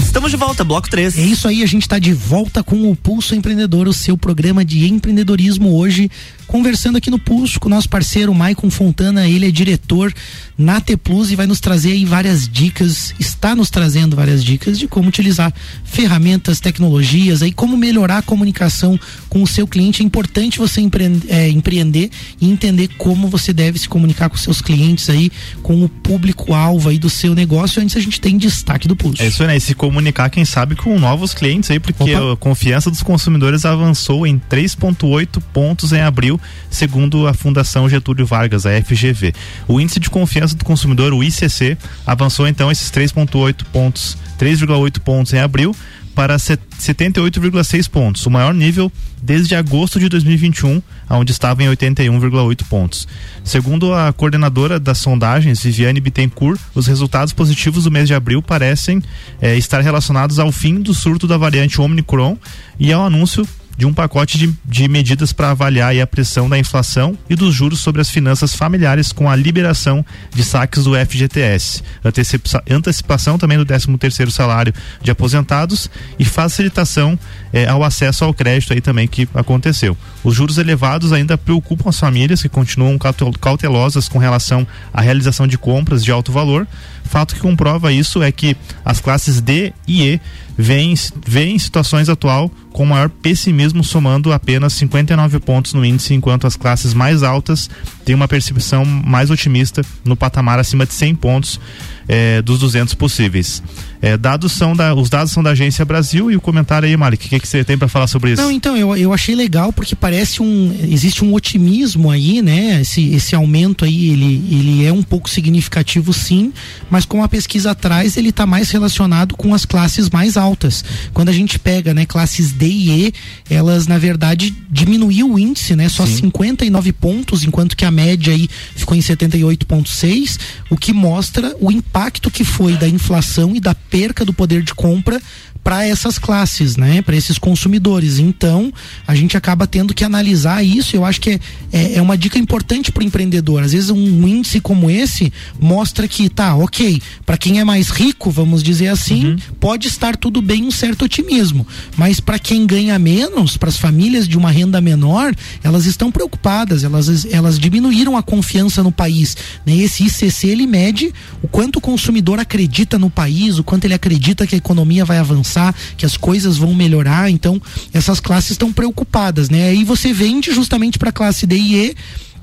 Estamos 0.08 0.30
de 0.30 0.38
volta, 0.38 0.64
bloco 0.64 0.88
3. 0.88 1.18
É 1.18 1.20
isso 1.20 1.46
aí, 1.46 1.62
a 1.62 1.66
gente 1.66 1.82
está 1.82 1.98
de 1.98 2.14
volta 2.14 2.62
com 2.64 2.90
o 2.90 2.96
Pulso 2.96 3.34
Empreendedor, 3.34 3.86
o 3.86 3.92
seu 3.92 4.16
programa 4.16 4.64
de 4.64 4.88
empreendedorismo 4.88 5.76
hoje, 5.76 6.10
conversando 6.48 6.96
aqui 6.96 7.10
no 7.10 7.18
Pulso 7.18 7.60
com 7.60 7.68
o 7.68 7.70
nosso 7.70 7.88
parceiro 7.88 8.34
Maicon 8.34 8.70
Fontana, 8.70 9.28
ele 9.28 9.46
é 9.46 9.50
diretor 9.50 10.12
na 10.56 10.80
T 10.80 10.96
Plus 10.96 11.30
e 11.30 11.36
vai 11.36 11.46
nos 11.46 11.60
trazer 11.60 11.92
aí 11.92 12.04
várias 12.04 12.48
dicas, 12.48 13.14
está 13.20 13.54
nos 13.54 13.70
trazendo 13.70 14.16
várias 14.16 14.42
dicas 14.42 14.76
de 14.76 14.88
como 14.88 15.08
utilizar 15.08 15.54
ferramentas, 15.84 16.58
tecnologias, 16.58 17.42
aí 17.42 17.52
como 17.52 17.76
melhorar 17.76 18.18
a 18.18 18.22
comunicação 18.22 18.98
com 19.28 19.42
o 19.42 19.46
seu 19.46 19.66
cliente. 19.68 20.02
É 20.02 20.04
importante 20.04 20.58
você 20.58 20.80
empreender, 20.80 21.30
é, 21.30 21.48
empreender 21.48 22.10
e 22.40 22.50
entender 22.50 22.88
como 22.98 23.28
você 23.28 23.52
deve 23.52 23.78
se 23.78 23.88
comunicar 23.88 24.28
com 24.28 24.36
seus 24.36 24.60
clientes 24.60 25.08
aí, 25.08 25.30
com 25.62 25.84
o 25.84 25.88
público-alvo 25.88 26.88
aí 26.88 26.98
do 26.98 27.10
seu 27.10 27.34
negócio. 27.34 27.80
Antes 27.80 27.96
a 27.96 28.00
gente 28.00 28.20
tem 28.20 28.36
destaque 28.36 28.88
do 28.88 28.96
Pulso. 28.96 29.22
É 29.22 29.26
isso, 29.26 29.44
né? 29.46 29.56
E 29.56 29.60
se 29.60 29.74
comunicar, 29.74 30.28
quem 30.30 30.44
sabe, 30.44 30.74
com 30.74 30.98
novos 30.98 31.34
clientes 31.34 31.70
aí, 31.70 31.78
porque 31.78 32.14
Opa. 32.14 32.32
a 32.32 32.36
confiança 32.36 32.90
dos 32.90 33.02
consumidores 33.02 33.64
avançou 33.64 34.26
em 34.26 34.40
3,8 34.50 35.40
pontos 35.52 35.92
em 35.92 36.00
abril, 36.00 36.37
segundo 36.70 37.26
a 37.26 37.34
Fundação 37.34 37.88
Getúlio 37.88 38.26
Vargas, 38.26 38.66
a 38.66 38.70
FGV. 38.82 39.32
O 39.66 39.80
índice 39.80 40.00
de 40.00 40.10
confiança 40.10 40.54
do 40.56 40.64
consumidor, 40.64 41.12
o 41.12 41.22
ICC, 41.22 41.76
avançou 42.06 42.46
então 42.46 42.70
esses 42.70 42.90
3,8 42.90 43.64
pontos, 43.72 44.16
3,8 44.38 45.00
pontos 45.00 45.32
em 45.32 45.38
abril 45.38 45.74
para 46.14 46.36
set- 46.38 46.60
78,6 46.80 47.88
pontos, 47.88 48.26
o 48.26 48.30
maior 48.30 48.52
nível 48.52 48.90
desde 49.22 49.54
agosto 49.54 50.00
de 50.00 50.08
2021, 50.08 50.82
onde 51.10 51.30
estava 51.30 51.62
em 51.62 51.68
81,8 51.68 52.64
pontos. 52.68 53.06
Segundo 53.44 53.94
a 53.94 54.12
coordenadora 54.12 54.80
das 54.80 54.98
sondagens, 54.98 55.62
Viviane 55.62 56.00
Bittencourt, 56.00 56.60
os 56.74 56.86
resultados 56.88 57.32
positivos 57.32 57.84
do 57.84 57.90
mês 57.90 58.08
de 58.08 58.14
abril 58.14 58.42
parecem 58.42 59.02
eh, 59.40 59.56
estar 59.56 59.80
relacionados 59.80 60.38
ao 60.40 60.50
fim 60.50 60.80
do 60.80 60.92
surto 60.92 61.26
da 61.26 61.36
variante 61.36 61.80
Omicron 61.80 62.36
e 62.78 62.92
ao 62.92 63.04
anúncio 63.06 63.46
de 63.78 63.86
um 63.86 63.94
pacote 63.94 64.36
de, 64.36 64.52
de 64.64 64.88
medidas 64.88 65.32
para 65.32 65.50
avaliar 65.52 65.96
a 65.98 66.06
pressão 66.06 66.48
da 66.50 66.58
inflação 66.58 67.16
e 67.30 67.36
dos 67.36 67.54
juros 67.54 67.78
sobre 67.78 68.00
as 68.00 68.10
finanças 68.10 68.52
familiares 68.54 69.12
com 69.12 69.30
a 69.30 69.36
liberação 69.36 70.04
de 70.34 70.42
saques 70.44 70.82
do 70.84 70.94
FGTS, 70.96 71.82
antecipa- 72.04 72.62
antecipação 72.68 73.38
também 73.38 73.56
do 73.56 73.64
13 73.64 73.96
terceiro 73.96 74.32
salário 74.32 74.74
de 75.00 75.10
aposentados 75.12 75.88
e 76.18 76.24
facilitação 76.24 77.16
eh, 77.52 77.68
ao 77.68 77.84
acesso 77.84 78.24
ao 78.24 78.34
crédito 78.34 78.72
aí 78.72 78.80
também 78.80 79.06
que 79.06 79.28
aconteceu. 79.32 79.96
Os 80.24 80.34
juros 80.34 80.58
elevados 80.58 81.12
ainda 81.12 81.38
preocupam 81.38 81.88
as 81.88 81.98
famílias 81.98 82.42
que 82.42 82.48
continuam 82.48 82.98
cautel- 82.98 83.32
cautelosas 83.40 84.08
com 84.08 84.18
relação 84.18 84.66
à 84.92 85.00
realização 85.00 85.46
de 85.46 85.56
compras 85.56 86.04
de 86.04 86.10
alto 86.10 86.32
valor. 86.32 86.66
Fato 87.04 87.34
que 87.34 87.40
comprova 87.40 87.92
isso 87.92 88.22
é 88.22 88.30
que 88.30 88.56
as 88.84 89.00
classes 89.00 89.40
D 89.40 89.72
e 89.86 90.02
E 90.02 90.20
veem, 90.56 90.94
veem 91.26 91.58
situações 91.58 92.08
atual 92.08 92.50
com 92.72 92.84
maior 92.84 93.08
pessimismo, 93.08 93.82
somando 93.82 94.32
apenas 94.32 94.72
59 94.74 95.38
pontos 95.40 95.72
no 95.72 95.84
índice, 95.84 96.14
enquanto 96.14 96.46
as 96.46 96.56
classes 96.56 96.92
mais 96.92 97.22
altas 97.22 97.70
têm 98.04 98.14
uma 98.14 98.28
percepção 98.28 98.84
mais 98.84 99.30
otimista 99.30 99.82
no 100.04 100.16
patamar 100.16 100.58
acima 100.58 100.84
de 100.84 100.92
100 100.94 101.14
pontos 101.14 101.60
eh, 102.08 102.40
dos 102.40 102.58
200 102.58 102.94
possíveis. 102.94 103.62
Eh, 104.00 104.16
dados 104.16 104.52
são 104.52 104.74
da, 104.74 104.94
os 104.94 105.10
dados 105.10 105.32
são 105.32 105.42
da 105.42 105.50
Agência 105.50 105.84
Brasil 105.84 106.30
e 106.30 106.36
o 106.36 106.40
comentário 106.40 106.88
aí, 106.88 106.96
Mari, 106.96 107.16
o 107.16 107.18
que, 107.18 107.38
que 107.38 107.46
você 107.46 107.62
tem 107.62 107.76
para 107.76 107.88
falar 107.88 108.06
sobre 108.06 108.32
isso? 108.32 108.40
Não, 108.40 108.50
então, 108.50 108.76
eu, 108.76 108.96
eu 108.96 109.12
achei 109.12 109.34
legal 109.34 109.72
porque 109.72 109.94
parece 109.94 110.40
um. 110.40 110.74
Existe 110.88 111.24
um 111.24 111.34
otimismo 111.34 112.10
aí, 112.10 112.40
né? 112.40 112.80
Esse, 112.80 113.12
esse 113.14 113.34
aumento 113.34 113.84
aí, 113.84 114.10
ele, 114.10 114.44
ele 114.50 114.86
é 114.86 114.92
um 114.92 115.02
pouco 115.02 115.28
significativo, 115.28 116.12
sim, 116.12 116.52
mas 116.88 117.04
como 117.04 117.22
a 117.22 117.28
pesquisa 117.28 117.74
traz, 117.74 118.16
ele 118.16 118.30
está 118.30 118.46
mais 118.46 118.70
relacionado 118.70 119.36
com 119.36 119.52
as 119.52 119.64
classes 119.64 120.08
mais 120.08 120.36
altas. 120.36 120.84
Quando 121.12 121.28
a 121.28 121.32
gente 121.32 121.58
pega, 121.58 121.92
né, 121.92 122.06
classes 122.06 122.52
D 122.52 122.66
e 122.66 122.90
E, 122.90 123.14
elas, 123.50 123.86
na 123.86 123.98
verdade, 123.98 124.54
diminuiu 124.70 125.32
o 125.32 125.38
índice, 125.38 125.76
né? 125.76 125.88
Só 125.88 126.06
59 126.06 126.92
pontos, 126.92 127.44
enquanto 127.44 127.76
que 127.76 127.84
a 127.84 127.90
média 127.90 128.32
aí 128.32 128.48
ficou 128.76 128.96
em 128.96 129.00
78,6, 129.00 130.38
o 130.70 130.76
que 130.76 130.92
mostra 130.92 131.54
o 131.60 131.70
impacto 131.70 131.97
que 132.30 132.44
foi 132.44 132.76
da 132.76 132.88
inflação 132.88 133.56
e 133.56 133.60
da 133.60 133.74
perca 133.74 134.24
do 134.24 134.32
poder 134.32 134.62
de 134.62 134.74
compra 134.74 135.20
para 135.62 135.86
essas 135.86 136.18
classes, 136.18 136.76
né? 136.76 137.02
Para 137.02 137.16
esses 137.16 137.38
consumidores. 137.38 138.18
Então, 138.18 138.72
a 139.06 139.14
gente 139.14 139.36
acaba 139.36 139.66
tendo 139.66 139.92
que 139.92 140.04
analisar 140.04 140.64
isso. 140.64 140.96
Eu 140.96 141.04
acho 141.04 141.20
que 141.20 141.30
é, 141.30 141.40
é, 141.72 141.94
é 141.96 142.02
uma 142.02 142.16
dica 142.16 142.38
importante 142.38 142.90
para 142.90 143.02
o 143.02 143.06
empreendedor. 143.06 143.62
Às 143.62 143.72
vezes, 143.72 143.90
um 143.90 144.26
índice 144.26 144.60
como 144.60 144.90
esse 144.90 145.32
mostra 145.60 146.08
que, 146.08 146.28
tá, 146.28 146.54
ok, 146.54 147.02
para 147.26 147.36
quem 147.36 147.60
é 147.60 147.64
mais 147.64 147.90
rico, 147.90 148.30
vamos 148.30 148.62
dizer 148.62 148.88
assim, 148.88 149.36
pode 149.60 149.88
estar 149.88 150.16
tudo 150.16 150.40
bem, 150.40 150.64
um 150.64 150.70
certo 150.70 151.04
otimismo. 151.04 151.66
Mas 151.96 152.20
para 152.20 152.38
quem 152.38 152.66
ganha 152.66 152.98
menos, 152.98 153.56
para 153.56 153.68
as 153.68 153.76
famílias 153.76 154.26
de 154.26 154.38
uma 154.38 154.50
renda 154.50 154.80
menor, 154.80 155.34
elas 155.62 155.86
estão 155.86 156.10
preocupadas, 156.10 156.84
elas, 156.84 157.26
elas 157.26 157.58
diminuíram 157.58 158.16
a 158.16 158.22
confiança 158.22 158.82
no 158.82 158.92
país. 158.92 159.36
Né? 159.66 159.76
Esse 159.76 160.04
ICC 160.04 160.48
ele 160.48 160.66
mede 160.66 161.12
o 161.42 161.48
quanto 161.48 161.76
o 161.76 161.80
consumidor 161.80 162.38
acredita 162.38 162.98
no 162.98 163.10
país, 163.10 163.58
o 163.58 163.64
quanto 163.64 163.84
ele 163.84 163.94
acredita 163.94 164.46
que 164.46 164.54
a 164.54 164.58
economia 164.58 165.04
vai 165.04 165.18
avançar, 165.18 165.47
que 165.96 166.06
as 166.06 166.16
coisas 166.16 166.56
vão 166.56 166.74
melhorar. 166.74 167.30
Então, 167.30 167.60
essas 167.92 168.20
classes 168.20 168.52
estão 168.52 168.72
preocupadas, 168.72 169.48
né? 169.48 169.68
Aí 169.70 169.84
você 169.84 170.12
vende 170.12 170.52
justamente 170.52 170.98
para 170.98 171.10
a 171.10 171.12
classe 171.12 171.46
D 171.46 171.56
e 171.56 171.76
E 171.76 171.96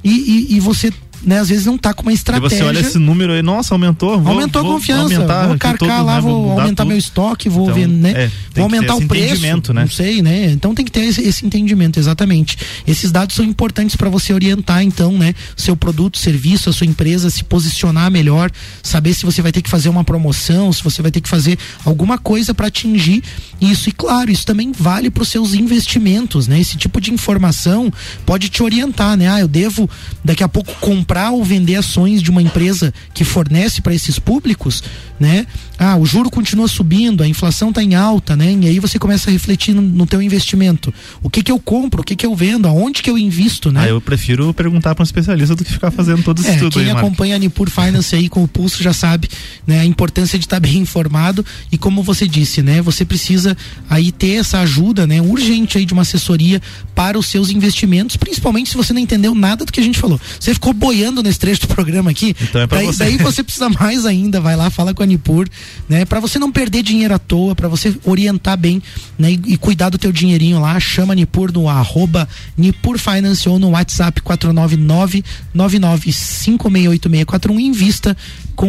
e, 0.03 0.09
e, 0.09 0.55
e 0.55 0.59
você 0.59 0.93
né, 1.25 1.39
às 1.39 1.49
vezes 1.49 1.65
não 1.65 1.77
tá 1.77 1.93
com 1.93 2.03
uma 2.03 2.11
E 2.11 2.15
estratégia. 2.15 2.57
você 2.57 2.63
olha 2.63 2.79
esse 2.79 2.97
número 2.97 3.33
aí, 3.33 3.41
nossa, 3.41 3.73
aumentou. 3.73 4.19
Vou, 4.19 4.33
aumentou 4.33 4.61
vou 4.63 4.71
a 4.71 4.75
confiança, 4.75 5.15
aumentar 5.15 5.47
vou 5.47 5.57
carcar 5.57 6.03
lá, 6.05 6.15
né, 6.15 6.21
vou 6.21 6.51
aumentar 6.51 6.83
tudo. 6.83 6.87
meu 6.89 6.97
estoque, 6.97 7.49
vou 7.49 7.63
Então, 7.63 7.75
ver, 7.75 7.87
né? 7.87 8.11
é, 8.15 8.31
vou 8.53 8.63
aumentar 8.63 8.95
o 8.95 9.07
preço. 9.07 9.41
né? 9.73 9.81
Não 9.81 9.89
sei, 9.89 10.21
né? 10.21 10.51
Então 10.51 10.73
tem 10.75 10.85
que 10.85 10.91
ter 10.91 11.01
esse, 11.05 11.21
esse 11.21 11.45
entendimento, 11.45 11.99
exatamente. 11.99 12.57
Esses 12.87 13.11
dados 13.11 13.35
são 13.35 13.43
importantes 13.45 13.95
para 13.95 14.09
você 14.09 14.33
orientar, 14.33 14.81
então, 14.83 15.11
né? 15.17 15.33
Seu 15.55 15.75
produto, 15.75 16.17
serviço, 16.17 16.69
a 16.69 16.73
sua 16.73 16.85
empresa, 16.87 17.29
se 17.29 17.43
posicionar 17.43 18.09
melhor, 18.11 18.51
saber 18.83 19.13
se 19.13 19.25
você 19.25 19.41
vai 19.41 19.51
ter 19.51 19.61
que 19.61 19.69
fazer 19.69 19.89
uma 19.89 20.03
promoção, 20.03 20.71
se 20.71 20.83
você 20.83 21.01
vai 21.01 21.11
ter 21.11 21.21
que 21.21 21.29
fazer 21.29 21.57
alguma 21.83 22.17
coisa 22.17 22.53
para 22.53 22.67
atingir 22.67 23.23
isso. 23.59 23.89
E 23.89 23.91
claro, 23.91 24.31
isso 24.31 24.45
também 24.45 24.71
vale 24.71 25.09
para 25.09 25.23
os 25.23 25.29
seus 25.29 25.53
investimentos, 25.53 26.47
né? 26.47 26.59
Esse 26.59 26.77
tipo 26.77 26.99
de 27.01 27.11
informação 27.13 27.91
pode 28.25 28.49
te 28.49 28.61
orientar, 28.63 29.17
né? 29.17 29.27
Ah, 29.29 29.39
eu 29.39 29.47
devo 29.47 29.89
daqui 30.23 30.43
a 30.43 30.47
pouco 30.47 30.73
comprar 31.15 31.31
ou 31.31 31.43
vender 31.43 31.75
ações 31.75 32.21
de 32.21 32.29
uma 32.29 32.41
empresa 32.41 32.93
que 33.13 33.23
fornece 33.23 33.81
para 33.81 33.93
esses 33.93 34.19
públicos, 34.19 34.83
né? 35.17 35.47
Ah, 35.77 35.95
o 35.97 36.05
juro 36.05 36.29
continua 36.29 36.67
subindo, 36.67 37.23
a 37.23 37.27
inflação 37.27 37.69
está 37.69 37.81
em 37.81 37.95
alta, 37.95 38.35
né? 38.35 38.57
E 38.61 38.67
aí 38.67 38.79
você 38.79 38.99
começa 38.99 39.29
a 39.29 39.33
refletir 39.33 39.73
no, 39.73 39.81
no 39.81 40.05
teu 40.05 40.21
investimento. 40.21 40.93
O 41.21 41.29
que 41.29 41.43
que 41.43 41.51
eu 41.51 41.59
compro, 41.59 42.01
o 42.01 42.03
que 42.03 42.15
que 42.15 42.25
eu 42.25 42.35
vendo, 42.35 42.67
aonde 42.67 43.01
que 43.01 43.09
eu 43.09 43.17
invisto, 43.17 43.71
né? 43.71 43.83
Ah, 43.83 43.87
eu 43.87 44.01
prefiro 44.01 44.53
perguntar 44.53 44.93
para 44.95 45.03
um 45.03 45.05
especialista 45.05 45.55
do 45.55 45.63
que 45.63 45.71
ficar 45.71 45.91
fazendo 45.91 46.23
todo 46.23 46.39
esse 46.39 46.49
É, 46.49 46.53
estudo 46.55 46.73
quem 46.73 46.83
aí, 46.83 46.91
acompanha 46.91 47.35
a 47.35 47.39
Nipur 47.39 47.69
Finance 47.69 48.15
aí 48.15 48.27
com 48.27 48.43
o 48.43 48.47
pulso 48.47 48.83
já 48.83 48.93
sabe, 48.93 49.29
né, 49.65 49.79
a 49.79 49.85
importância 49.85 50.37
de 50.37 50.45
estar 50.45 50.59
bem 50.59 50.77
informado 50.77 51.45
e 51.71 51.77
como 51.77 52.03
você 52.03 52.27
disse, 52.27 52.61
né, 52.61 52.81
você 52.81 53.05
precisa 53.05 53.55
aí 53.89 54.11
ter 54.11 54.35
essa 54.35 54.59
ajuda, 54.59 55.07
né, 55.07 55.21
urgente 55.21 55.77
aí 55.77 55.85
de 55.85 55.93
uma 55.93 56.01
assessoria 56.01 56.61
para 56.93 57.17
os 57.17 57.27
seus 57.27 57.49
investimentos, 57.49 58.17
principalmente 58.17 58.69
se 58.69 58.77
você 58.77 58.93
não 58.93 58.99
entendeu 58.99 59.33
nada 59.33 59.65
do 59.65 59.71
que 59.71 59.79
a 59.79 59.83
gente 59.83 59.99
falou. 59.99 60.19
Você 60.39 60.53
ficou 60.53 60.73
boiando 60.73 60.94
nesse 61.23 61.39
trecho 61.39 61.61
do 61.61 61.67
programa 61.67 62.11
aqui, 62.11 62.35
Então 62.41 62.61
é 62.61 62.67
pra 62.67 62.77
daí, 62.77 62.87
você. 62.87 63.03
daí 63.03 63.17
você 63.17 63.43
precisa 63.43 63.69
mais 63.69 64.05
ainda, 64.05 64.39
vai 64.39 64.55
lá, 64.55 64.69
fala 64.69 64.93
com 64.93 65.03
a 65.03 65.05
Nipur, 65.05 65.47
né, 65.89 66.05
para 66.05 66.19
você 66.19 66.39
não 66.39 66.51
perder 66.51 66.83
dinheiro 66.83 67.13
à 67.13 67.19
toa, 67.19 67.55
para 67.55 67.67
você 67.67 67.95
orientar 68.03 68.57
bem, 68.57 68.81
né, 69.17 69.31
e, 69.31 69.53
e 69.53 69.57
cuidar 69.57 69.89
do 69.89 69.97
teu 69.97 70.11
dinheirinho 70.11 70.59
lá, 70.59 70.79
chama 70.79 71.13
a 71.13 71.15
Nipur 71.15 71.51
no 71.51 71.67
arroba 71.69 72.27
Nipur 72.57 72.97
Finance 72.97 73.47
ou 73.49 73.59
no 73.59 73.71
WhatsApp 73.71 74.21
499 74.21 75.23
99568641 75.55 77.59
e 77.59 77.63
invista 77.63 78.15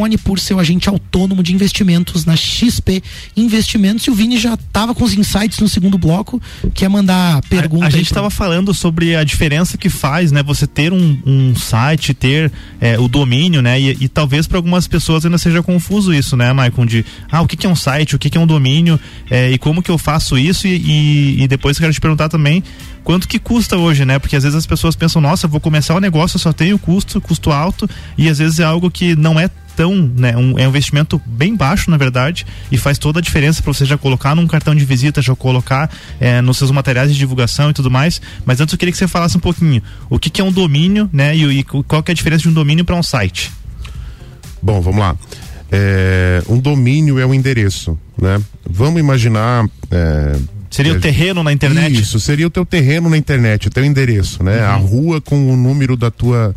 a 0.04 0.08
Nipur, 0.08 0.38
seu 0.38 0.58
agente 0.58 0.88
autônomo 0.88 1.42
de 1.42 1.52
investimentos 1.54 2.24
na 2.24 2.34
XP 2.36 3.02
Investimentos. 3.36 4.06
E 4.06 4.10
o 4.10 4.14
Vini 4.14 4.38
já 4.38 4.54
estava 4.54 4.94
com 4.94 5.04
os 5.04 5.14
insights 5.14 5.58
no 5.60 5.68
segundo 5.68 5.98
bloco, 5.98 6.40
quer 6.74 6.88
mandar 6.88 7.40
pergunta 7.48 7.84
A, 7.84 7.88
a 7.88 7.90
gente 7.90 8.04
pro- 8.06 8.10
estava 8.12 8.30
falando 8.30 8.72
sobre 8.74 9.14
a 9.16 9.22
diferença 9.24 9.76
que 9.76 9.88
faz, 9.88 10.32
né? 10.32 10.42
Você 10.42 10.66
ter 10.66 10.92
um, 10.92 11.18
um 11.26 11.54
site, 11.54 12.12
ter 12.14 12.50
é, 12.80 12.98
o 12.98 13.08
domínio, 13.08 13.60
né? 13.62 13.80
E, 13.80 13.96
e 14.00 14.08
talvez 14.08 14.46
para 14.46 14.58
algumas 14.58 14.86
pessoas 14.86 15.24
ainda 15.24 15.38
seja 15.38 15.62
confuso 15.62 16.12
isso, 16.12 16.36
né, 16.36 16.52
Maicon? 16.52 16.86
De 16.86 17.04
ah, 17.30 17.42
o 17.42 17.46
que, 17.46 17.56
que 17.56 17.66
é 17.66 17.70
um 17.70 17.76
site, 17.76 18.16
o 18.16 18.18
que, 18.18 18.30
que 18.30 18.38
é 18.38 18.40
um 18.40 18.46
domínio 18.46 18.98
é, 19.30 19.50
e 19.50 19.58
como 19.58 19.82
que 19.82 19.90
eu 19.90 19.98
faço 19.98 20.38
isso 20.38 20.66
e, 20.66 20.76
e, 20.76 21.42
e 21.42 21.48
depois 21.48 21.76
eu 21.76 21.80
quero 21.82 21.92
te 21.92 22.00
perguntar 22.00 22.28
também 22.28 22.62
quanto 23.04 23.28
que 23.28 23.38
custa 23.38 23.76
hoje, 23.76 24.04
né? 24.04 24.18
Porque 24.18 24.34
às 24.36 24.42
vezes 24.42 24.56
as 24.58 24.66
pessoas 24.66 24.96
pensam, 24.96 25.20
nossa, 25.22 25.46
eu 25.46 25.50
vou 25.50 25.60
começar 25.60 25.94
o 25.94 26.00
negócio, 26.00 26.36
eu 26.36 26.40
só 26.40 26.52
tenho 26.52 26.78
custo, 26.78 27.20
custo 27.20 27.52
alto 27.52 27.88
e 28.18 28.28
às 28.28 28.38
vezes 28.38 28.58
é 28.58 28.64
algo 28.64 28.90
que 28.90 29.14
não 29.14 29.38
é 29.38 29.48
tão, 29.76 29.94
né, 29.94 30.36
um, 30.36 30.58
é 30.58 30.66
um 30.66 30.70
investimento 30.70 31.20
bem 31.26 31.54
baixo, 31.54 31.90
na 31.90 31.96
verdade, 31.96 32.46
e 32.72 32.78
faz 32.78 32.98
toda 32.98 33.18
a 33.18 33.22
diferença 33.22 33.62
para 33.62 33.72
você 33.72 33.84
já 33.84 33.98
colocar 33.98 34.34
num 34.34 34.46
cartão 34.46 34.74
de 34.74 34.84
visita, 34.84 35.20
já 35.20 35.36
colocar 35.36 35.90
é, 36.18 36.40
nos 36.40 36.56
seus 36.56 36.70
materiais 36.70 37.12
de 37.12 37.18
divulgação 37.18 37.70
e 37.70 37.72
tudo 37.72 37.90
mais. 37.90 38.20
Mas 38.44 38.60
antes 38.60 38.72
eu 38.72 38.78
queria 38.78 38.90
que 38.90 38.98
você 38.98 39.06
falasse 39.06 39.36
um 39.36 39.40
pouquinho 39.40 39.82
o 40.08 40.18
que, 40.18 40.30
que 40.30 40.40
é 40.40 40.44
um 40.44 40.52
domínio, 40.52 41.08
né, 41.12 41.36
e, 41.36 41.60
e 41.60 41.62
qual 41.62 42.02
que 42.02 42.10
é 42.10 42.12
a 42.12 42.14
diferença 42.14 42.42
de 42.42 42.48
um 42.48 42.52
domínio 42.52 42.84
para 42.84 42.96
um 42.96 43.02
site. 43.02 43.52
Bom, 44.62 44.80
vamos 44.80 44.98
lá. 44.98 45.14
É, 45.70 46.42
um 46.48 46.58
domínio 46.58 47.18
é 47.18 47.26
um 47.26 47.34
endereço, 47.34 47.98
né? 48.20 48.40
Vamos 48.68 49.00
imaginar. 49.00 49.66
é, 49.90 50.36
Seria 50.70 50.92
o 50.92 50.96
é, 50.96 51.00
terreno 51.00 51.42
na 51.42 51.52
internet? 51.52 52.00
Isso, 52.00 52.20
seria 52.20 52.46
o 52.46 52.50
teu 52.50 52.64
terreno 52.64 53.08
na 53.08 53.16
internet, 53.16 53.68
o 53.68 53.70
teu 53.70 53.84
endereço, 53.84 54.42
né? 54.42 54.58
Uhum. 54.58 54.64
A 54.64 54.74
rua 54.74 55.20
com 55.20 55.52
o 55.52 55.56
número 55.56 55.96
da 55.96 56.10
tua. 56.10 56.54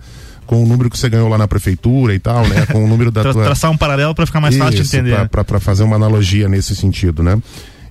Com 0.49 0.63
o 0.63 0.65
número 0.67 0.89
que 0.89 0.97
você 0.97 1.07
ganhou 1.07 1.29
lá 1.29 1.37
na 1.37 1.47
prefeitura 1.47 2.15
e 2.15 2.17
tal, 2.17 2.47
né? 2.47 2.65
Com 2.73 2.83
o 2.83 2.87
número 2.87 3.11
da 3.11 3.21
Tra- 3.21 3.33
tua. 3.33 3.43
Traçar 3.43 3.69
um 3.69 3.77
paralelo 3.77 4.15
para 4.15 4.25
ficar 4.25 4.41
mais 4.41 4.57
fácil 4.57 4.77
de 4.77 4.81
Isso, 4.81 4.97
entender. 4.97 5.29
pra 5.29 5.59
fazer 5.59 5.83
uma 5.83 5.95
analogia 5.95 6.49
nesse 6.49 6.75
sentido, 6.75 7.21
né? 7.21 7.39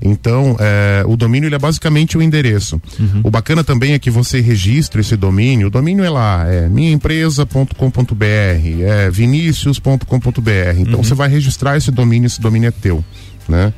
Então, 0.03 0.57
é, 0.59 1.05
o 1.07 1.17
domínio 1.17 1.55
é 1.55 1.59
basicamente 1.59 2.19
o 2.19 2.23
endereço. 2.23 2.83
Uhum. 2.99 3.21
O 3.23 3.31
bacana 3.31 3.63
também 3.63 3.93
é 3.93 3.99
que 4.01 4.11
você 4.11 4.41
registra 4.41 5.01
esse 5.01 5.17
domínio. 5.17 5.69
O 5.69 5.71
domínio 5.71 6.05
é 6.05 6.11
lá, 6.11 6.47
é 6.49 6.69
minhaempresa.com.br, 6.69 8.25
é 8.85 9.09
vinicius.com.br. 9.09 10.01
Uhum. 10.09 10.81
Então 10.81 11.03
você 11.05 11.15
vai 11.15 11.29
registrar 11.29 11.77
esse 11.77 11.93
domínio, 11.93 12.27
esse 12.27 12.41
domínio 12.41 12.67
é 12.67 12.73
teu, 12.73 13.05
né? 13.49 13.73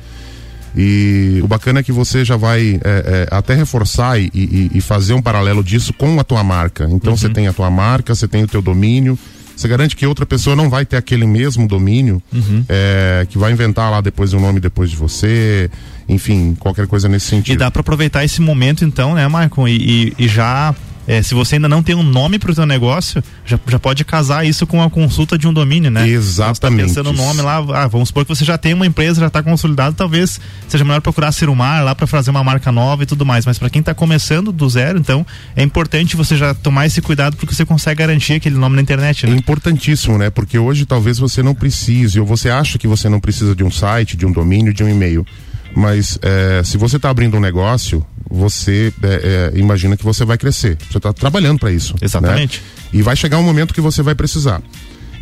E 0.75 1.39
o 1.43 1.47
bacana 1.47 1.79
é 1.79 1.83
que 1.83 1.91
você 1.91 2.23
já 2.23 2.37
vai 2.37 2.79
é, 2.83 3.27
é, 3.31 3.35
até 3.35 3.53
reforçar 3.53 4.19
e, 4.19 4.31
e- 4.33 4.71
e 4.75 4.81
fazer 4.81 5.13
um 5.13 5.21
paralelo 5.21 5.63
disso 5.63 5.93
com 5.93 6.19
a 6.19 6.23
tua 6.23 6.43
marca. 6.43 6.87
Então 6.89 7.15
você 7.17 7.27
tem 7.29 7.47
a 7.47 7.53
tua 7.53 7.69
marca, 7.69 8.15
você 8.15 8.27
tem 8.27 8.43
o 8.43 8.47
teu 8.47 8.61
domínio. 8.61 9.17
Você 9.55 9.67
garante 9.67 9.95
que 9.95 10.07
outra 10.07 10.25
pessoa 10.25 10.55
não 10.55 10.69
vai 10.69 10.85
ter 10.85 10.97
aquele 10.97 11.27
mesmo 11.27 11.67
domínio, 11.67 12.23
é, 12.67 13.27
que 13.29 13.37
vai 13.37 13.51
inventar 13.51 13.91
lá 13.91 14.01
depois 14.01 14.33
o 14.33 14.39
nome 14.39 14.59
depois 14.59 14.89
de 14.89 14.95
você, 14.95 15.69
enfim, 16.09 16.55
qualquer 16.57 16.87
coisa 16.87 17.07
nesse 17.07 17.27
sentido. 17.27 17.53
E 17.53 17.57
dá 17.57 17.69
para 17.69 17.81
aproveitar 17.81 18.23
esse 18.25 18.41
momento 18.41 18.83
então, 18.83 19.13
né, 19.13 19.27
Maicon? 19.27 19.67
E, 19.67 19.75
e- 19.75 20.13
e 20.17 20.27
já, 20.27 20.73
é, 21.11 21.21
se 21.21 21.33
você 21.33 21.55
ainda 21.55 21.67
não 21.67 21.83
tem 21.83 21.93
um 21.93 22.03
nome 22.03 22.39
para 22.39 22.51
o 22.51 22.55
seu 22.55 22.65
negócio, 22.65 23.21
já, 23.45 23.59
já 23.67 23.77
pode 23.77 24.05
casar 24.05 24.45
isso 24.45 24.65
com 24.65 24.81
a 24.81 24.89
consulta 24.89 25.37
de 25.37 25.45
um 25.45 25.51
domínio, 25.51 25.91
né? 25.91 26.07
Exatamente. 26.07 26.87
Você 26.87 26.95
tá 26.95 27.03
pensando 27.03 27.11
no 27.11 27.21
nome 27.21 27.41
lá, 27.41 27.57
ah, 27.83 27.85
vamos 27.85 28.07
supor 28.07 28.23
que 28.23 28.33
você 28.33 28.45
já 28.45 28.57
tem 28.57 28.73
uma 28.73 28.85
empresa, 28.85 29.19
já 29.19 29.27
está 29.27 29.43
consolidado, 29.43 29.93
talvez 29.93 30.39
seja 30.69 30.85
melhor 30.85 31.01
procurar 31.01 31.33
Cirumar 31.33 31.83
lá 31.83 31.93
para 31.93 32.07
fazer 32.07 32.31
uma 32.31 32.41
marca 32.45 32.71
nova 32.71 33.03
e 33.03 33.05
tudo 33.05 33.25
mais. 33.25 33.45
Mas 33.45 33.59
para 33.59 33.69
quem 33.69 33.81
está 33.81 33.93
começando 33.93 34.53
do 34.53 34.69
zero, 34.69 34.99
então 34.99 35.27
é 35.53 35.61
importante 35.61 36.15
você 36.15 36.37
já 36.37 36.53
tomar 36.53 36.85
esse 36.85 37.01
cuidado 37.01 37.35
porque 37.35 37.53
você 37.53 37.65
consegue 37.65 37.99
garantir 37.99 38.35
aquele 38.35 38.55
nome 38.55 38.77
na 38.77 38.81
internet, 38.81 39.27
né? 39.27 39.33
É 39.33 39.35
importantíssimo, 39.35 40.17
né? 40.17 40.29
Porque 40.29 40.57
hoje 40.57 40.85
talvez 40.85 41.19
você 41.19 41.43
não 41.43 41.53
precise, 41.53 42.21
ou 42.21 42.25
você 42.25 42.49
acha 42.49 42.77
que 42.77 42.87
você 42.87 43.09
não 43.09 43.19
precisa 43.19 43.53
de 43.53 43.65
um 43.65 43.71
site, 43.71 44.15
de 44.15 44.25
um 44.25 44.31
domínio, 44.31 44.73
de 44.73 44.81
um 44.81 44.87
e-mail. 44.87 45.25
Mas 45.75 46.17
é, 46.21 46.61
se 46.63 46.77
você 46.77 46.95
está 46.95 47.09
abrindo 47.09 47.35
um 47.35 47.41
negócio, 47.41 48.05
você 48.31 48.93
é, 49.03 49.51
é, 49.53 49.59
imagina 49.59 49.97
que 49.97 50.03
você 50.03 50.23
vai 50.23 50.37
crescer. 50.37 50.77
Você 50.89 50.97
está 50.97 51.11
trabalhando 51.11 51.59
para 51.59 51.71
isso. 51.71 51.95
Exatamente. 52.01 52.59
né? 52.61 52.65
E 52.93 53.01
vai 53.01 53.15
chegar 53.15 53.37
um 53.37 53.43
momento 53.43 53.73
que 53.73 53.81
você 53.81 54.01
vai 54.01 54.15
precisar. 54.15 54.61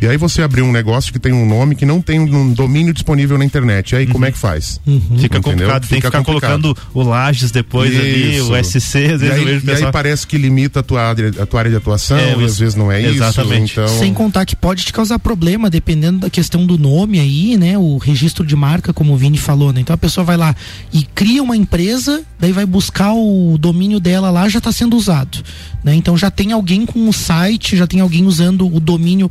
E 0.00 0.06
aí 0.06 0.16
você 0.16 0.42
abriu 0.42 0.64
um 0.64 0.72
negócio 0.72 1.12
que 1.12 1.18
tem 1.18 1.32
um 1.32 1.46
nome 1.46 1.74
que 1.74 1.84
não 1.84 2.00
tem 2.00 2.18
um 2.18 2.52
domínio 2.52 2.92
disponível 2.92 3.36
na 3.36 3.44
internet. 3.44 3.92
E 3.92 3.96
aí 3.96 4.06
como 4.06 4.24
é 4.24 4.32
que 4.32 4.38
faz? 4.38 4.80
Fica 4.84 5.38
Entendeu? 5.38 5.42
complicado, 5.42 5.86
tem 5.86 6.00
que 6.00 6.06
ficar 6.06 6.18
complicado. 6.22 6.62
colocando 6.62 6.76
o 6.94 7.02
Lages 7.02 7.50
depois 7.50 7.94
ali, 7.94 8.36
Isso. 8.36 8.52
o 8.52 8.64
SC, 8.64 8.78
às 9.12 9.20
vezes 9.20 9.22
e 9.22 9.26
eu 9.26 9.32
aí, 9.32 9.62
e 9.64 9.84
aí 9.84 9.92
parece 9.92 10.26
que 10.26 10.38
limita 10.38 10.80
a 10.80 10.82
tua 10.82 11.02
área, 11.02 11.30
a 11.40 11.46
tua 11.46 11.60
área 11.60 11.70
de 11.70 11.76
atuação, 11.76 12.16
É, 12.16 12.36
e 12.36 12.44
às 12.44 12.58
vezes 12.58 12.74
não 12.74 12.90
é 12.90 13.02
Exatamente. 13.02 13.72
isso. 13.72 13.80
Então, 13.80 13.98
Sem 13.98 14.14
contar 14.14 14.46
que 14.46 14.56
pode 14.56 14.84
te 14.84 14.92
causar 14.92 15.18
problema, 15.18 15.68
dependendo 15.68 16.20
da 16.20 16.30
questão 16.30 16.64
do 16.64 16.78
nome 16.78 17.20
aí, 17.20 17.56
né? 17.56 17.76
O 17.76 17.98
registro 17.98 18.44
de 18.46 18.56
marca, 18.56 18.92
como 18.92 19.12
o 19.12 19.16
Vini 19.16 19.38
falou, 19.38 19.72
né? 19.72 19.80
Então 19.80 19.94
a 19.94 19.98
pessoa 19.98 20.24
vai 20.24 20.36
lá 20.36 20.54
e 20.92 21.02
cria 21.02 21.42
uma 21.42 21.56
empresa, 21.56 22.22
daí 22.38 22.52
vai 22.52 22.64
buscar 22.64 23.12
o 23.12 23.56
domínio 23.58 24.00
dela 24.00 24.30
lá, 24.30 24.48
já 24.48 24.58
está 24.58 24.72
sendo 24.72 24.96
usado. 24.96 25.42
Né? 25.84 25.94
Então 25.94 26.16
já 26.16 26.30
tem 26.30 26.52
alguém 26.52 26.84
com 26.84 27.08
o 27.08 27.12
site, 27.12 27.76
já 27.76 27.86
tem 27.86 28.00
alguém 28.00 28.24
usando 28.26 28.66
o 28.66 28.78
domínio. 28.80 29.30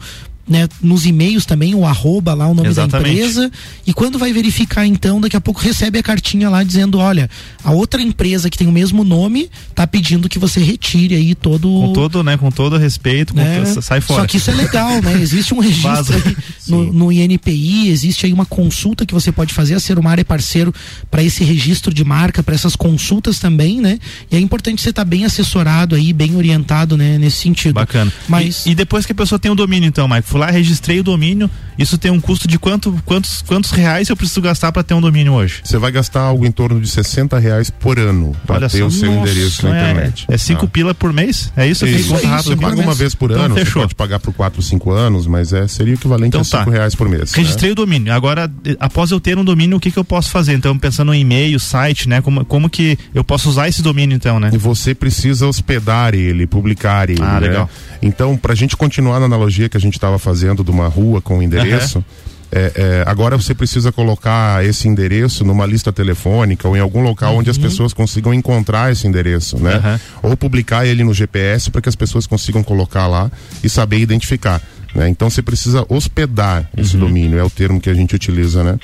Né, 0.49 0.67
nos 0.81 1.05
e-mails 1.05 1.45
também, 1.45 1.75
o 1.75 1.85
arroba 1.85 2.33
lá, 2.33 2.47
o 2.47 2.55
nome 2.55 2.69
Exatamente. 2.69 3.05
da 3.05 3.11
empresa. 3.11 3.51
E 3.85 3.93
quando 3.93 4.17
vai 4.17 4.33
verificar, 4.33 4.83
então, 4.83 5.21
daqui 5.21 5.37
a 5.37 5.41
pouco 5.41 5.61
recebe 5.61 5.99
a 5.99 6.01
cartinha 6.01 6.49
lá 6.49 6.63
dizendo: 6.63 6.97
olha, 6.97 7.29
a 7.63 7.71
outra 7.71 8.01
empresa 8.01 8.49
que 8.49 8.57
tem 8.57 8.65
o 8.67 8.71
mesmo 8.71 9.03
nome 9.03 9.47
tá 9.75 9.85
pedindo 9.85 10.27
que 10.27 10.39
você 10.39 10.59
retire 10.59 11.13
aí 11.13 11.35
todo 11.35 11.69
Com 11.69 11.93
todo, 11.93 12.23
né, 12.23 12.35
com 12.35 12.49
todo 12.49 12.77
respeito, 12.77 13.33
com 13.35 13.39
né? 13.39 13.61
todo- 13.63 13.79
sai 13.83 14.01
fora. 14.01 14.21
Só 14.21 14.27
que 14.27 14.37
isso 14.37 14.49
é 14.49 14.55
legal, 14.55 14.99
né? 15.03 15.21
Existe 15.21 15.53
um 15.53 15.59
registro 15.61 16.19
no, 16.67 16.91
no 16.93 17.11
INPI, 17.11 17.89
existe 17.89 18.25
aí 18.25 18.33
uma 18.33 18.45
consulta 18.45 19.05
que 19.05 19.13
você 19.13 19.31
pode 19.31 19.53
fazer. 19.53 19.75
A 19.75 19.79
Serumar 19.79 20.17
é 20.17 20.23
parceiro 20.23 20.73
para 21.11 21.21
esse 21.21 21.43
registro 21.43 21.93
de 21.93 22.03
marca, 22.03 22.41
para 22.41 22.55
essas 22.55 22.75
consultas 22.75 23.37
também, 23.37 23.79
né? 23.79 23.99
E 24.31 24.35
é 24.35 24.39
importante 24.39 24.81
você 24.81 24.89
estar 24.89 25.05
bem 25.05 25.25
assessorado 25.25 25.93
aí, 25.95 26.11
bem 26.11 26.35
orientado, 26.35 26.97
né? 26.97 27.19
Nesse 27.19 27.37
sentido. 27.37 27.75
Bacana. 27.75 28.11
Mas 28.27 28.65
E, 28.65 28.71
e 28.71 28.75
depois 28.75 29.05
que 29.05 29.11
a 29.11 29.15
pessoa 29.15 29.37
tem 29.37 29.51
o 29.51 29.55
domínio, 29.55 29.87
então, 29.87 30.07
Mike, 30.07 30.27
lá, 30.39 30.49
registrei 30.49 30.99
o 30.99 31.03
domínio, 31.03 31.49
isso 31.77 31.97
tem 31.97 32.09
um 32.11 32.19
custo 32.19 32.47
de 32.47 32.57
quanto, 32.57 32.91
quantos, 33.05 33.41
quantos 33.41 33.71
reais 33.71 34.09
eu 34.09 34.15
preciso 34.15 34.41
gastar 34.41 34.71
para 34.71 34.83
ter 34.83 34.93
um 34.93 35.01
domínio 35.01 35.33
hoje? 35.33 35.61
Você 35.63 35.77
vai 35.77 35.91
gastar 35.91 36.21
algo 36.21 36.45
em 36.45 36.51
torno 36.51 36.79
de 36.81 36.87
60 36.87 37.37
reais 37.39 37.69
por 37.69 37.99
ano 37.99 38.35
para 38.47 38.67
ter 38.69 38.79
só. 38.79 38.85
o 38.87 38.91
seu 38.91 39.11
Nossa, 39.13 39.29
endereço 39.31 39.65
na 39.67 39.77
é- 39.77 39.91
internet. 39.91 40.25
É 40.27 40.37
5 40.37 40.61
Tá? 40.61 40.67
pila 40.67 40.93
por 40.93 41.13
mês? 41.13 41.51
É 41.55 41.67
isso? 41.67 41.85
Isso, 41.85 42.13
conta 42.13 42.41
você 42.43 42.55
paga 42.55 42.81
uma 42.81 42.93
vez 42.93 43.13
por 43.15 43.31
Então, 43.31 43.43
ano, 43.43 43.53
você 43.55 43.65
fechou. 43.65 43.81
pode 43.83 43.95
pagar 43.95 44.19
por 44.19 44.33
4, 44.33 44.61
5 44.61 44.91
anos, 44.91 45.27
mas 45.27 45.53
é, 45.53 45.67
seria 45.67 45.93
equivalente 45.93 46.29
Então 46.29 46.41
a 46.41 46.43
5 46.43 46.65
tá. 46.65 46.71
reais 46.71 46.95
por 46.95 47.07
mês. 47.09 47.31
né? 47.31 47.37
Registrei 47.37 47.71
o 47.71 47.75
domínio. 47.75 48.13
Agora, 48.13 48.51
eh, 48.65 48.75
após 48.79 49.11
eu 49.11 49.19
ter 49.19 49.37
um 49.37 49.43
domínio, 49.45 49.77
o 49.77 49.79
que, 49.79 49.91
que 49.91 49.97
eu 49.99 50.03
posso 50.03 50.29
fazer? 50.29 50.53
Então, 50.53 50.77
pensando 50.77 51.13
em 51.13 51.21
e-mail, 51.21 51.59
site, 51.59 52.07
né? 52.09 52.21
Como, 52.21 52.43
como 52.45 52.69
que 52.69 52.97
eu 53.15 53.23
posso 53.23 53.49
usar 53.49 53.67
esse 53.67 53.81
domínio, 53.81 54.15
então, 54.15 54.39
né? 54.39 54.49
E 54.53 54.57
você 54.57 54.93
precisa 54.93 55.47
hospedar 55.47 56.13
ele, 56.13 56.45
publicar 56.45 57.09
ele. 57.09 57.21
Ah, 57.21 57.39
né? 57.39 57.47
legal. 57.47 57.69
Então, 58.01 58.37
para 58.37 58.53
a 58.53 58.55
gente 58.55 58.75
continuar 58.77 59.19
na 59.19 59.25
analogia 59.25 59.67
que 59.69 59.77
a 59.77 59.79
gente 59.79 59.93
estava 59.95 60.18
fazendo 60.19 60.63
de 60.63 60.71
uma 60.71 60.87
rua 60.87 61.21
com 61.21 61.41
endereço, 61.41 62.03
é, 62.51 62.71
é, 62.75 63.03
agora 63.05 63.37
você 63.37 63.53
precisa 63.53 63.91
colocar 63.91 64.65
esse 64.65 64.87
endereço 64.87 65.45
numa 65.45 65.65
lista 65.67 65.91
telefônica 65.93 66.67
ou 66.67 66.75
em 66.75 66.79
algum 66.79 67.01
local 67.03 67.35
onde 67.35 67.49
as 67.49 67.57
Uhum. 67.57 67.63
pessoas 67.63 67.93
consigam 67.93 68.33
encontrar 68.33 68.91
esse 68.91 69.07
endereço, 69.07 69.57
né? 69.59 69.99
Ou 70.23 70.35
publicar 70.35 70.83
ele 70.85 71.03
no 71.03 71.13
GPS 71.13 71.69
para 71.69 71.79
que 71.81 71.89
as 71.89 71.95
pessoas 71.95 72.25
consigam 72.25 72.63
colocar 72.63 73.05
lá 73.07 73.31
e 73.63 73.69
saber 73.69 73.99
identificar. 73.99 74.61
né? 74.95 75.07
Então 75.07 75.29
você 75.29 75.43
precisa 75.43 75.85
hospedar 75.87 76.67
esse 76.75 76.97
domínio, 76.97 77.37
é 77.37 77.43
o 77.43 77.49
termo 77.51 77.79
que 77.79 77.87
a 77.91 77.93
gente 77.93 78.15
utiliza, 78.15 78.63
né? 78.63 78.79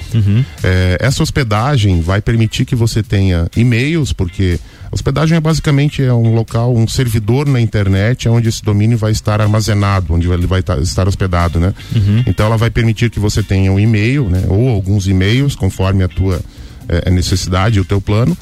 É, 0.63 0.97
essa 1.01 1.23
hospedagem 1.23 2.01
vai 2.01 2.21
permitir 2.21 2.65
que 2.65 2.75
você 2.75 3.01
tenha 3.01 3.47
e-mails, 3.57 4.13
porque 4.13 4.59
hospedagem 4.95 5.37
é 5.37 5.41
basicamente 5.41 6.01
é 6.01 6.13
um 6.13 6.33
local, 6.33 6.73
um 6.75 6.87
servidor 6.87 7.45
na 7.47 7.59
internet 7.61 8.27
onde 8.29 8.49
esse 8.49 8.63
domínio 8.63 8.97
vai 8.97 9.11
estar 9.11 9.39
armazenado, 9.41 10.13
onde 10.13 10.27
ele 10.29 10.47
vai 10.47 10.63
ta- 10.63 10.77
estar 10.77 11.07
hospedado, 11.07 11.59
né? 11.59 11.73
Então 12.25 12.45
ela 12.45 12.57
vai 12.57 12.69
permitir 12.69 13.09
que 13.09 13.19
você 13.19 13.43
tenha 13.43 13.71
um 13.71 13.79
e-mail, 13.79 14.29
né? 14.29 14.43
Ou 14.47 14.69
alguns 14.69 15.07
e-mails, 15.07 15.55
conforme 15.55 16.03
a 16.03 16.07
tua 16.07 16.39
eh, 16.87 17.09
necessidade, 17.11 17.79
o 17.79 17.85
teu 17.85 17.99
plano. 18.01 18.35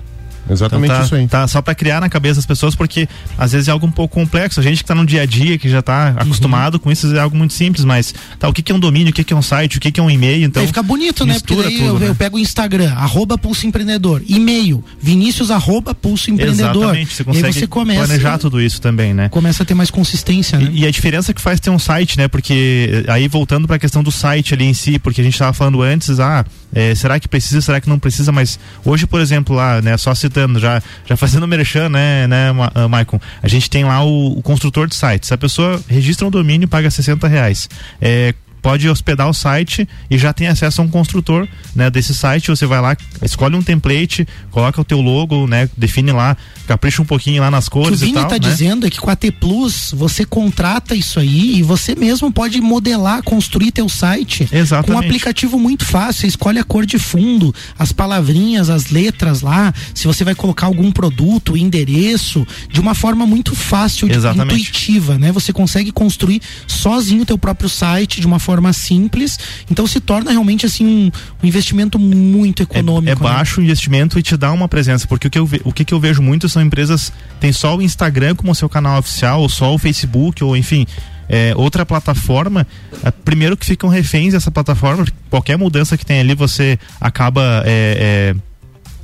Exatamente 0.50 0.86
Então 0.90 0.98
tá- 0.98 1.04
isso 1.06 1.14
aí. 1.14 1.26
Tá 1.28 1.46
só 1.48 1.62
para 1.62 1.74
criar 1.74 2.00
na 2.00 2.08
cabeça 2.08 2.36
das 2.36 2.46
pessoas, 2.46 2.74
porque 2.74 3.08
às 3.38 3.52
vezes 3.52 3.68
é 3.68 3.70
algo 3.70 3.86
um 3.86 3.90
pouco 3.90 4.14
complexo. 4.14 4.58
A 4.60 4.62
gente 4.62 4.78
que 4.78 4.84
tá 4.84 4.94
no 4.94 5.06
dia 5.06 5.22
a 5.22 5.26
dia, 5.26 5.56
que 5.58 5.68
já 5.68 5.80
tá 5.82 6.10
Uhum. 6.16 6.22
acostumado 6.24 6.78
com 6.80 6.90
isso, 6.90 7.14
é 7.14 7.20
algo 7.20 7.36
muito 7.36 7.54
simples, 7.54 7.84
mas 7.84 8.14
tá, 8.38 8.48
o 8.48 8.52
que, 8.52 8.62
que 8.62 8.72
é 8.72 8.74
um 8.74 8.80
domínio, 8.80 9.10
o 9.10 9.12
que, 9.12 9.22
que 9.24 9.32
é 9.32 9.36
um 9.36 9.42
site, 9.42 9.78
o 9.78 9.80
que, 9.80 9.90
que 9.92 10.00
é 10.00 10.02
um 10.02 10.10
e-mail, 10.10 10.44
então. 10.44 10.60
aí 10.60 10.66
fica 10.66 10.82
bonito, 10.82 11.24
né? 11.24 11.38
Porque 11.38 11.54
daí 11.62 11.78
tudo, 11.78 11.86
eu, 11.86 11.98
né? 11.98 12.08
eu 12.08 12.14
pego 12.14 12.36
o 12.36 12.40
Instagram, 12.40 12.92
arroba 12.94 13.38
Pulso 13.38 13.66
Empreendedor, 13.66 14.22
e-mail, 14.26 14.84
Vinícius 15.00 15.50
arroba 15.50 15.94
Pulso 15.94 16.30
Empreendedor. 16.30 16.82
Exatamente, 16.82 17.14
você 17.14 17.24
consegue 17.24 17.52
você 17.52 17.66
começa, 17.66 18.04
planejar 18.06 18.38
tudo 18.38 18.60
isso 18.60 18.80
também, 18.80 19.14
né? 19.14 19.28
começa 19.28 19.62
a 19.62 19.66
ter 19.66 19.74
mais 19.74 19.90
consistência, 19.90 20.58
né? 20.58 20.68
E, 20.72 20.80
e 20.80 20.86
a 20.86 20.90
diferença 20.90 21.32
que 21.32 21.40
faz 21.40 21.60
ter 21.60 21.70
um 21.70 21.78
site, 21.78 22.18
né? 22.18 22.28
Porque 22.28 23.04
eh, 23.06 23.12
aí 23.12 23.28
voltando 23.28 23.66
para 23.66 23.76
a 23.76 23.78
questão 23.78 24.02
do 24.02 24.10
site 24.10 24.54
ali 24.54 24.64
em 24.64 24.74
si, 24.74 24.98
porque 24.98 25.20
a 25.20 25.24
gente 25.24 25.34
estava 25.34 25.52
falando 25.52 25.80
antes, 25.82 26.18
ah, 26.20 26.44
eh, 26.74 26.94
será 26.94 27.18
que 27.20 27.28
precisa, 27.28 27.60
será 27.60 27.80
que 27.80 27.88
não 27.88 27.98
precisa? 27.98 28.32
Mas 28.32 28.58
hoje, 28.84 29.06
por 29.06 29.20
exemplo, 29.20 29.54
lá, 29.54 29.80
né? 29.80 29.96
Só 29.96 30.14
citando, 30.14 30.58
já, 30.58 30.82
já 31.06 31.16
fazendo 31.16 31.46
merchan, 31.46 31.88
né, 31.88 32.26
né, 32.26 32.48
ah, 32.74 32.88
Maicon? 32.88 33.20
A 33.42 33.48
gente 33.48 33.68
tem 33.68 33.84
lá 33.84 34.02
o, 34.04 34.38
o 34.38 34.42
construtor 34.42 34.86
de 34.86 34.94
sites. 34.94 35.30
A 35.32 35.38
pessoa 35.38 35.80
registra 35.88 36.26
um 36.26 36.30
domínio 36.30 36.68
paga 36.68 36.90
60 36.90 37.28
reais. 37.28 37.68
Eh, 38.00 38.34
pode 38.62 38.88
hospedar 38.88 39.28
o 39.28 39.34
site 39.34 39.86
e 40.08 40.16
já 40.16 40.32
tem 40.32 40.46
acesso 40.46 40.80
a 40.80 40.84
um 40.84 40.88
construtor 40.88 41.48
né, 41.74 41.90
desse 41.90 42.14
site. 42.14 42.48
Você 42.48 42.64
vai 42.64 42.80
lá, 42.80 42.96
escolhe 43.20 43.56
um 43.56 43.62
template, 43.62 44.26
coloca 44.52 44.80
o 44.80 44.84
teu 44.84 45.00
logo, 45.00 45.48
né, 45.48 45.68
define 45.76 46.12
lá, 46.12 46.36
capricha 46.66 47.02
um 47.02 47.04
pouquinho 47.04 47.42
lá 47.42 47.50
nas 47.50 47.66
O 47.66 47.70
que 47.72 47.78
o 47.78 47.82
cores 47.82 48.00
Vini 48.00 48.12
está 48.18 48.34
né? 48.34 48.38
dizendo 48.38 48.86
é 48.86 48.90
que 48.90 49.00
com 49.00 49.10
a 49.10 49.16
T 49.16 49.32
Plus 49.32 49.92
você 49.92 50.24
contrata 50.24 50.94
isso 50.94 51.18
aí 51.18 51.56
e 51.56 51.62
você 51.64 51.96
mesmo 51.96 52.32
pode 52.32 52.60
modelar, 52.60 53.20
construir 53.24 53.72
teu 53.72 53.88
site 53.88 54.48
Exatamente. 54.52 54.86
com 54.92 54.94
um 54.94 54.98
aplicativo 54.98 55.58
muito 55.58 55.84
fácil. 55.84 56.20
Você 56.22 56.26
escolhe 56.28 56.60
a 56.60 56.64
cor 56.64 56.86
de 56.86 56.98
fundo, 57.00 57.52
as 57.76 57.90
palavrinhas, 57.90 58.70
as 58.70 58.90
letras 58.90 59.40
lá, 59.42 59.74
se 59.92 60.06
você 60.06 60.22
vai 60.22 60.36
colocar 60.36 60.66
algum 60.66 60.92
produto, 60.92 61.56
endereço, 61.56 62.46
de 62.70 62.80
uma 62.80 62.94
forma 62.94 63.26
muito 63.26 63.56
fácil, 63.56 64.08
de- 64.08 64.14
intuitiva, 64.16 65.18
né? 65.18 65.32
Você 65.32 65.52
consegue 65.52 65.90
construir 65.90 66.40
sozinho 66.68 67.22
o 67.22 67.26
teu 67.26 67.36
próprio 67.36 67.68
site 67.68 68.20
de 68.20 68.26
uma 68.26 68.38
forma 68.38 68.51
simples. 68.72 69.38
Então 69.70 69.86
se 69.86 70.00
torna 70.00 70.30
realmente 70.30 70.66
assim 70.66 70.84
um, 70.86 71.10
um 71.42 71.46
investimento 71.46 71.98
muito 71.98 72.62
econômico. 72.62 73.10
É 73.10 73.14
né? 73.14 73.20
baixo 73.34 73.60
o 73.60 73.64
investimento 73.64 74.18
e 74.18 74.22
te 74.22 74.36
dá 74.36 74.52
uma 74.52 74.68
presença, 74.68 75.06
porque 75.06 75.28
o 75.28 75.30
que 75.30 75.38
eu, 75.38 75.46
ve- 75.46 75.60
o 75.64 75.72
que, 75.72 75.84
que 75.84 75.94
eu 75.94 76.00
vejo 76.00 76.20
muito 76.20 76.48
são 76.48 76.60
empresas 76.60 77.12
tem 77.40 77.52
só 77.52 77.76
o 77.76 77.82
Instagram 77.82 78.34
como 78.34 78.54
seu 78.54 78.68
canal 78.68 78.98
oficial, 78.98 79.40
ou 79.40 79.48
só 79.48 79.72
o 79.74 79.78
Facebook, 79.78 80.42
ou 80.44 80.56
enfim, 80.56 80.86
é, 81.28 81.54
outra 81.56 81.86
plataforma. 81.86 82.66
é, 83.04 83.10
primeiro 83.10 83.56
que 83.56 83.64
ficam 83.64 83.88
reféns 83.88 84.32
dessa 84.32 84.50
plataforma, 84.50 85.04
qualquer 85.30 85.56
mudança 85.56 85.96
que 85.96 86.04
tem 86.04 86.20
ali 86.20 86.34
você 86.34 86.78
acaba 87.00 87.62
é, 87.64 88.34
é, 88.34 88.51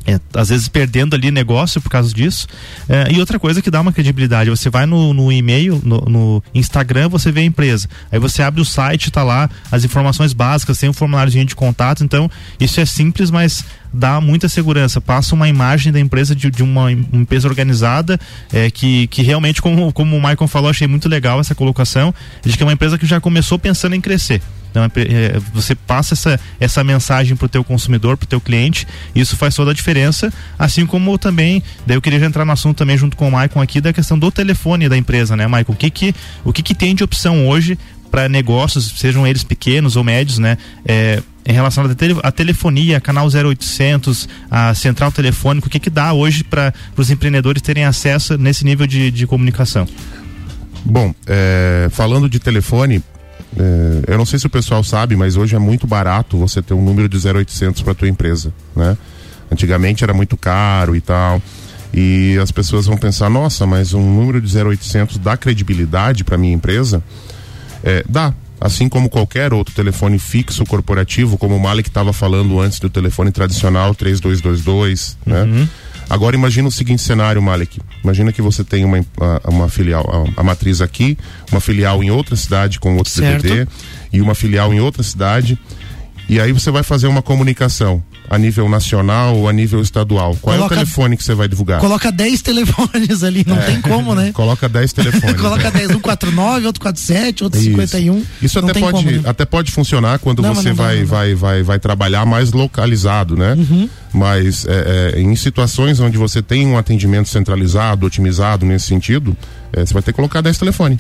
é, 0.09 0.19
às 0.33 0.49
vezes 0.49 0.69
perdendo 0.69 1.15
ali 1.15 1.31
negócio 1.31 1.83
por 1.83 1.91
causa 1.91 2.15
disso. 2.15 2.47
É, 2.89 3.13
e 3.13 3.21
outra 3.21 3.39
coisa 3.39 3.61
que 3.61 3.71
dá 3.71 3.79
uma 3.79 3.93
credibilidade, 3.93 4.49
você 4.49 4.71
vai 4.71 4.87
no, 4.87 5.13
no 5.13 5.31
e-mail, 5.31 5.81
no, 5.85 6.01
no 6.01 6.43
Instagram, 6.55 7.11
você 7.11 7.31
vê 7.31 7.41
a 7.41 7.45
empresa. 7.45 7.87
Aí 8.11 8.19
você 8.19 8.43
abre 8.43 8.63
o 8.63 8.65
site, 8.65 9.11
tá 9.11 9.23
lá 9.23 9.51
as 9.71 9.85
informações 9.85 10.33
básicas, 10.33 10.79
tem 10.79 10.89
um 10.89 10.95
formuláriozinho 10.95 11.45
de 11.45 11.55
contato. 11.55 12.03
Então, 12.03 12.31
isso 12.59 12.81
é 12.81 12.87
simples, 12.87 13.31
mas 13.31 13.63
dá 13.93 14.19
muita 14.19 14.49
segurança. 14.49 14.99
Passa 14.99 15.35
uma 15.35 15.47
imagem 15.47 15.93
da 15.93 16.01
empresa 16.01 16.35
de, 16.35 16.51
de 16.51 16.63
uma 16.63 16.91
em- 16.91 17.07
empresa 17.13 17.47
organizada, 17.47 18.19
é, 18.51 18.71
que, 18.71 19.07
que 19.09 19.23
realmente, 19.23 19.61
como, 19.61 19.93
como 19.93 20.17
o 20.17 20.21
Michael 20.21 20.49
falou, 20.49 20.71
achei 20.71 20.87
muito 20.87 21.07
legal 21.07 21.39
essa 21.39 21.55
colocação, 21.55 22.15
de 22.43 22.57
que 22.57 22.63
é 22.63 22.67
uma 22.67 22.73
empresa 22.73 22.97
que 22.97 23.05
já 23.07 23.21
começou 23.21 23.59
pensando 23.59 23.95
em 23.95 24.01
crescer. 24.01 24.41
Então, 24.71 24.85
é, 24.85 24.89
é, 24.97 25.41
você 25.53 25.75
passa 25.75 26.15
essa, 26.15 26.41
essa 26.61 26.85
mensagem 26.85 27.37
para 27.37 27.47
o 27.47 27.49
teu 27.49 27.65
consumidor, 27.65 28.17
para 28.17 28.25
o 28.25 28.29
teu 28.29 28.41
cliente, 28.41 28.87
isso 29.15 29.37
faz 29.37 29.55
toda 29.55 29.71
a 29.71 29.75
diferença, 29.75 30.33
assim 30.59 30.87
como 30.87 31.17
também, 31.19 31.63
daí 31.87 31.97
eu 31.97 32.03
queria 32.03 32.25
entrar 32.25 32.45
no 32.45 32.53
assunto 32.53 32.77
também 32.77 32.97
junto 32.97 33.17
com 33.17 33.29
o 33.29 33.33
Maicon 33.33 33.61
aqui 33.61 33.81
da 33.81 33.93
questão 33.93 34.19
do 34.19 34.31
telefone 34.31 34.89
da 34.89 34.97
empresa, 34.97 35.37
né, 35.37 35.47
Maicon? 35.47 35.73
O 35.73 35.77
que 35.77 35.91
que, 35.91 36.15
o 36.45 36.53
que, 36.53 36.63
que 36.63 36.75
tem 36.75 36.95
de 36.95 37.03
opção 37.05 37.49
hoje 37.49 37.79
para 38.11 38.29
negócios, 38.29 38.95
sejam 38.97 39.27
eles 39.27 39.45
pequenos 39.45 39.97
ou 39.97 40.03
médios, 40.03 40.39
né? 40.39 40.57
É, 40.85 41.23
em 41.47 41.53
relação 41.53 41.85
à 42.23 42.31
telefonia, 42.31 43.01
canal 43.01 43.27
0800, 43.27 44.29
a 44.51 44.75
central 44.75 45.11
telefônica, 45.11 45.67
o 45.67 45.71
que 45.71 45.81
que 45.81 45.89
dá 45.89 46.13
hoje 46.13 46.45
para 46.45 46.75
os 46.95 47.11
empreendedores 47.11 47.63
terem 47.63 47.85
acesso 47.85 48.37
nesse 48.37 48.65
nível 48.67 48.87
de, 48.87 49.11
de 49.11 49.27
comunicação? 49.27 49.89
Bom, 50.85 51.15
é, 51.27 51.89
falando 51.91 52.29
de 52.29 52.39
telefone, 52.39 53.03
é, 53.57 54.13
eu 54.13 54.19
não 54.19 54.27
sei 54.27 54.39
se 54.39 54.47
o 54.47 54.51
pessoal 54.51 54.83
sabe, 54.85 55.17
mas 55.17 55.37
hoje 55.37 55.57
é 55.57 55.59
muito 55.59 55.87
barato 55.87 56.37
você 56.37 56.61
ter 56.61 56.75
um 56.75 56.83
número 56.83 57.09
de 57.09 57.17
0800 57.27 57.83
para 57.83 57.95
tua 57.95 58.09
empresa, 58.09 58.53
né? 58.77 58.97
Antigamente 59.51 60.05
era 60.05 60.13
muito 60.13 60.37
caro 60.37 60.95
e 60.95 61.01
tal. 61.01 61.41
E 61.93 62.39
as 62.43 62.53
pessoas 62.53 62.87
vão 62.87 62.97
pensar, 62.97 63.31
nossa, 63.31 63.67
mas 63.67 63.95
um 63.95 64.15
número 64.15 64.41
de 64.41 64.59
0800 64.59 65.19
dá 65.19 65.37
credibilidade 65.37 66.23
para 66.23 66.37
minha 66.37 66.53
empresa? 66.53 67.03
É, 67.83 68.05
dá. 68.09 68.35
Assim 68.61 68.89
como 68.89 69.09
qualquer 69.09 69.55
outro 69.55 69.73
telefone 69.75 70.19
fixo 70.19 70.67
corporativo, 70.67 71.39
como 71.39 71.57
o 71.57 71.61
Malik 71.61 71.89
estava 71.89 72.13
falando 72.13 72.61
antes 72.61 72.81
do 72.81 72.91
telefone 72.91 73.31
tradicional 73.31 73.95
3222, 73.95 75.17
né? 75.25 75.69
Agora 76.11 76.35
imagina 76.35 76.69
o 76.69 76.73
seguinte 76.73 77.03
cenário, 77.03 77.43
Malik. 77.43 77.81
Imagina 78.03 78.33
que 78.33 78.41
você 78.41 78.65
tem 78.65 78.85
uma, 78.85 79.05
uma, 79.45 79.69
filial, 79.69 80.27
a, 80.37 80.41
a 80.41 80.45
matriz 80.45 80.81
aqui, 80.81 81.19
uma 81.53 81.61
filial 81.61 82.03
em 82.03 82.11
outra 82.11 82.35
cidade 82.35 82.81
com 82.81 82.97
outro 82.97 83.13
Certo. 83.13 83.73
E 84.13 84.21
uma 84.21 84.35
filial 84.35 84.73
em 84.73 84.81
outra 84.81 85.03
cidade. 85.03 85.59
E 86.29 86.41
aí 86.41 86.53
você 86.53 86.71
vai 86.71 86.83
fazer 86.83 87.07
uma 87.07 87.23
comunicação 87.23 88.03
a 88.31 88.37
nível 88.39 88.69
nacional 88.69 89.37
ou 89.37 89.49
a 89.49 89.53
nível 89.53 89.81
estadual. 89.81 90.37
Qual 90.41 90.55
é 90.55 90.59
Coloca- 90.59 90.75
o 90.75 90.79
telefone 90.79 91.17
que 91.17 91.25
você 91.25 91.35
vai 91.35 91.49
divulgar? 91.49 91.81
Coloca 91.81 92.13
10 92.13 92.43
telefones 92.43 93.23
ali, 93.23 93.45
não 93.47 93.57
É. 93.57 93.61
tem 93.63 93.81
como, 93.81 94.15
né? 94.15 94.33
Coloca 94.35 94.69
10 94.69 94.93
telefones. 94.93 95.37
Coloca 95.41 95.65
né? 95.71 95.71
10, 95.71 95.91
um 95.93 96.01
49, 96.01 96.67
outro 96.67 96.81
47, 96.81 97.45
outro 97.45 97.59
Isso. 97.59 97.71
51. 97.71 98.25
Isso 98.43 98.59
até 98.59 98.75
pode, 98.75 98.93
como, 98.93 99.11
né? 99.11 99.23
até 99.25 99.45
pode 99.45 99.73
funcionar 99.73 100.19
quando 100.19 100.43
Não, 100.43 100.55
você 100.55 100.69
não 100.71 100.77
vai, 100.77 101.01
não 101.01 101.07
vai, 101.07 101.35
vai, 101.35 101.63
vai 101.63 101.79
trabalhar 101.79 102.27
mais 102.27 102.53
localizado, 102.53 103.37
né? 103.37 103.55
Uhum. 103.55 103.89
Mas 104.13 104.67
é, 104.67 105.13
é, 105.17 105.21
em 105.21 105.35
situações 105.37 106.01
onde 106.01 106.19
você 106.19 106.43
tem 106.43 106.67
um 106.67 106.77
atendimento 106.79 107.29
centralizado, 107.29 108.07
otimizado 108.07 108.65
nesse 108.67 108.87
sentido, 108.87 109.37
é, 109.73 109.85
você 109.85 109.93
vai 109.93 110.03
ter 110.03 110.13
que 110.13 110.17
colocar 110.17 110.41
10 110.41 110.59
telefone. 110.59 110.99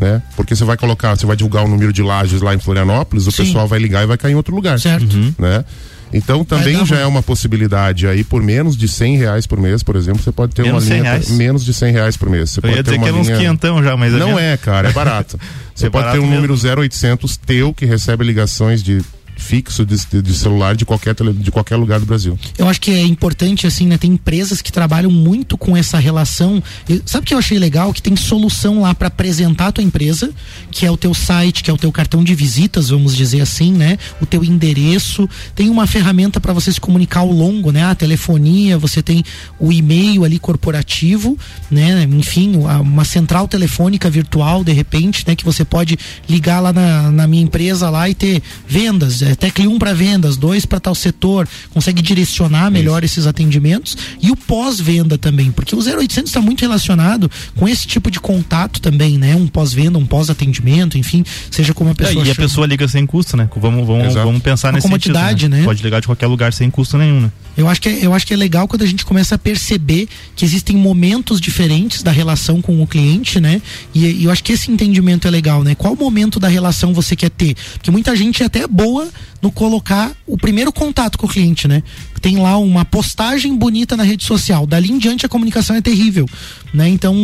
Né? 0.00 0.22
Porque 0.34 0.56
você 0.56 0.64
vai 0.64 0.76
colocar, 0.76 1.14
você 1.16 1.26
vai 1.26 1.36
divulgar 1.36 1.64
o 1.64 1.68
número 1.68 1.92
de 1.92 2.02
lajes 2.02 2.40
lá 2.40 2.54
em 2.54 2.58
Florianópolis, 2.58 3.26
o 3.26 3.30
Sim. 3.30 3.44
pessoal 3.44 3.68
vai 3.68 3.78
ligar 3.78 4.02
e 4.02 4.06
vai 4.06 4.16
cair 4.16 4.32
em 4.32 4.34
outro 4.34 4.54
lugar. 4.54 4.80
Certo. 4.80 5.06
Né? 5.38 5.64
Então 6.12 6.44
também 6.44 6.84
já 6.84 6.98
é 6.98 7.06
uma 7.06 7.22
possibilidade 7.22 8.06
aí 8.06 8.22
por 8.22 8.42
menos 8.42 8.76
de 8.76 8.86
100 8.86 9.16
reais 9.16 9.46
por 9.46 9.58
mês, 9.58 9.82
por 9.82 9.96
exemplo, 9.96 10.22
você 10.22 10.30
pode 10.32 10.54
ter 10.54 10.62
Menos 10.62 10.82
uma 10.84 10.88
100 10.88 10.96
linha 11.00 11.10
reais? 11.12 11.30
menos 11.30 11.64
de 11.64 11.72
100 11.72 11.92
reais 11.92 12.16
por 12.16 12.28
mês. 12.28 12.50
Você 12.50 12.58
Eu 12.58 12.62
pode 12.62 12.74
ia 12.76 12.82
ter 12.84 12.90
dizer 12.90 12.96
uma 12.98 13.04
que 13.04 13.08
era 13.08 13.18
uns 13.20 13.26
linha... 13.26 13.38
quinhentão 13.38 13.82
já, 13.82 13.96
mas 13.96 14.12
não 14.12 14.26
mesmo. 14.26 14.38
é, 14.40 14.56
cara, 14.56 14.88
é 14.90 14.92
barato. 14.92 15.38
Você 15.74 15.86
É 15.86 15.90
pode 15.90 16.04
ter 16.04 16.08
barato 16.10 16.18
um 16.26 16.28
mesmo. 16.30 16.46
número 16.46 16.80
0800 16.82 17.36
teu 17.38 17.72
que 17.72 17.86
recebe 17.86 18.24
ligações 18.24 18.82
de 18.82 19.00
fixo 19.36 19.84
de, 19.84 19.96
de- 20.22 20.34
celular 20.34 20.76
de 20.76 20.84
qualquer 20.84 21.14
tele- 21.14 21.32
de 21.32 21.50
qualquer 21.50 21.76
lugar 21.76 21.98
do 22.00 22.06
Brasil. 22.06 22.38
Eu 22.56 22.68
acho 22.68 22.80
que 22.80 22.90
é 22.90 23.02
importante, 23.02 23.66
assim, 23.66 23.86
né? 23.86 23.98
Tem 23.98 24.12
empresas 24.12 24.62
que 24.62 24.70
trabalham 24.72 25.10
muito 25.10 25.58
com 25.58 25.76
essa 25.76 25.98
relação. 25.98 26.62
Sabe 27.04 27.24
o 27.24 27.26
que 27.26 27.34
eu 27.34 27.38
achei 27.38 27.58
legal? 27.58 27.92
Que 27.92 28.00
tem 28.02 28.14
solução 28.16 28.82
lá 28.82 28.94
para 28.94 29.08
apresentar 29.08 29.68
a 29.68 29.72
tua 29.72 29.84
empresa, 29.84 30.30
que 30.70 30.86
é 30.86 30.90
o 30.90 30.96
teu 30.96 31.12
site, 31.12 31.62
que 31.62 31.70
é 31.70 31.74
o 31.74 31.76
teu 31.78 31.90
cartão 31.92 32.22
de 32.22 32.34
visitas, 32.34 32.88
vamos 32.90 33.16
dizer 33.16 33.40
assim, 33.40 33.72
né? 33.72 33.98
O 34.20 34.26
teu 34.26 34.44
endereço. 34.44 35.28
Tem 35.54 35.68
uma 35.68 35.86
ferramenta 35.86 36.40
para 36.40 36.52
você 36.52 36.72
se 36.72 36.80
comunicar 36.80 37.20
ao 37.20 37.30
longo, 37.30 37.70
né? 37.72 37.84
A 37.84 37.94
telefonia, 37.94 38.78
você 38.78 39.02
tem 39.02 39.24
o 39.58 39.72
e-mail 39.72 40.24
ali 40.24 40.38
corporativo, 40.38 41.36
né? 41.70 42.06
Enfim, 42.10 42.56
uma 42.80 43.04
central 43.04 43.48
telefônica 43.48 44.08
virtual, 44.08 44.62
de 44.64 44.72
repente, 44.72 45.24
né? 45.26 45.34
Que 45.36 45.44
você 45.44 45.64
pode 45.64 45.98
ligar 46.28 46.60
lá 46.60 46.72
na, 46.72 47.10
na 47.10 47.26
minha 47.26 47.42
empresa 47.42 47.90
lá 47.90 48.08
e 48.08 48.14
ter 48.14 48.42
vendas, 48.68 49.20
é, 49.22 49.31
tecle 49.36 49.66
um 49.66 49.78
para 49.78 49.92
vendas, 49.94 50.36
dois 50.36 50.64
para 50.66 50.80
tal 50.80 50.94
setor, 50.94 51.48
consegue 51.70 52.02
direcionar 52.02 52.70
melhor 52.70 53.04
esses 53.04 53.26
atendimentos 53.26 53.96
e 54.20 54.30
o 54.30 54.36
pós-venda 54.36 55.16
também, 55.18 55.50
porque 55.50 55.74
o 55.74 55.78
0800 55.78 56.30
está 56.30 56.40
muito 56.40 56.60
relacionado 56.60 57.30
com 57.56 57.68
esse 57.68 57.86
tipo 57.86 58.10
de 58.10 58.20
contato 58.20 58.80
também, 58.80 59.18
né? 59.18 59.34
Um 59.36 59.46
pós-venda, 59.46 59.98
um 59.98 60.06
pós-atendimento, 60.06 60.98
enfim, 60.98 61.24
seja 61.50 61.72
como 61.74 61.90
a 61.90 61.92
É, 61.92 61.94
pessoa 61.94 62.24
e 62.24 62.30
a 62.30 62.34
chama. 62.34 62.46
pessoa 62.48 62.66
liga 62.66 62.86
sem 62.88 63.06
custo, 63.06 63.36
né? 63.36 63.48
Vamos, 63.56 63.86
vamos, 63.86 64.06
Exato. 64.08 64.26
vamos 64.26 64.42
pensar 64.42 64.68
Uma 64.68 64.74
nesse 64.76 64.88
sentido, 64.88 65.12
comodidade, 65.14 65.48
né? 65.48 65.62
Pode 65.64 65.82
ligar 65.82 66.00
de 66.00 66.06
qualquer 66.06 66.26
lugar 66.26 66.52
sem 66.52 66.70
custo 66.70 66.96
nenhum, 66.98 67.20
né? 67.20 67.30
Eu 67.56 67.68
acho, 67.68 67.80
que 67.82 67.88
é, 67.88 67.98
eu 68.06 68.14
acho 68.14 68.26
que 68.26 68.32
é 68.32 68.36
legal 68.36 68.66
quando 68.66 68.80
a 68.82 68.86
gente 68.86 69.04
começa 69.04 69.34
a 69.34 69.38
perceber 69.38 70.08
que 70.34 70.44
existem 70.44 70.74
momentos 70.74 71.38
diferentes 71.40 72.02
da 72.02 72.10
relação 72.10 72.62
com 72.62 72.82
o 72.82 72.86
cliente, 72.86 73.38
né? 73.40 73.60
E, 73.94 74.06
e 74.06 74.24
eu 74.24 74.30
acho 74.30 74.42
que 74.42 74.52
esse 74.52 74.70
entendimento 74.70 75.28
é 75.28 75.30
legal, 75.30 75.62
né? 75.62 75.74
Qual 75.74 75.94
momento 75.94 76.40
da 76.40 76.48
relação 76.48 76.94
você 76.94 77.14
quer 77.14 77.28
ter? 77.30 77.54
Porque 77.74 77.90
muita 77.90 78.16
gente 78.16 78.42
é 78.42 78.46
até 78.46 78.66
boa 78.66 79.08
no 79.40 79.50
colocar 79.50 80.12
o 80.26 80.36
primeiro 80.36 80.72
contato 80.72 81.18
com 81.18 81.26
o 81.26 81.28
cliente, 81.28 81.66
né? 81.66 81.82
Tem 82.20 82.36
lá 82.36 82.56
uma 82.56 82.84
postagem 82.84 83.56
bonita 83.56 83.96
na 83.96 84.04
rede 84.04 84.24
social. 84.24 84.66
Dali 84.66 84.92
em 84.92 84.98
diante 84.98 85.26
a 85.26 85.28
comunicação 85.28 85.74
é 85.74 85.80
terrível, 85.80 86.28
né? 86.72 86.88
Então 86.88 87.14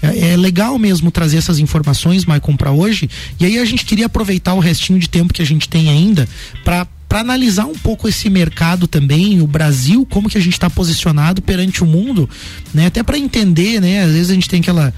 é, 0.00 0.32
é 0.32 0.36
legal 0.36 0.78
mesmo 0.78 1.10
trazer 1.10 1.38
essas 1.38 1.58
informações, 1.58 2.24
Maicon, 2.24 2.56
para 2.56 2.70
hoje. 2.70 3.10
E 3.40 3.44
aí 3.44 3.58
a 3.58 3.64
gente 3.64 3.84
queria 3.84 4.06
aproveitar 4.06 4.54
o 4.54 4.60
restinho 4.60 4.98
de 4.98 5.08
tempo 5.08 5.34
que 5.34 5.42
a 5.42 5.46
gente 5.46 5.68
tem 5.68 5.88
ainda 5.88 6.28
para 6.64 6.86
para 7.12 7.20
analisar 7.20 7.66
um 7.66 7.74
pouco 7.74 8.08
esse 8.08 8.30
mercado 8.30 8.86
também, 8.86 9.42
o 9.42 9.46
Brasil, 9.46 10.06
como 10.08 10.30
que 10.30 10.38
a 10.38 10.40
gente 10.40 10.54
está 10.54 10.70
posicionado 10.70 11.42
perante 11.42 11.84
o 11.84 11.86
mundo, 11.86 12.26
né? 12.72 12.86
Até 12.86 13.02
para 13.02 13.18
entender, 13.18 13.82
né? 13.82 14.02
Às 14.02 14.12
vezes 14.12 14.30
a 14.30 14.32
gente 14.34 14.48
tem 14.48 14.60
aquela 14.60 14.94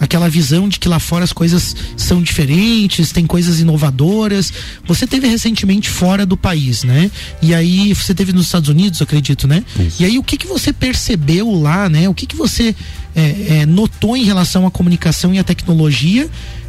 aquela 0.00 0.28
visão 0.28 0.68
de 0.68 0.78
que 0.78 0.88
lá 0.88 0.98
fora 0.98 1.24
as 1.24 1.32
coisas 1.32 1.74
são 1.96 2.22
diferentes, 2.22 3.12
tem 3.12 3.26
coisas 3.26 3.60
inovadoras. 3.60 4.52
Você 4.86 5.06
teve 5.06 5.26
recentemente 5.26 5.88
fora 5.88 6.26
do 6.26 6.36
país, 6.36 6.84
né? 6.84 7.10
E 7.40 7.54
aí 7.54 7.92
você 7.92 8.14
teve 8.14 8.32
nos 8.32 8.46
Estados 8.46 8.68
Unidos, 8.68 9.00
acredito, 9.02 9.46
né? 9.46 9.64
Isso. 9.78 10.02
E 10.02 10.06
aí 10.06 10.18
o 10.18 10.22
que 10.22 10.36
que 10.36 10.46
você 10.46 10.72
percebeu 10.72 11.50
lá, 11.50 11.88
né? 11.88 12.08
O 12.08 12.14
que 12.14 12.26
que 12.26 12.36
você 12.36 12.74
é, 13.14 13.60
é, 13.60 13.66
notou 13.66 14.16
em 14.16 14.24
relação 14.24 14.66
à 14.66 14.70
comunicação 14.70 15.32
e 15.34 15.38
à 15.38 15.44
tecnologia? 15.44 16.28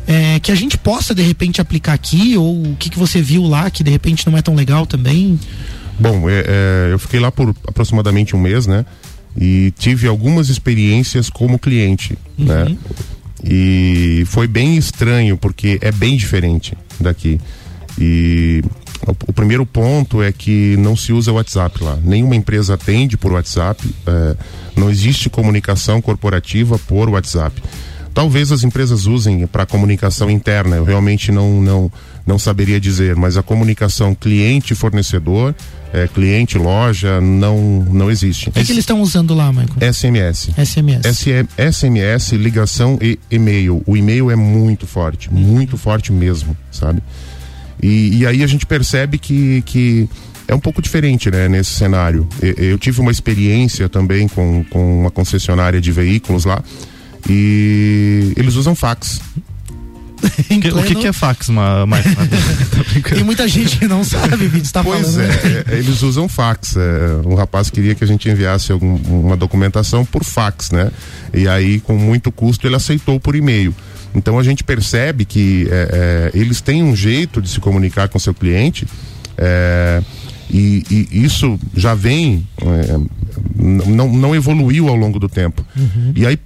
É, 0.10 0.40
que 0.40 0.54
a 0.54 0.56
gente 0.56 0.78
possa 0.78 1.14
de 1.14 1.22
repente 1.22 1.60
aplicar 1.60 1.92
aqui 1.92 2.38
ou 2.38 2.72
o 2.72 2.78
que 2.78 2.90
que 2.90 2.98
você 2.98 3.22
viu 3.22 3.44
lá 3.44 3.70
que 3.70 3.84
de 3.84 3.92
repente 3.92 4.26
não 4.26 4.38
é 4.38 4.42
tão 4.42 4.56
legal 4.56 4.86
também? 4.86 5.38
Bom, 6.00 6.30
é, 6.30 6.46
é, 6.48 6.94
eu 6.94 7.00
fiquei 7.00 7.20
lá 7.20 7.32
por 7.32 7.54
aproximadamente 7.68 8.36
um 8.36 8.40
mês, 8.40 8.68
né? 8.68 8.86
E 9.40 9.72
tive 9.78 10.08
algumas 10.08 10.50
experiências 10.50 11.30
como 11.30 11.60
cliente, 11.60 12.18
né? 12.38 12.64
uhum. 12.64 12.70
né? 12.70 12.78
E 13.44 14.24
foi 14.28 14.48
bem 14.48 14.78
estranho, 14.78 15.38
porque 15.38 15.78
é 15.82 15.92
bem 15.92 16.18
diferente 16.18 16.76
daqui. 17.00 17.40
E 18.00 18.64
o, 19.28 19.34
primeiro 19.34 19.66
ponto 19.66 20.22
é 20.22 20.32
que 20.32 20.76
não 20.78 20.96
se 20.96 21.14
usa 21.14 21.32
WhatsApp 21.32 21.84
lá. 21.84 21.98
Nenhuma 22.04 22.36
empresa 22.36 22.74
atende 22.74 23.18
por 23.18 23.32
WhatsApp. 23.32 23.88
É, 24.06 24.36
não 24.76 24.90
existe 24.90 25.30
comunicação 25.30 26.02
corporativa 26.02 26.78
por 26.80 27.10
WhatsApp. 27.10 27.62
Talvez 28.18 28.52
as 28.52 28.64
empresas 28.64 29.06
usem 29.06 29.46
para 29.46 29.64
comunicação 29.64 30.28
interna, 30.28 30.78
eu 30.78 30.84
realmente 30.84 31.32
não, 31.32 31.62
não, 31.62 31.92
não 32.26 32.40
saberia 32.40 32.80
dizer, 32.80 33.16
mas 33.16 33.38
a 33.38 33.44
comunicação 33.44 34.16
cliente-fornecedor 34.16 35.54
é, 35.94 36.08
cliente, 36.08 36.58
loja, 36.58 37.22
não, 37.22 37.86
não 37.88 38.10
existe. 38.10 38.50
O 38.50 38.52
que, 38.52 38.64
que 38.64 38.72
eles 38.72 38.82
estão 38.82 39.02
usando 39.02 39.36
lá, 39.36 39.54
Michael? 39.54 39.94
SMS. 39.94 40.50
SMS. 40.58 41.16
SM, 41.16 41.48
SMS, 41.72 42.32
ligação 42.32 42.98
e 43.00 43.20
e-mail. 43.30 43.84
O 43.86 43.96
e-mail 43.96 44.32
é 44.32 44.36
muito 44.36 44.88
forte, 44.88 45.32
muito 45.32 45.78
forte 45.78 46.12
mesmo, 46.12 46.58
sabe? 46.72 47.04
E, 47.80 48.18
e 48.18 48.26
aí 48.26 48.44
a 48.44 48.48
gente 48.48 48.66
percebe 48.66 49.20
que, 49.20 49.62
que 49.62 50.10
é 50.48 50.56
um 50.56 50.60
pouco 50.60 50.82
diferente, 50.82 51.30
né, 51.30 51.48
nesse 51.48 51.70
cenário. 51.70 52.28
Eu, 52.42 52.54
eu 52.54 52.78
tive 52.80 53.00
uma 53.00 53.12
experiência 53.12 53.88
também 53.88 54.28
com, 54.28 54.66
com 54.72 55.02
uma 55.02 55.12
concessionária 55.12 55.80
de 55.80 55.92
veículos 55.92 56.46
lá 56.46 56.64
e 57.30 58.34
eles 58.36 58.56
usam 58.56 58.76
fax. 58.76 59.22
pleno... 60.48 60.80
O 60.80 60.84
que, 60.84 60.96
que, 60.96 61.08
é 61.08 61.14
fax, 61.14 61.50
Mike? 61.50 63.04
Tem 63.14 63.24
muita 63.24 63.48
gente 63.48 63.78
que 63.78 63.88
não 63.88 64.04
sabe, 64.04 64.36
Vídeo 64.48 64.64
está 64.64 64.84
pois 64.84 65.14
falando. 65.14 65.22
É, 65.22 65.76
é, 65.76 65.78
eles 65.78 66.02
usam 66.02 66.28
fax. 66.28 66.76
É, 66.76 67.28
um 67.28 67.36
rapaz 67.36 67.70
queria 67.70 67.96
que 67.96 68.04
a 68.04 68.08
gente 68.08 68.30
enviasse 68.30 68.72
algum, 68.72 68.96
uma 68.96 69.38
documentação 69.38 70.06
por 70.06 70.24
fax, 70.24 70.72
né? 70.72 70.92
E 71.34 71.48
aí, 71.48 71.80
com 71.80 71.98
muito 71.98 72.32
custo, 72.32 72.68
ele 72.68 72.76
aceitou 72.76 73.20
por 73.20 73.36
e-mail. 73.36 73.74
Então 74.16 74.40
a 74.40 74.44
gente 74.44 74.64
percebe 74.64 75.26
que 75.26 75.68
é, 75.70 76.32
é 76.34 76.40
eles 76.40 76.62
têm 76.62 76.84
um 76.84 76.96
jeito 76.96 77.42
de 77.42 77.50
se 77.50 77.60
comunicar 77.60 78.10
com 78.10 78.18
seu 78.18 78.34
cliente. 78.34 78.88
É, 79.38 80.02
e, 80.50 80.84
e, 80.90 81.24
isso 81.26 81.60
já 81.76 81.94
vem, 81.94 82.48
é, 82.62 82.98
não, 83.56 84.12
não 84.12 84.36
evoluiu 84.36 84.88
ao 84.88 84.96
longo 84.96 85.20
do 85.20 85.28
tempo. 85.28 85.64
Uhum. 85.76 86.14
E 86.16 86.26
aí, 86.26 86.38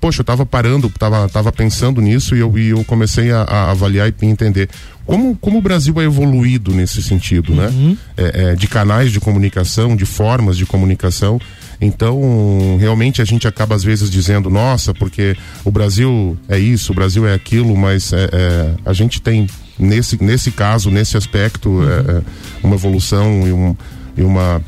poxa, 0.00 0.20
eu 0.20 0.22
estava 0.22 0.44
parando, 0.44 0.86
estava 0.86 1.28
tava 1.28 1.52
pensando 1.52 2.00
nisso 2.00 2.34
e 2.34 2.40
eu, 2.40 2.56
e 2.58 2.68
eu 2.68 2.84
comecei 2.84 3.30
a, 3.30 3.42
a, 3.42 3.70
avaliar 3.70 4.08
e 4.08 4.26
entender 4.26 4.68
como, 5.04 5.36
como 5.36 5.58
o 5.58 5.62
Brasil 5.62 6.00
é 6.00 6.04
evoluído 6.04 6.72
nesse 6.72 7.02
sentido, 7.02 7.54
né? 7.54 7.66
uhum. 7.66 7.96
É, 8.16 8.52
é, 8.52 8.54
de 8.54 8.68
canais 8.68 9.10
de 9.10 9.18
comunicação, 9.18 9.96
de 9.96 10.04
formas 10.04 10.56
de 10.56 10.64
comunicação. 10.64 11.40
Então, 11.80 12.76
realmente 12.78 13.20
a 13.20 13.24
gente 13.24 13.48
acaba 13.48 13.74
às 13.74 13.82
vezes 13.82 14.08
dizendo, 14.08 14.48
nossa, 14.48 14.94
porque 14.94 15.36
o 15.64 15.70
Brasil 15.70 16.38
é 16.48 16.58
isso, 16.58 16.92
o 16.92 16.94
Brasil 16.94 17.26
é 17.26 17.34
aquilo, 17.34 17.76
mas 17.76 18.12
é, 18.12 18.28
é 18.32 18.74
a 18.84 18.92
gente 18.92 19.20
tem 19.20 19.48
nesse, 19.78 20.22
nesse 20.22 20.52
caso, 20.52 20.90
nesse 20.90 21.16
aspecto, 21.16 21.68
uhum. 21.68 21.88
é, 21.88 22.18
é 22.18 22.22
uma 22.62 22.76
evolução 22.76 23.46
e, 23.46 23.52
um, 23.52 23.76
e 24.16 24.22
uma 24.22 24.62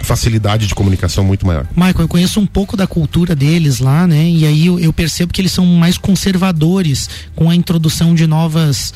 facilidade 0.00 0.66
de 0.66 0.74
comunicação 0.74 1.24
muito 1.24 1.46
maior. 1.46 1.66
Michael, 1.76 2.00
eu 2.00 2.08
conheço 2.08 2.40
um 2.40 2.46
pouco 2.46 2.76
da 2.76 2.86
cultura 2.86 3.34
deles 3.34 3.78
lá, 3.78 4.06
né? 4.06 4.28
E 4.28 4.46
aí 4.46 4.66
eu, 4.66 4.78
eu 4.78 4.92
percebo 4.92 5.32
que 5.32 5.40
eles 5.40 5.52
são 5.52 5.64
mais 5.66 5.98
conservadores 5.98 7.08
com 7.34 7.50
a 7.50 7.54
introdução 7.54 8.14
de 8.14 8.26
novas 8.26 8.92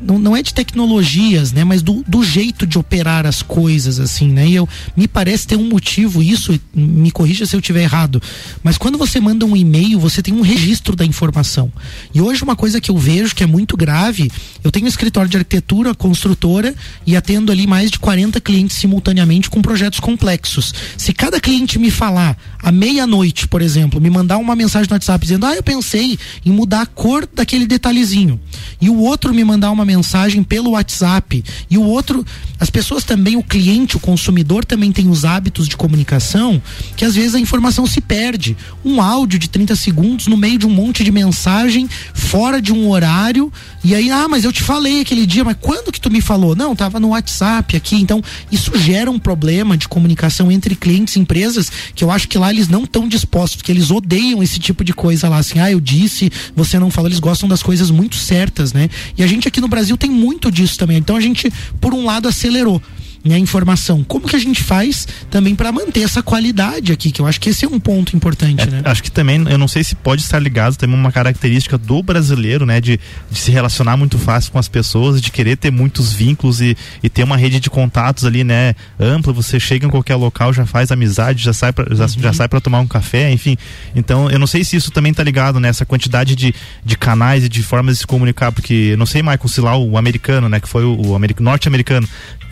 não, 0.00 0.18
não 0.18 0.36
é 0.36 0.42
de 0.42 0.54
tecnologias, 0.54 1.52
né? 1.52 1.64
Mas 1.64 1.82
do, 1.82 2.04
do 2.06 2.22
jeito 2.22 2.66
de 2.66 2.78
operar 2.78 3.26
as 3.26 3.42
coisas, 3.42 3.98
assim, 3.98 4.28
né? 4.28 4.48
E 4.48 4.54
eu, 4.54 4.68
me 4.96 5.08
parece 5.08 5.46
ter 5.46 5.56
um 5.56 5.68
motivo, 5.68 6.22
isso, 6.22 6.58
me 6.74 7.10
corrija 7.10 7.46
se 7.46 7.54
eu 7.54 7.60
estiver 7.60 7.82
errado, 7.82 8.22
mas 8.62 8.78
quando 8.78 8.98
você 8.98 9.20
manda 9.20 9.44
um 9.44 9.56
e-mail, 9.56 9.98
você 9.98 10.22
tem 10.22 10.34
um 10.34 10.40
registro 10.40 10.94
da 10.94 11.04
informação. 11.04 11.72
E 12.14 12.20
hoje 12.20 12.42
uma 12.42 12.56
coisa 12.56 12.80
que 12.80 12.90
eu 12.90 12.96
vejo 12.96 13.34
que 13.34 13.42
é 13.42 13.46
muito 13.46 13.76
grave, 13.76 14.30
eu 14.62 14.70
tenho 14.70 14.86
um 14.86 14.88
escritório 14.88 15.30
de 15.30 15.36
arquitetura, 15.36 15.94
construtora, 15.94 16.74
e 17.06 17.16
atendo 17.16 17.52
ali 17.52 17.66
mais 17.66 17.90
de 17.90 17.98
40 17.98 18.40
clientes 18.40 18.76
simultaneamente 18.76 19.50
com 19.50 19.60
projetos 19.60 20.00
complexos. 20.00 20.72
Se 20.96 21.12
cada 21.12 21.40
cliente 21.40 21.78
me 21.78 21.90
falar 21.90 22.36
à 22.62 22.72
meia-noite, 22.72 23.46
por 23.46 23.62
exemplo, 23.62 24.00
me 24.00 24.10
mandar 24.10 24.38
uma 24.38 24.56
mensagem 24.56 24.88
no 24.88 24.94
WhatsApp 24.94 25.24
dizendo, 25.24 25.46
ah, 25.46 25.54
eu 25.54 25.62
pensei 25.62 26.18
em 26.44 26.50
mudar 26.50 26.82
a 26.82 26.86
cor 26.86 27.28
daquele 27.32 27.66
detalhezinho, 27.66 28.40
e 28.80 28.90
o 28.90 28.98
outro 28.98 29.32
me 29.32 29.44
mandar 29.44 29.70
uma 29.70 29.84
mensagem 29.84 30.42
pelo 30.42 30.70
WhatsApp 30.70 31.44
e 31.70 31.78
o 31.78 31.82
outro, 31.82 32.24
as 32.58 32.70
pessoas 32.70 33.04
também, 33.04 33.36
o 33.36 33.42
cliente, 33.42 33.96
o 33.96 34.00
consumidor 34.00 34.64
também 34.64 34.90
tem 34.92 35.08
os 35.08 35.24
hábitos 35.24 35.68
de 35.68 35.76
comunicação 35.76 36.60
que 36.96 37.04
às 37.04 37.14
vezes 37.14 37.34
a 37.34 37.40
informação 37.40 37.86
se 37.86 38.00
perde. 38.00 38.56
Um 38.84 39.00
áudio 39.00 39.38
de 39.38 39.48
30 39.48 39.76
segundos 39.76 40.26
no 40.26 40.36
meio 40.36 40.58
de 40.58 40.66
um 40.66 40.70
monte 40.70 41.04
de 41.04 41.12
mensagem, 41.12 41.88
fora 42.12 42.60
de 42.60 42.72
um 42.72 42.88
horário, 42.90 43.52
e 43.84 43.94
aí, 43.94 44.10
ah, 44.10 44.26
mas 44.28 44.44
eu 44.44 44.52
te 44.52 44.62
falei 44.62 45.00
aquele 45.00 45.26
dia, 45.26 45.44
mas 45.44 45.56
quando 45.60 45.92
que 45.92 46.00
tu 46.00 46.10
me 46.10 46.20
falou? 46.20 46.56
Não, 46.56 46.74
tava 46.74 46.98
no 46.98 47.08
WhatsApp 47.08 47.76
aqui. 47.76 47.96
Então, 47.96 48.22
isso 48.50 48.76
gera 48.76 49.10
um 49.10 49.18
problema 49.18 49.76
de 49.76 49.88
comunicação 49.88 50.50
entre 50.50 50.74
clientes 50.74 51.16
e 51.16 51.20
empresas 51.20 51.70
que 51.94 52.02
eu 52.02 52.10
acho 52.10 52.28
que 52.28 52.38
lá 52.38 52.47
eles 52.50 52.68
não 52.68 52.84
estão 52.84 53.08
dispostos, 53.08 53.56
porque 53.56 53.72
eles 53.72 53.90
odeiam 53.90 54.42
esse 54.42 54.58
tipo 54.58 54.84
de 54.84 54.92
coisa 54.92 55.28
lá, 55.28 55.38
assim, 55.38 55.58
ah, 55.58 55.70
eu 55.70 55.80
disse, 55.80 56.30
você 56.54 56.78
não 56.78 56.90
falou, 56.90 57.08
eles 57.08 57.20
gostam 57.20 57.48
das 57.48 57.62
coisas 57.62 57.90
muito 57.90 58.16
certas, 58.16 58.72
né? 58.72 58.88
E 59.16 59.22
a 59.22 59.26
gente 59.26 59.48
aqui 59.48 59.60
no 59.60 59.68
Brasil 59.68 59.96
tem 59.96 60.10
muito 60.10 60.50
disso 60.50 60.78
também. 60.78 60.98
Então 60.98 61.16
a 61.16 61.20
gente, 61.20 61.52
por 61.80 61.94
um 61.94 62.04
lado, 62.04 62.28
acelerou 62.28 62.82
né, 63.24 63.36
a 63.36 63.38
informação. 63.38 64.04
Como 64.04 64.28
que 64.28 64.36
a 64.36 64.38
gente 64.38 64.62
faz 64.62 65.06
também 65.30 65.54
para 65.54 65.70
manter 65.72 66.02
essa 66.02 66.22
qualidade 66.22 66.92
aqui? 66.92 67.10
Que 67.10 67.20
eu 67.20 67.26
acho 67.26 67.40
que 67.40 67.50
esse 67.50 67.64
é 67.64 67.68
um 67.68 67.80
ponto 67.80 68.16
importante, 68.16 68.62
é, 68.62 68.66
né? 68.66 68.82
Acho 68.84 69.02
que 69.02 69.10
também, 69.10 69.44
eu 69.48 69.58
não 69.58 69.68
sei 69.68 69.84
se 69.84 69.94
pode 69.94 70.22
estar 70.22 70.38
ligado 70.38 70.76
também 70.76 70.98
uma 70.98 71.12
característica 71.12 71.76
do 71.76 72.02
brasileiro, 72.02 72.64
né? 72.64 72.80
De, 72.80 72.98
de 73.30 73.38
se 73.38 73.50
relacionar 73.50 73.96
muito 73.96 74.18
fácil 74.18 74.52
com 74.52 74.58
as 74.58 74.68
pessoas, 74.68 75.20
de 75.20 75.30
querer 75.30 75.56
ter 75.56 75.70
muitos 75.70 76.12
vínculos 76.12 76.60
e, 76.60 76.76
e 77.02 77.08
ter 77.08 77.22
uma 77.22 77.36
rede 77.36 77.60
de 77.60 77.70
contatos 77.70 78.24
ali, 78.24 78.44
né? 78.44 78.74
Ampla, 78.98 79.32
você 79.32 79.58
chega 79.60 79.86
em 79.86 79.90
qualquer 79.90 80.16
local, 80.16 80.52
já 80.52 80.66
faz 80.66 80.90
amizade, 80.90 81.42
já 81.42 81.52
sai 81.52 81.72
pra, 81.72 81.94
já, 81.94 82.04
uhum. 82.04 82.10
já 82.18 82.32
sai 82.32 82.48
para 82.48 82.60
tomar 82.60 82.80
um 82.80 82.86
café, 82.86 83.30
enfim. 83.30 83.56
Então, 83.94 84.30
eu 84.30 84.38
não 84.38 84.46
sei 84.46 84.64
se 84.64 84.76
isso 84.76 84.90
também 84.90 85.12
tá 85.12 85.22
ligado 85.22 85.60
nessa 85.60 85.84
né, 85.84 85.86
quantidade 85.86 86.34
de, 86.34 86.54
de 86.84 86.96
canais 86.96 87.44
e 87.44 87.48
de 87.48 87.62
formas 87.62 87.96
de 87.96 88.00
se 88.00 88.06
comunicar, 88.06 88.52
porque 88.52 88.90
eu 88.92 88.96
não 88.96 89.06
sei, 89.06 89.22
Michael, 89.22 89.48
se 89.48 89.60
lá 89.60 89.76
o 89.76 89.96
americano, 89.96 90.48
né? 90.48 90.60
Que 90.60 90.68
foi 90.68 90.84
o, 90.84 90.94
o 91.00 91.18
norte-americano, 91.40 92.08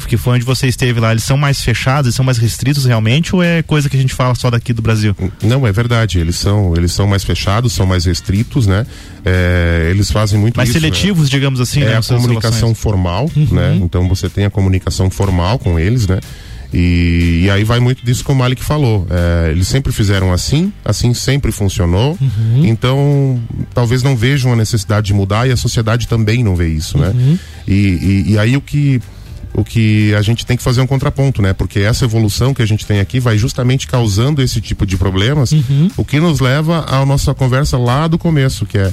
que 0.06 0.16
foi 0.16 0.34
onde 0.34 0.44
você 0.44 0.66
esteve 0.66 1.00
lá, 1.00 1.10
eles 1.10 1.24
são 1.24 1.36
mais 1.36 1.60
fechados, 1.60 2.06
eles 2.06 2.14
são 2.14 2.24
mais 2.24 2.38
restritos 2.38 2.84
realmente 2.84 3.34
ou 3.34 3.42
é 3.42 3.62
coisa 3.62 3.88
que 3.88 3.96
a 3.96 4.00
gente 4.00 4.14
fala 4.14 4.34
só 4.34 4.50
daqui 4.50 4.72
do 4.72 4.82
Brasil? 4.82 5.16
Não, 5.42 5.66
é 5.66 5.72
verdade, 5.72 6.18
eles 6.18 6.36
são, 6.36 6.74
eles 6.76 6.92
são 6.92 7.06
mais 7.06 7.24
fechados, 7.24 7.72
são 7.72 7.86
mais 7.86 8.04
restritos, 8.04 8.66
né? 8.66 8.86
É, 9.24 9.88
eles 9.90 10.10
fazem 10.10 10.38
muito 10.38 10.56
mais 10.56 10.68
isso, 10.68 10.78
seletivos, 10.78 11.28
é, 11.28 11.30
digamos 11.30 11.60
assim, 11.60 11.82
é 11.82 11.86
né, 11.86 11.96
a 11.96 12.02
comunicação 12.02 12.68
relações. 12.68 12.78
formal, 12.78 13.30
uhum. 13.34 13.48
né? 13.50 13.78
Então 13.82 14.08
você 14.08 14.28
tem 14.28 14.44
a 14.44 14.50
comunicação 14.50 15.10
formal 15.10 15.58
com 15.58 15.78
eles, 15.78 16.06
né? 16.06 16.20
E, 16.72 17.42
e, 17.44 17.50
aí 17.50 17.64
vai 17.64 17.80
muito 17.80 18.04
disso 18.04 18.24
que 18.24 18.30
o 18.30 18.34
Malik 18.34 18.62
falou. 18.62 19.06
É, 19.08 19.50
eles 19.50 19.68
sempre 19.68 19.92
fizeram 19.92 20.32
assim, 20.32 20.72
assim 20.84 21.14
sempre 21.14 21.52
funcionou. 21.52 22.18
Uhum. 22.20 22.66
Então, 22.66 23.40
talvez 23.72 24.02
não 24.02 24.16
vejam 24.16 24.52
a 24.52 24.56
necessidade 24.56 25.06
de 25.06 25.14
mudar 25.14 25.48
e 25.48 25.52
a 25.52 25.56
sociedade 25.56 26.08
também 26.08 26.42
não 26.42 26.56
vê 26.56 26.68
isso, 26.68 26.98
né? 26.98 27.08
Uhum. 27.08 27.38
E, 27.66 27.72
e, 27.72 28.32
e, 28.32 28.38
aí 28.38 28.56
o 28.56 28.60
que 28.60 29.00
o 29.56 29.64
que 29.64 30.14
a 30.14 30.20
gente 30.20 30.44
tem 30.44 30.54
que 30.54 30.62
fazer 30.62 30.82
um 30.82 30.86
contraponto, 30.86 31.40
né? 31.40 31.54
Porque 31.54 31.80
essa 31.80 32.04
evolução 32.04 32.52
que 32.52 32.60
a 32.60 32.66
gente 32.66 32.84
tem 32.84 33.00
aqui 33.00 33.18
vai 33.18 33.38
justamente 33.38 33.86
causando 33.86 34.42
esse 34.42 34.60
tipo 34.60 34.84
de 34.84 34.98
problemas, 34.98 35.50
uhum. 35.52 35.88
o 35.96 36.04
que 36.04 36.20
nos 36.20 36.40
leva 36.40 36.84
à 36.86 37.04
nossa 37.06 37.34
conversa 37.34 37.78
lá 37.78 38.06
do 38.06 38.18
começo, 38.18 38.66
que 38.66 38.76
é 38.76 38.92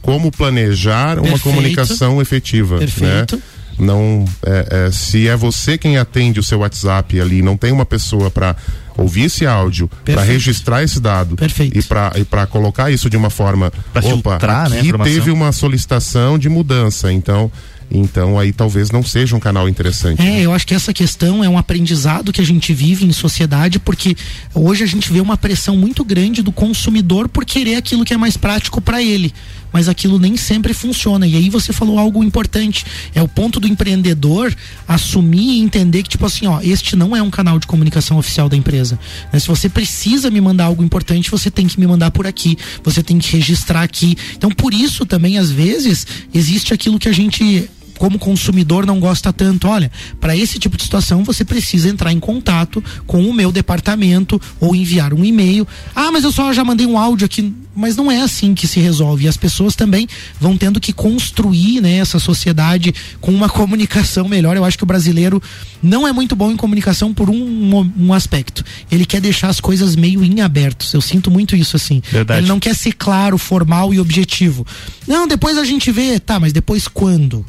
como 0.00 0.30
planejar 0.30 1.16
Perfeito. 1.16 1.28
uma 1.28 1.38
comunicação 1.40 2.22
efetiva, 2.22 2.74
né? 2.78 2.86
Perfeito. 2.86 3.36
né? 3.36 3.42
Não, 3.78 4.24
é, 4.44 4.86
é, 4.86 4.90
se 4.92 5.28
é 5.28 5.36
você 5.36 5.76
quem 5.76 5.98
atende 5.98 6.38
o 6.38 6.42
seu 6.42 6.60
WhatsApp 6.60 7.20
ali, 7.20 7.42
não 7.42 7.56
tem 7.56 7.72
uma 7.72 7.84
pessoa 7.84 8.30
para 8.30 8.56
ouvir 8.96 9.24
esse 9.24 9.44
áudio, 9.44 9.90
para 10.04 10.22
registrar 10.22 10.82
esse 10.82 10.98
dado 10.98 11.36
Perfeito. 11.36 11.76
e 11.76 11.82
para 11.82 12.12
e 12.16 12.24
para 12.24 12.46
colocar 12.46 12.90
isso 12.90 13.10
de 13.10 13.16
uma 13.16 13.28
forma, 13.28 13.70
Pra 13.92 14.00
opa, 14.06 14.30
filtrar, 14.30 14.70
né, 14.70 14.78
aqui 14.78 14.88
informação. 14.88 15.14
teve 15.14 15.30
uma 15.30 15.52
solicitação 15.52 16.38
de 16.38 16.48
mudança, 16.48 17.12
então 17.12 17.50
então 17.90 18.38
aí 18.38 18.52
talvez 18.52 18.90
não 18.90 19.02
seja 19.02 19.36
um 19.36 19.40
canal 19.40 19.68
interessante. 19.68 20.20
É, 20.20 20.42
eu 20.42 20.52
acho 20.52 20.66
que 20.66 20.74
essa 20.74 20.92
questão 20.92 21.42
é 21.42 21.48
um 21.48 21.58
aprendizado 21.58 22.32
que 22.32 22.40
a 22.40 22.44
gente 22.44 22.72
vive 22.72 23.04
em 23.04 23.12
sociedade, 23.12 23.78
porque 23.78 24.16
hoje 24.54 24.84
a 24.84 24.86
gente 24.86 25.12
vê 25.12 25.20
uma 25.20 25.36
pressão 25.36 25.76
muito 25.76 26.04
grande 26.04 26.42
do 26.42 26.52
consumidor 26.52 27.28
por 27.28 27.44
querer 27.44 27.76
aquilo 27.76 28.04
que 28.04 28.14
é 28.14 28.16
mais 28.16 28.36
prático 28.36 28.80
para 28.80 29.02
ele. 29.02 29.32
Mas 29.72 29.88
aquilo 29.88 30.18
nem 30.18 30.36
sempre 30.36 30.72
funciona. 30.72 31.26
E 31.26 31.36
aí 31.36 31.50
você 31.50 31.72
falou 31.72 31.98
algo 31.98 32.22
importante. 32.22 32.84
É 33.14 33.22
o 33.22 33.28
ponto 33.28 33.60
do 33.60 33.66
empreendedor 33.66 34.54
assumir 34.86 35.58
e 35.58 35.60
entender 35.60 36.02
que, 36.02 36.08
tipo 36.08 36.24
assim, 36.26 36.46
ó, 36.46 36.60
este 36.62 36.96
não 36.96 37.14
é 37.16 37.22
um 37.22 37.30
canal 37.30 37.58
de 37.58 37.66
comunicação 37.66 38.18
oficial 38.18 38.48
da 38.48 38.56
empresa. 38.56 38.98
Né? 39.32 39.38
Se 39.38 39.48
você 39.48 39.68
precisa 39.68 40.30
me 40.30 40.40
mandar 40.40 40.64
algo 40.64 40.82
importante, 40.82 41.30
você 41.30 41.50
tem 41.50 41.66
que 41.66 41.78
me 41.78 41.86
mandar 41.86 42.10
por 42.10 42.26
aqui. 42.26 42.56
Você 42.82 43.02
tem 43.02 43.18
que 43.18 43.32
registrar 43.36 43.82
aqui. 43.82 44.16
Então, 44.36 44.50
por 44.50 44.72
isso 44.72 45.04
também, 45.04 45.38
às 45.38 45.50
vezes, 45.50 46.06
existe 46.32 46.72
aquilo 46.72 46.98
que 46.98 47.08
a 47.08 47.12
gente 47.12 47.68
como 47.98 48.18
consumidor 48.18 48.86
não 48.86 49.00
gosta 49.00 49.32
tanto, 49.32 49.68
olha, 49.68 49.90
para 50.20 50.36
esse 50.36 50.58
tipo 50.58 50.76
de 50.76 50.82
situação 50.82 51.24
você 51.24 51.44
precisa 51.44 51.88
entrar 51.88 52.12
em 52.12 52.20
contato 52.20 52.82
com 53.06 53.28
o 53.28 53.32
meu 53.32 53.50
departamento 53.50 54.40
ou 54.60 54.74
enviar 54.74 55.12
um 55.12 55.24
e-mail. 55.24 55.66
Ah, 55.94 56.10
mas 56.12 56.24
eu 56.24 56.32
só 56.32 56.52
já 56.52 56.64
mandei 56.64 56.86
um 56.86 56.98
áudio 56.98 57.26
aqui, 57.26 57.52
mas 57.74 57.96
não 57.96 58.10
é 58.10 58.20
assim 58.20 58.54
que 58.54 58.66
se 58.66 58.80
resolve. 58.80 59.24
E 59.24 59.28
as 59.28 59.36
pessoas 59.36 59.74
também 59.74 60.08
vão 60.40 60.56
tendo 60.56 60.80
que 60.80 60.92
construir, 60.92 61.80
né, 61.80 61.98
essa 61.98 62.18
sociedade 62.18 62.94
com 63.20 63.32
uma 63.32 63.48
comunicação 63.50 64.28
melhor. 64.28 64.56
Eu 64.56 64.64
acho 64.64 64.76
que 64.76 64.84
o 64.84 64.86
brasileiro 64.86 65.42
não 65.82 66.06
é 66.06 66.12
muito 66.12 66.34
bom 66.34 66.50
em 66.50 66.56
comunicação 66.56 67.12
por 67.12 67.30
um, 67.30 67.90
um 67.98 68.12
aspecto. 68.12 68.64
Ele 68.90 69.04
quer 69.04 69.20
deixar 69.20 69.48
as 69.48 69.60
coisas 69.60 69.96
meio 69.96 70.24
em 70.24 70.40
abertos. 70.40 70.92
Eu 70.92 71.00
sinto 71.00 71.30
muito 71.30 71.56
isso 71.56 71.76
assim. 71.76 72.02
Verdade. 72.10 72.40
Ele 72.40 72.48
não 72.48 72.60
quer 72.60 72.74
ser 72.74 72.92
claro, 72.92 73.38
formal 73.38 73.92
e 73.92 74.00
objetivo. 74.00 74.66
Não, 75.06 75.26
depois 75.26 75.58
a 75.58 75.64
gente 75.64 75.90
vê, 75.90 76.18
tá, 76.18 76.40
mas 76.40 76.52
depois 76.52 76.88
quando? 76.88 77.44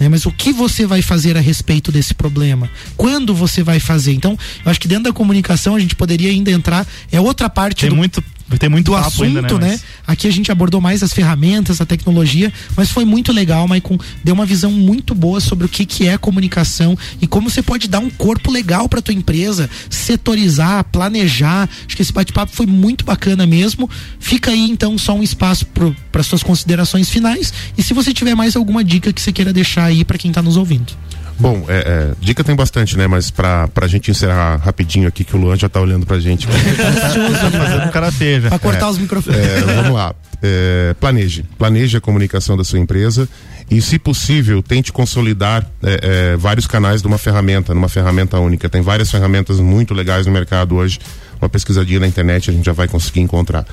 Né? 0.00 0.08
Mas 0.08 0.24
o 0.24 0.32
que 0.32 0.52
você 0.52 0.86
vai 0.86 1.02
fazer 1.02 1.36
a 1.36 1.40
respeito 1.40 1.92
desse 1.92 2.14
problema? 2.14 2.68
Quando 2.96 3.34
você 3.34 3.62
vai 3.62 3.78
fazer? 3.78 4.12
Então, 4.12 4.36
eu 4.64 4.70
acho 4.70 4.80
que 4.80 4.88
dentro 4.88 5.04
da 5.04 5.12
comunicação 5.12 5.76
a 5.76 5.78
gente 5.78 5.94
poderia 5.94 6.30
ainda 6.30 6.50
entrar. 6.50 6.86
É 7.12 7.20
outra 7.20 7.50
parte 7.50 7.82
Tem 7.82 7.90
do, 7.90 7.96
muito, 7.96 8.24
tem 8.58 8.68
muito 8.68 8.94
assunto, 8.94 9.24
ainda, 9.24 9.42
né? 9.42 9.48
né? 9.48 9.68
Mas- 9.72 9.84
Aqui 10.06 10.26
a 10.26 10.32
gente 10.32 10.50
abordou 10.50 10.80
mais 10.80 11.02
as 11.02 11.12
ferramentas, 11.12 11.80
a 11.80 11.86
tecnologia, 11.86 12.52
mas 12.76 12.90
foi 12.90 13.04
muito 13.04 13.32
legal, 13.32 13.68
Maicon. 13.68 13.96
Deu 14.24 14.34
uma 14.34 14.44
visão 14.44 14.72
muito 14.72 15.14
boa 15.14 15.40
sobre 15.40 15.66
o 15.66 15.68
que, 15.68 15.86
que 15.86 16.08
é 16.08 16.18
comunicação 16.18 16.98
e 17.20 17.26
como 17.26 17.48
você 17.48 17.62
pode 17.62 17.86
dar 17.86 18.00
um 18.00 18.10
corpo 18.10 18.50
legal 18.50 18.88
para 18.88 19.00
tua 19.00 19.14
empresa, 19.14 19.70
setorizar, 19.88 20.82
planejar. 20.84 21.68
Acho 21.86 21.94
que 21.94 22.02
esse 22.02 22.12
bate-papo 22.12 22.54
foi 22.54 22.66
muito 22.66 23.04
bacana 23.04 23.46
mesmo. 23.46 23.88
Fica 24.18 24.50
aí 24.50 24.68
então 24.68 24.98
só 24.98 25.14
um 25.14 25.22
espaço 25.22 25.66
para 26.10 26.22
suas 26.22 26.42
considerações 26.42 27.08
finais 27.08 27.52
e 27.78 27.82
se 27.82 27.94
você 27.94 28.12
tiver 28.12 28.34
mais 28.34 28.56
alguma 28.56 28.82
dica 28.82 29.12
que 29.12 29.20
você 29.20 29.32
queira 29.32 29.52
deixar 29.52 29.84
aí 29.84 30.04
para 30.04 30.18
quem 30.18 30.32
tá 30.32 30.42
nos 30.42 30.56
ouvindo. 30.56 30.92
Bom, 31.40 31.64
é, 31.68 31.78
é, 31.78 32.14
dica 32.20 32.44
tem 32.44 32.54
bastante, 32.54 32.98
né? 32.98 33.06
Mas 33.06 33.30
pra, 33.30 33.66
pra 33.68 33.86
gente 33.86 34.10
encerrar 34.10 34.56
rapidinho 34.56 35.08
aqui, 35.08 35.24
que 35.24 35.34
o 35.34 35.38
Luan 35.38 35.56
já 35.56 35.70
tá 35.70 35.80
olhando 35.80 36.04
pra 36.04 36.20
gente. 36.20 36.46
Tá 36.80 37.50
fazendo 37.50 37.90
karatê 37.90 38.40
já. 38.40 38.48
Pra 38.50 38.58
cortar 38.58 38.90
os 38.90 38.98
microfones. 38.98 39.40
É, 39.40 39.60
vamos 39.60 39.92
lá. 39.92 40.14
É, 40.42 40.94
planeje. 41.00 41.44
Planeje 41.58 41.96
a 41.96 42.00
comunicação 42.00 42.56
da 42.56 42.64
sua 42.64 42.78
empresa 42.78 43.28
e, 43.70 43.80
se 43.80 43.98
possível, 43.98 44.62
tente 44.62 44.92
consolidar 44.92 45.66
é, 45.82 46.00
é, 46.32 46.36
vários 46.36 46.66
canais 46.66 47.00
de 47.00 47.08
uma 47.08 47.18
ferramenta, 47.18 47.72
numa 47.72 47.88
ferramenta 47.88 48.38
única. 48.38 48.68
Tem 48.68 48.82
várias 48.82 49.10
ferramentas 49.10 49.58
muito 49.60 49.94
legais 49.94 50.26
no 50.26 50.32
mercado 50.32 50.76
hoje. 50.76 50.98
Uma 51.40 51.48
pesquisadinha 51.48 52.00
na 52.00 52.06
internet 52.06 52.50
a 52.50 52.52
gente 52.52 52.66
já 52.66 52.72
vai 52.72 52.86
conseguir 52.86 53.20
encontrar. 53.20 53.64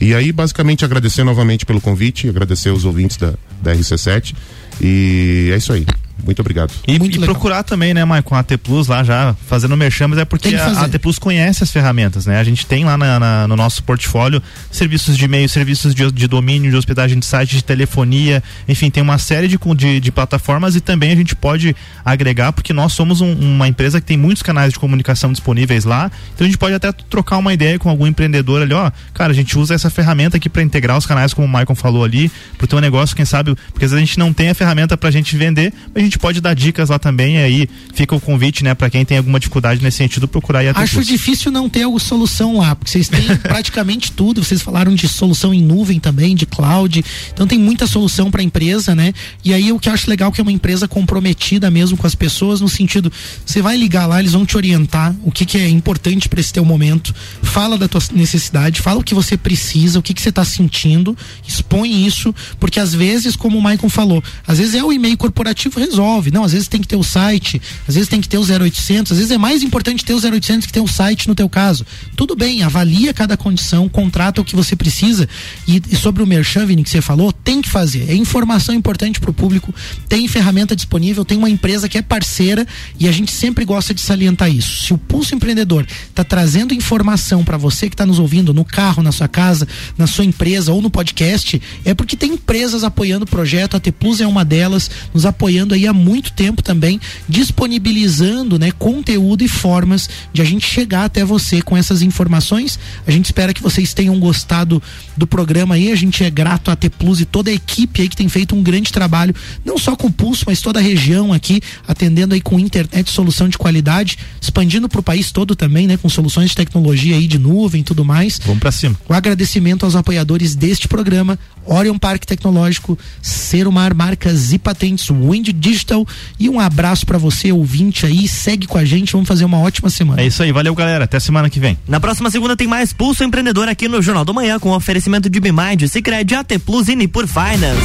E 0.00 0.14
aí, 0.14 0.32
basicamente, 0.32 0.84
agradecer 0.84 1.24
novamente 1.24 1.66
pelo 1.66 1.80
convite, 1.80 2.28
agradecer 2.28 2.70
os 2.70 2.84
ouvintes 2.84 3.16
da, 3.16 3.34
da 3.60 3.74
RC7. 3.74 4.34
E 4.80 5.50
é 5.52 5.56
isso 5.56 5.72
aí. 5.72 5.84
Muito 6.24 6.40
obrigado. 6.40 6.72
E, 6.86 6.98
e 7.16 7.18
procurar 7.26 7.62
também, 7.62 7.94
né, 7.94 8.04
Maicon, 8.04 8.34
a 8.34 8.40
AT 8.40 8.56
Plus 8.62 8.86
lá 8.88 9.02
já 9.04 9.34
fazendo 9.46 9.76
merchan, 9.76 10.08
mas 10.08 10.18
é 10.18 10.24
porque 10.24 10.48
a, 10.56 10.64
AT 10.84 10.98
Plus 10.98 11.18
conhece 11.18 11.62
as 11.62 11.70
ferramentas, 11.70 12.26
né? 12.26 12.38
A 12.38 12.44
gente 12.44 12.66
tem 12.66 12.84
lá 12.84 12.96
na- 12.98 13.18
na- 13.20 13.48
no 13.48 13.56
nosso 13.56 13.82
portfólio 13.82 14.42
serviços 14.70 15.16
de 15.16 15.24
e-mail, 15.24 15.48
serviços 15.48 15.94
de, 15.94 16.10
de 16.12 16.26
domínio, 16.26 16.70
de 16.70 16.76
hospedagem 16.76 17.18
de 17.18 17.26
site, 17.26 17.56
de 17.56 17.64
telefonia, 17.64 18.42
enfim, 18.68 18.90
tem 18.90 19.02
uma 19.02 19.18
série 19.18 19.48
de, 19.48 19.58
de, 19.76 20.00
de 20.00 20.12
plataformas 20.12 20.76
e 20.76 20.80
também 20.80 21.12
a 21.12 21.16
gente 21.16 21.34
pode 21.34 21.74
agregar, 22.04 22.52
porque 22.52 22.72
nós 22.72 22.92
somos 22.92 23.20
um- 23.20 23.32
uma 23.34 23.68
empresa 23.68 24.00
que 24.00 24.06
tem 24.06 24.16
muitos 24.16 24.42
canais 24.42 24.72
de 24.72 24.78
comunicação 24.78 25.32
disponíveis 25.32 25.84
lá, 25.84 26.10
então 26.34 26.44
a 26.44 26.48
gente 26.48 26.58
pode 26.58 26.74
até 26.74 26.92
trocar 26.92 27.38
uma 27.38 27.52
ideia 27.52 27.78
com 27.78 27.88
algum 27.88 28.06
empreendedor 28.06 28.62
ali, 28.62 28.72
ó, 28.74 28.90
cara, 29.14 29.32
a 29.32 29.34
gente 29.34 29.58
usa 29.58 29.74
essa 29.74 29.90
ferramenta 29.90 30.36
aqui 30.36 30.48
para 30.48 30.62
integrar 30.62 30.96
os 30.96 31.06
canais, 31.06 31.32
como 31.34 31.46
o 31.46 31.50
Maicon 31.50 31.74
falou 31.74 32.04
ali, 32.04 32.30
pro 32.58 32.66
teu 32.66 32.80
negócio, 32.80 33.14
quem 33.16 33.24
sabe, 33.24 33.54
porque 33.72 33.84
às 33.84 33.90
vezes 33.90 34.02
a 34.02 34.06
gente 34.06 34.18
não 34.18 34.32
tem 34.32 34.48
a 34.50 34.54
ferramenta 34.54 34.96
pra 34.96 35.10
gente 35.10 35.36
vender, 35.36 35.72
mas 35.94 36.02
a 36.02 36.04
gente 36.04 36.09
pode 36.18 36.40
dar 36.40 36.54
dicas 36.54 36.90
lá 36.90 36.98
também, 36.98 37.36
e 37.36 37.38
aí 37.38 37.68
fica 37.94 38.14
o 38.14 38.20
convite, 38.20 38.64
né, 38.64 38.74
para 38.74 38.90
quem 38.90 39.04
tem 39.04 39.18
alguma 39.18 39.38
dificuldade 39.38 39.82
nesse 39.82 39.98
sentido, 39.98 40.26
procurar 40.26 40.64
ir 40.64 40.68
até 40.68 40.80
Acho 40.80 41.04
difícil 41.04 41.50
não 41.50 41.68
ter 41.68 41.82
alguma 41.82 42.00
solução 42.00 42.58
lá, 42.58 42.74
porque 42.74 42.90
vocês 42.90 43.08
têm 43.08 43.36
praticamente 43.42 44.12
tudo. 44.12 44.42
Vocês 44.42 44.62
falaram 44.62 44.94
de 44.94 45.06
solução 45.08 45.52
em 45.52 45.62
nuvem 45.62 46.00
também, 46.00 46.34
de 46.34 46.46
cloud. 46.46 47.04
Então 47.32 47.46
tem 47.46 47.58
muita 47.58 47.86
solução 47.86 48.30
para 48.30 48.40
a 48.40 48.44
empresa, 48.44 48.94
né? 48.94 49.12
E 49.44 49.52
aí 49.52 49.72
o 49.72 49.78
que 49.78 49.88
eu 49.88 49.92
acho 49.92 50.08
legal 50.08 50.30
é 50.30 50.32
que 50.32 50.40
é 50.40 50.42
uma 50.42 50.52
empresa 50.52 50.88
comprometida 50.88 51.70
mesmo 51.70 51.96
com 51.96 52.06
as 52.06 52.14
pessoas, 52.14 52.60
no 52.60 52.68
sentido, 52.68 53.12
você 53.44 53.62
vai 53.62 53.76
ligar 53.76 54.06
lá, 54.06 54.20
eles 54.20 54.32
vão 54.32 54.44
te 54.46 54.56
orientar 54.56 55.14
o 55.22 55.30
que, 55.30 55.44
que 55.44 55.58
é 55.58 55.68
importante 55.68 56.28
para 56.28 56.40
esse 56.40 56.52
teu 56.52 56.64
momento. 56.64 57.14
Fala 57.42 57.76
da 57.76 57.88
tua 57.88 58.00
necessidade, 58.12 58.80
fala 58.80 59.00
o 59.00 59.04
que 59.04 59.14
você 59.14 59.36
precisa, 59.36 59.98
o 59.98 60.02
que, 60.02 60.14
que 60.14 60.22
você 60.22 60.30
está 60.30 60.44
sentindo, 60.44 61.16
expõe 61.46 62.06
isso, 62.06 62.34
porque 62.58 62.80
às 62.80 62.94
vezes, 62.94 63.36
como 63.36 63.58
o 63.58 63.62
Maicon 63.62 63.88
falou, 63.88 64.22
às 64.46 64.58
vezes 64.58 64.74
é 64.74 64.82
o 64.82 64.92
e-mail 64.92 65.16
corporativo 65.16 65.78
resolve. 65.78 65.99
Não, 66.32 66.44
às 66.44 66.52
vezes 66.52 66.68
tem 66.68 66.80
que 66.80 66.88
ter 66.88 66.96
o 66.96 67.02
site, 67.02 67.60
às 67.86 67.94
vezes 67.94 68.08
tem 68.08 68.20
que 68.20 68.28
ter 68.28 68.38
o 68.38 68.42
0800, 68.42 69.12
às 69.12 69.18
vezes 69.18 69.30
é 69.30 69.38
mais 69.38 69.62
importante 69.62 70.04
ter 70.04 70.14
o 70.14 70.18
0800 70.18 70.66
que 70.66 70.72
ter 70.72 70.80
o 70.80 70.88
site 70.88 71.28
no 71.28 71.34
teu 71.34 71.48
caso. 71.48 71.84
Tudo 72.16 72.34
bem, 72.36 72.62
avalia 72.62 73.12
cada 73.12 73.36
condição, 73.36 73.88
contrata 73.88 74.40
o 74.40 74.44
que 74.44 74.56
você 74.56 74.74
precisa 74.76 75.28
e, 75.66 75.82
e 75.90 75.96
sobre 75.96 76.22
o 76.22 76.26
merchan, 76.26 76.66
Vini, 76.66 76.82
que 76.82 76.90
você 76.90 77.00
falou, 77.00 77.32
tem 77.32 77.60
que 77.60 77.68
fazer. 77.68 78.10
É 78.10 78.14
informação 78.14 78.74
importante 78.74 79.20
para 79.20 79.30
o 79.30 79.34
público, 79.34 79.74
tem 80.08 80.26
ferramenta 80.28 80.74
disponível, 80.76 81.24
tem 81.24 81.38
uma 81.38 81.50
empresa 81.50 81.88
que 81.88 81.98
é 81.98 82.02
parceira 82.02 82.66
e 82.98 83.08
a 83.08 83.12
gente 83.12 83.32
sempre 83.32 83.64
gosta 83.64 83.94
de 83.94 84.00
salientar 84.00 84.50
isso. 84.50 84.84
Se 84.86 84.94
o 84.94 84.98
Pulso 84.98 85.34
Empreendedor 85.34 85.86
está 86.08 86.24
trazendo 86.24 86.74
informação 86.74 87.44
para 87.44 87.56
você 87.56 87.88
que 87.88 87.94
está 87.94 88.06
nos 88.06 88.18
ouvindo 88.18 88.54
no 88.54 88.64
carro, 88.64 89.02
na 89.02 89.12
sua 89.12 89.28
casa, 89.28 89.66
na 89.96 90.06
sua 90.06 90.24
empresa 90.24 90.72
ou 90.72 90.80
no 90.80 90.90
podcast, 90.90 91.60
é 91.84 91.94
porque 91.94 92.16
tem 92.16 92.32
empresas 92.32 92.84
apoiando 92.84 93.24
o 93.24 93.28
projeto, 93.28 93.76
a 93.76 93.80
T 93.80 93.92
Plus 93.92 94.20
é 94.20 94.26
uma 94.26 94.44
delas, 94.44 94.90
nos 95.12 95.26
apoiando 95.26 95.74
aí 95.74 95.86
há 95.90 95.92
muito 95.92 96.32
tempo 96.32 96.62
também, 96.62 97.00
disponibilizando, 97.28 98.58
né, 98.58 98.70
conteúdo 98.72 99.44
e 99.44 99.48
formas 99.48 100.08
de 100.32 100.40
a 100.40 100.44
gente 100.44 100.66
chegar 100.66 101.04
até 101.04 101.24
você 101.24 101.60
com 101.62 101.76
essas 101.76 102.02
informações. 102.02 102.78
A 103.06 103.10
gente 103.10 103.26
espera 103.26 103.52
que 103.52 103.62
vocês 103.62 103.92
tenham 103.92 104.18
gostado 104.18 104.82
do 105.16 105.26
programa 105.26 105.74
aí. 105.74 105.92
A 105.92 105.96
gente 105.96 106.24
é 106.24 106.30
grato 106.30 106.70
à 106.70 106.76
T 106.76 106.88
Plus 106.88 107.20
e 107.20 107.24
toda 107.24 107.50
a 107.50 107.54
equipe 107.54 108.02
aí 108.02 108.08
que 108.08 108.16
tem 108.16 108.28
feito 108.28 108.54
um 108.54 108.62
grande 108.62 108.92
trabalho, 108.92 109.34
não 109.64 109.78
só 109.78 109.94
com 109.96 110.06
o 110.06 110.12
Pulso, 110.12 110.44
mas 110.46 110.60
toda 110.60 110.78
a 110.78 110.82
região 110.82 111.32
aqui, 111.32 111.60
atendendo 111.86 112.34
aí 112.34 112.40
com 112.40 112.58
internet, 112.58 113.10
solução 113.10 113.48
de 113.48 113.58
qualidade, 113.58 114.18
expandindo 114.40 114.88
para 114.88 115.00
o 115.00 115.02
país 115.02 115.30
todo 115.30 115.54
também, 115.54 115.86
né, 115.86 115.96
com 115.96 116.08
soluções 116.08 116.50
de 116.50 116.56
tecnologia 116.56 117.16
aí 117.16 117.26
de 117.26 117.38
nuvem 117.38 117.80
e 117.80 117.84
tudo 117.84 118.04
mais. 118.04 118.40
Vamos 118.44 118.60
para 118.60 118.72
cima. 118.72 118.96
O 119.08 119.14
agradecimento 119.14 119.84
aos 119.84 119.96
apoiadores 119.96 120.54
deste 120.54 120.88
programa, 120.88 121.38
Orion 121.64 121.98
Parque 121.98 122.26
Tecnológico, 122.26 122.98
Serumar 123.22 123.94
Marcas 123.94 124.52
e 124.52 124.58
Patentes, 124.58 125.08
Wind 125.08 125.48
Digital 125.80 126.06
e 126.38 126.48
um 126.48 126.60
abraço 126.60 127.06
para 127.06 127.18
você, 127.18 127.52
ouvinte 127.52 128.06
aí, 128.06 128.28
segue 128.28 128.66
com 128.66 128.78
a 128.78 128.84
gente, 128.84 129.12
vamos 129.12 129.28
fazer 129.28 129.44
uma 129.44 129.58
ótima 129.58 129.90
semana. 129.90 130.22
É 130.22 130.26
isso 130.26 130.42
aí, 130.42 130.52
valeu 130.52 130.74
galera, 130.74 131.04
até 131.04 131.18
semana 131.18 131.50
que 131.50 131.58
vem. 131.58 131.78
Na 131.88 131.98
próxima 131.98 132.30
segunda 132.30 132.56
tem 132.56 132.66
mais 132.66 132.92
Pulso 132.92 133.24
Empreendedor 133.24 133.68
aqui 133.68 133.88
no 133.88 134.00
Jornal 134.00 134.24
do 134.24 134.34
Manhã 134.34 134.58
com 134.58 134.70
oferecimento 134.70 135.28
de 135.28 135.40
Bimind, 135.40 135.86
Cicred, 135.88 136.34
AT 136.34 136.58
Plus 136.64 136.88
e 136.88 136.96
Nipur 136.96 137.26
Finance. 137.26 137.80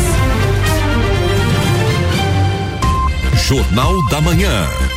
Jornal 3.48 4.06
da 4.10 4.22
Manhã. 4.22 4.95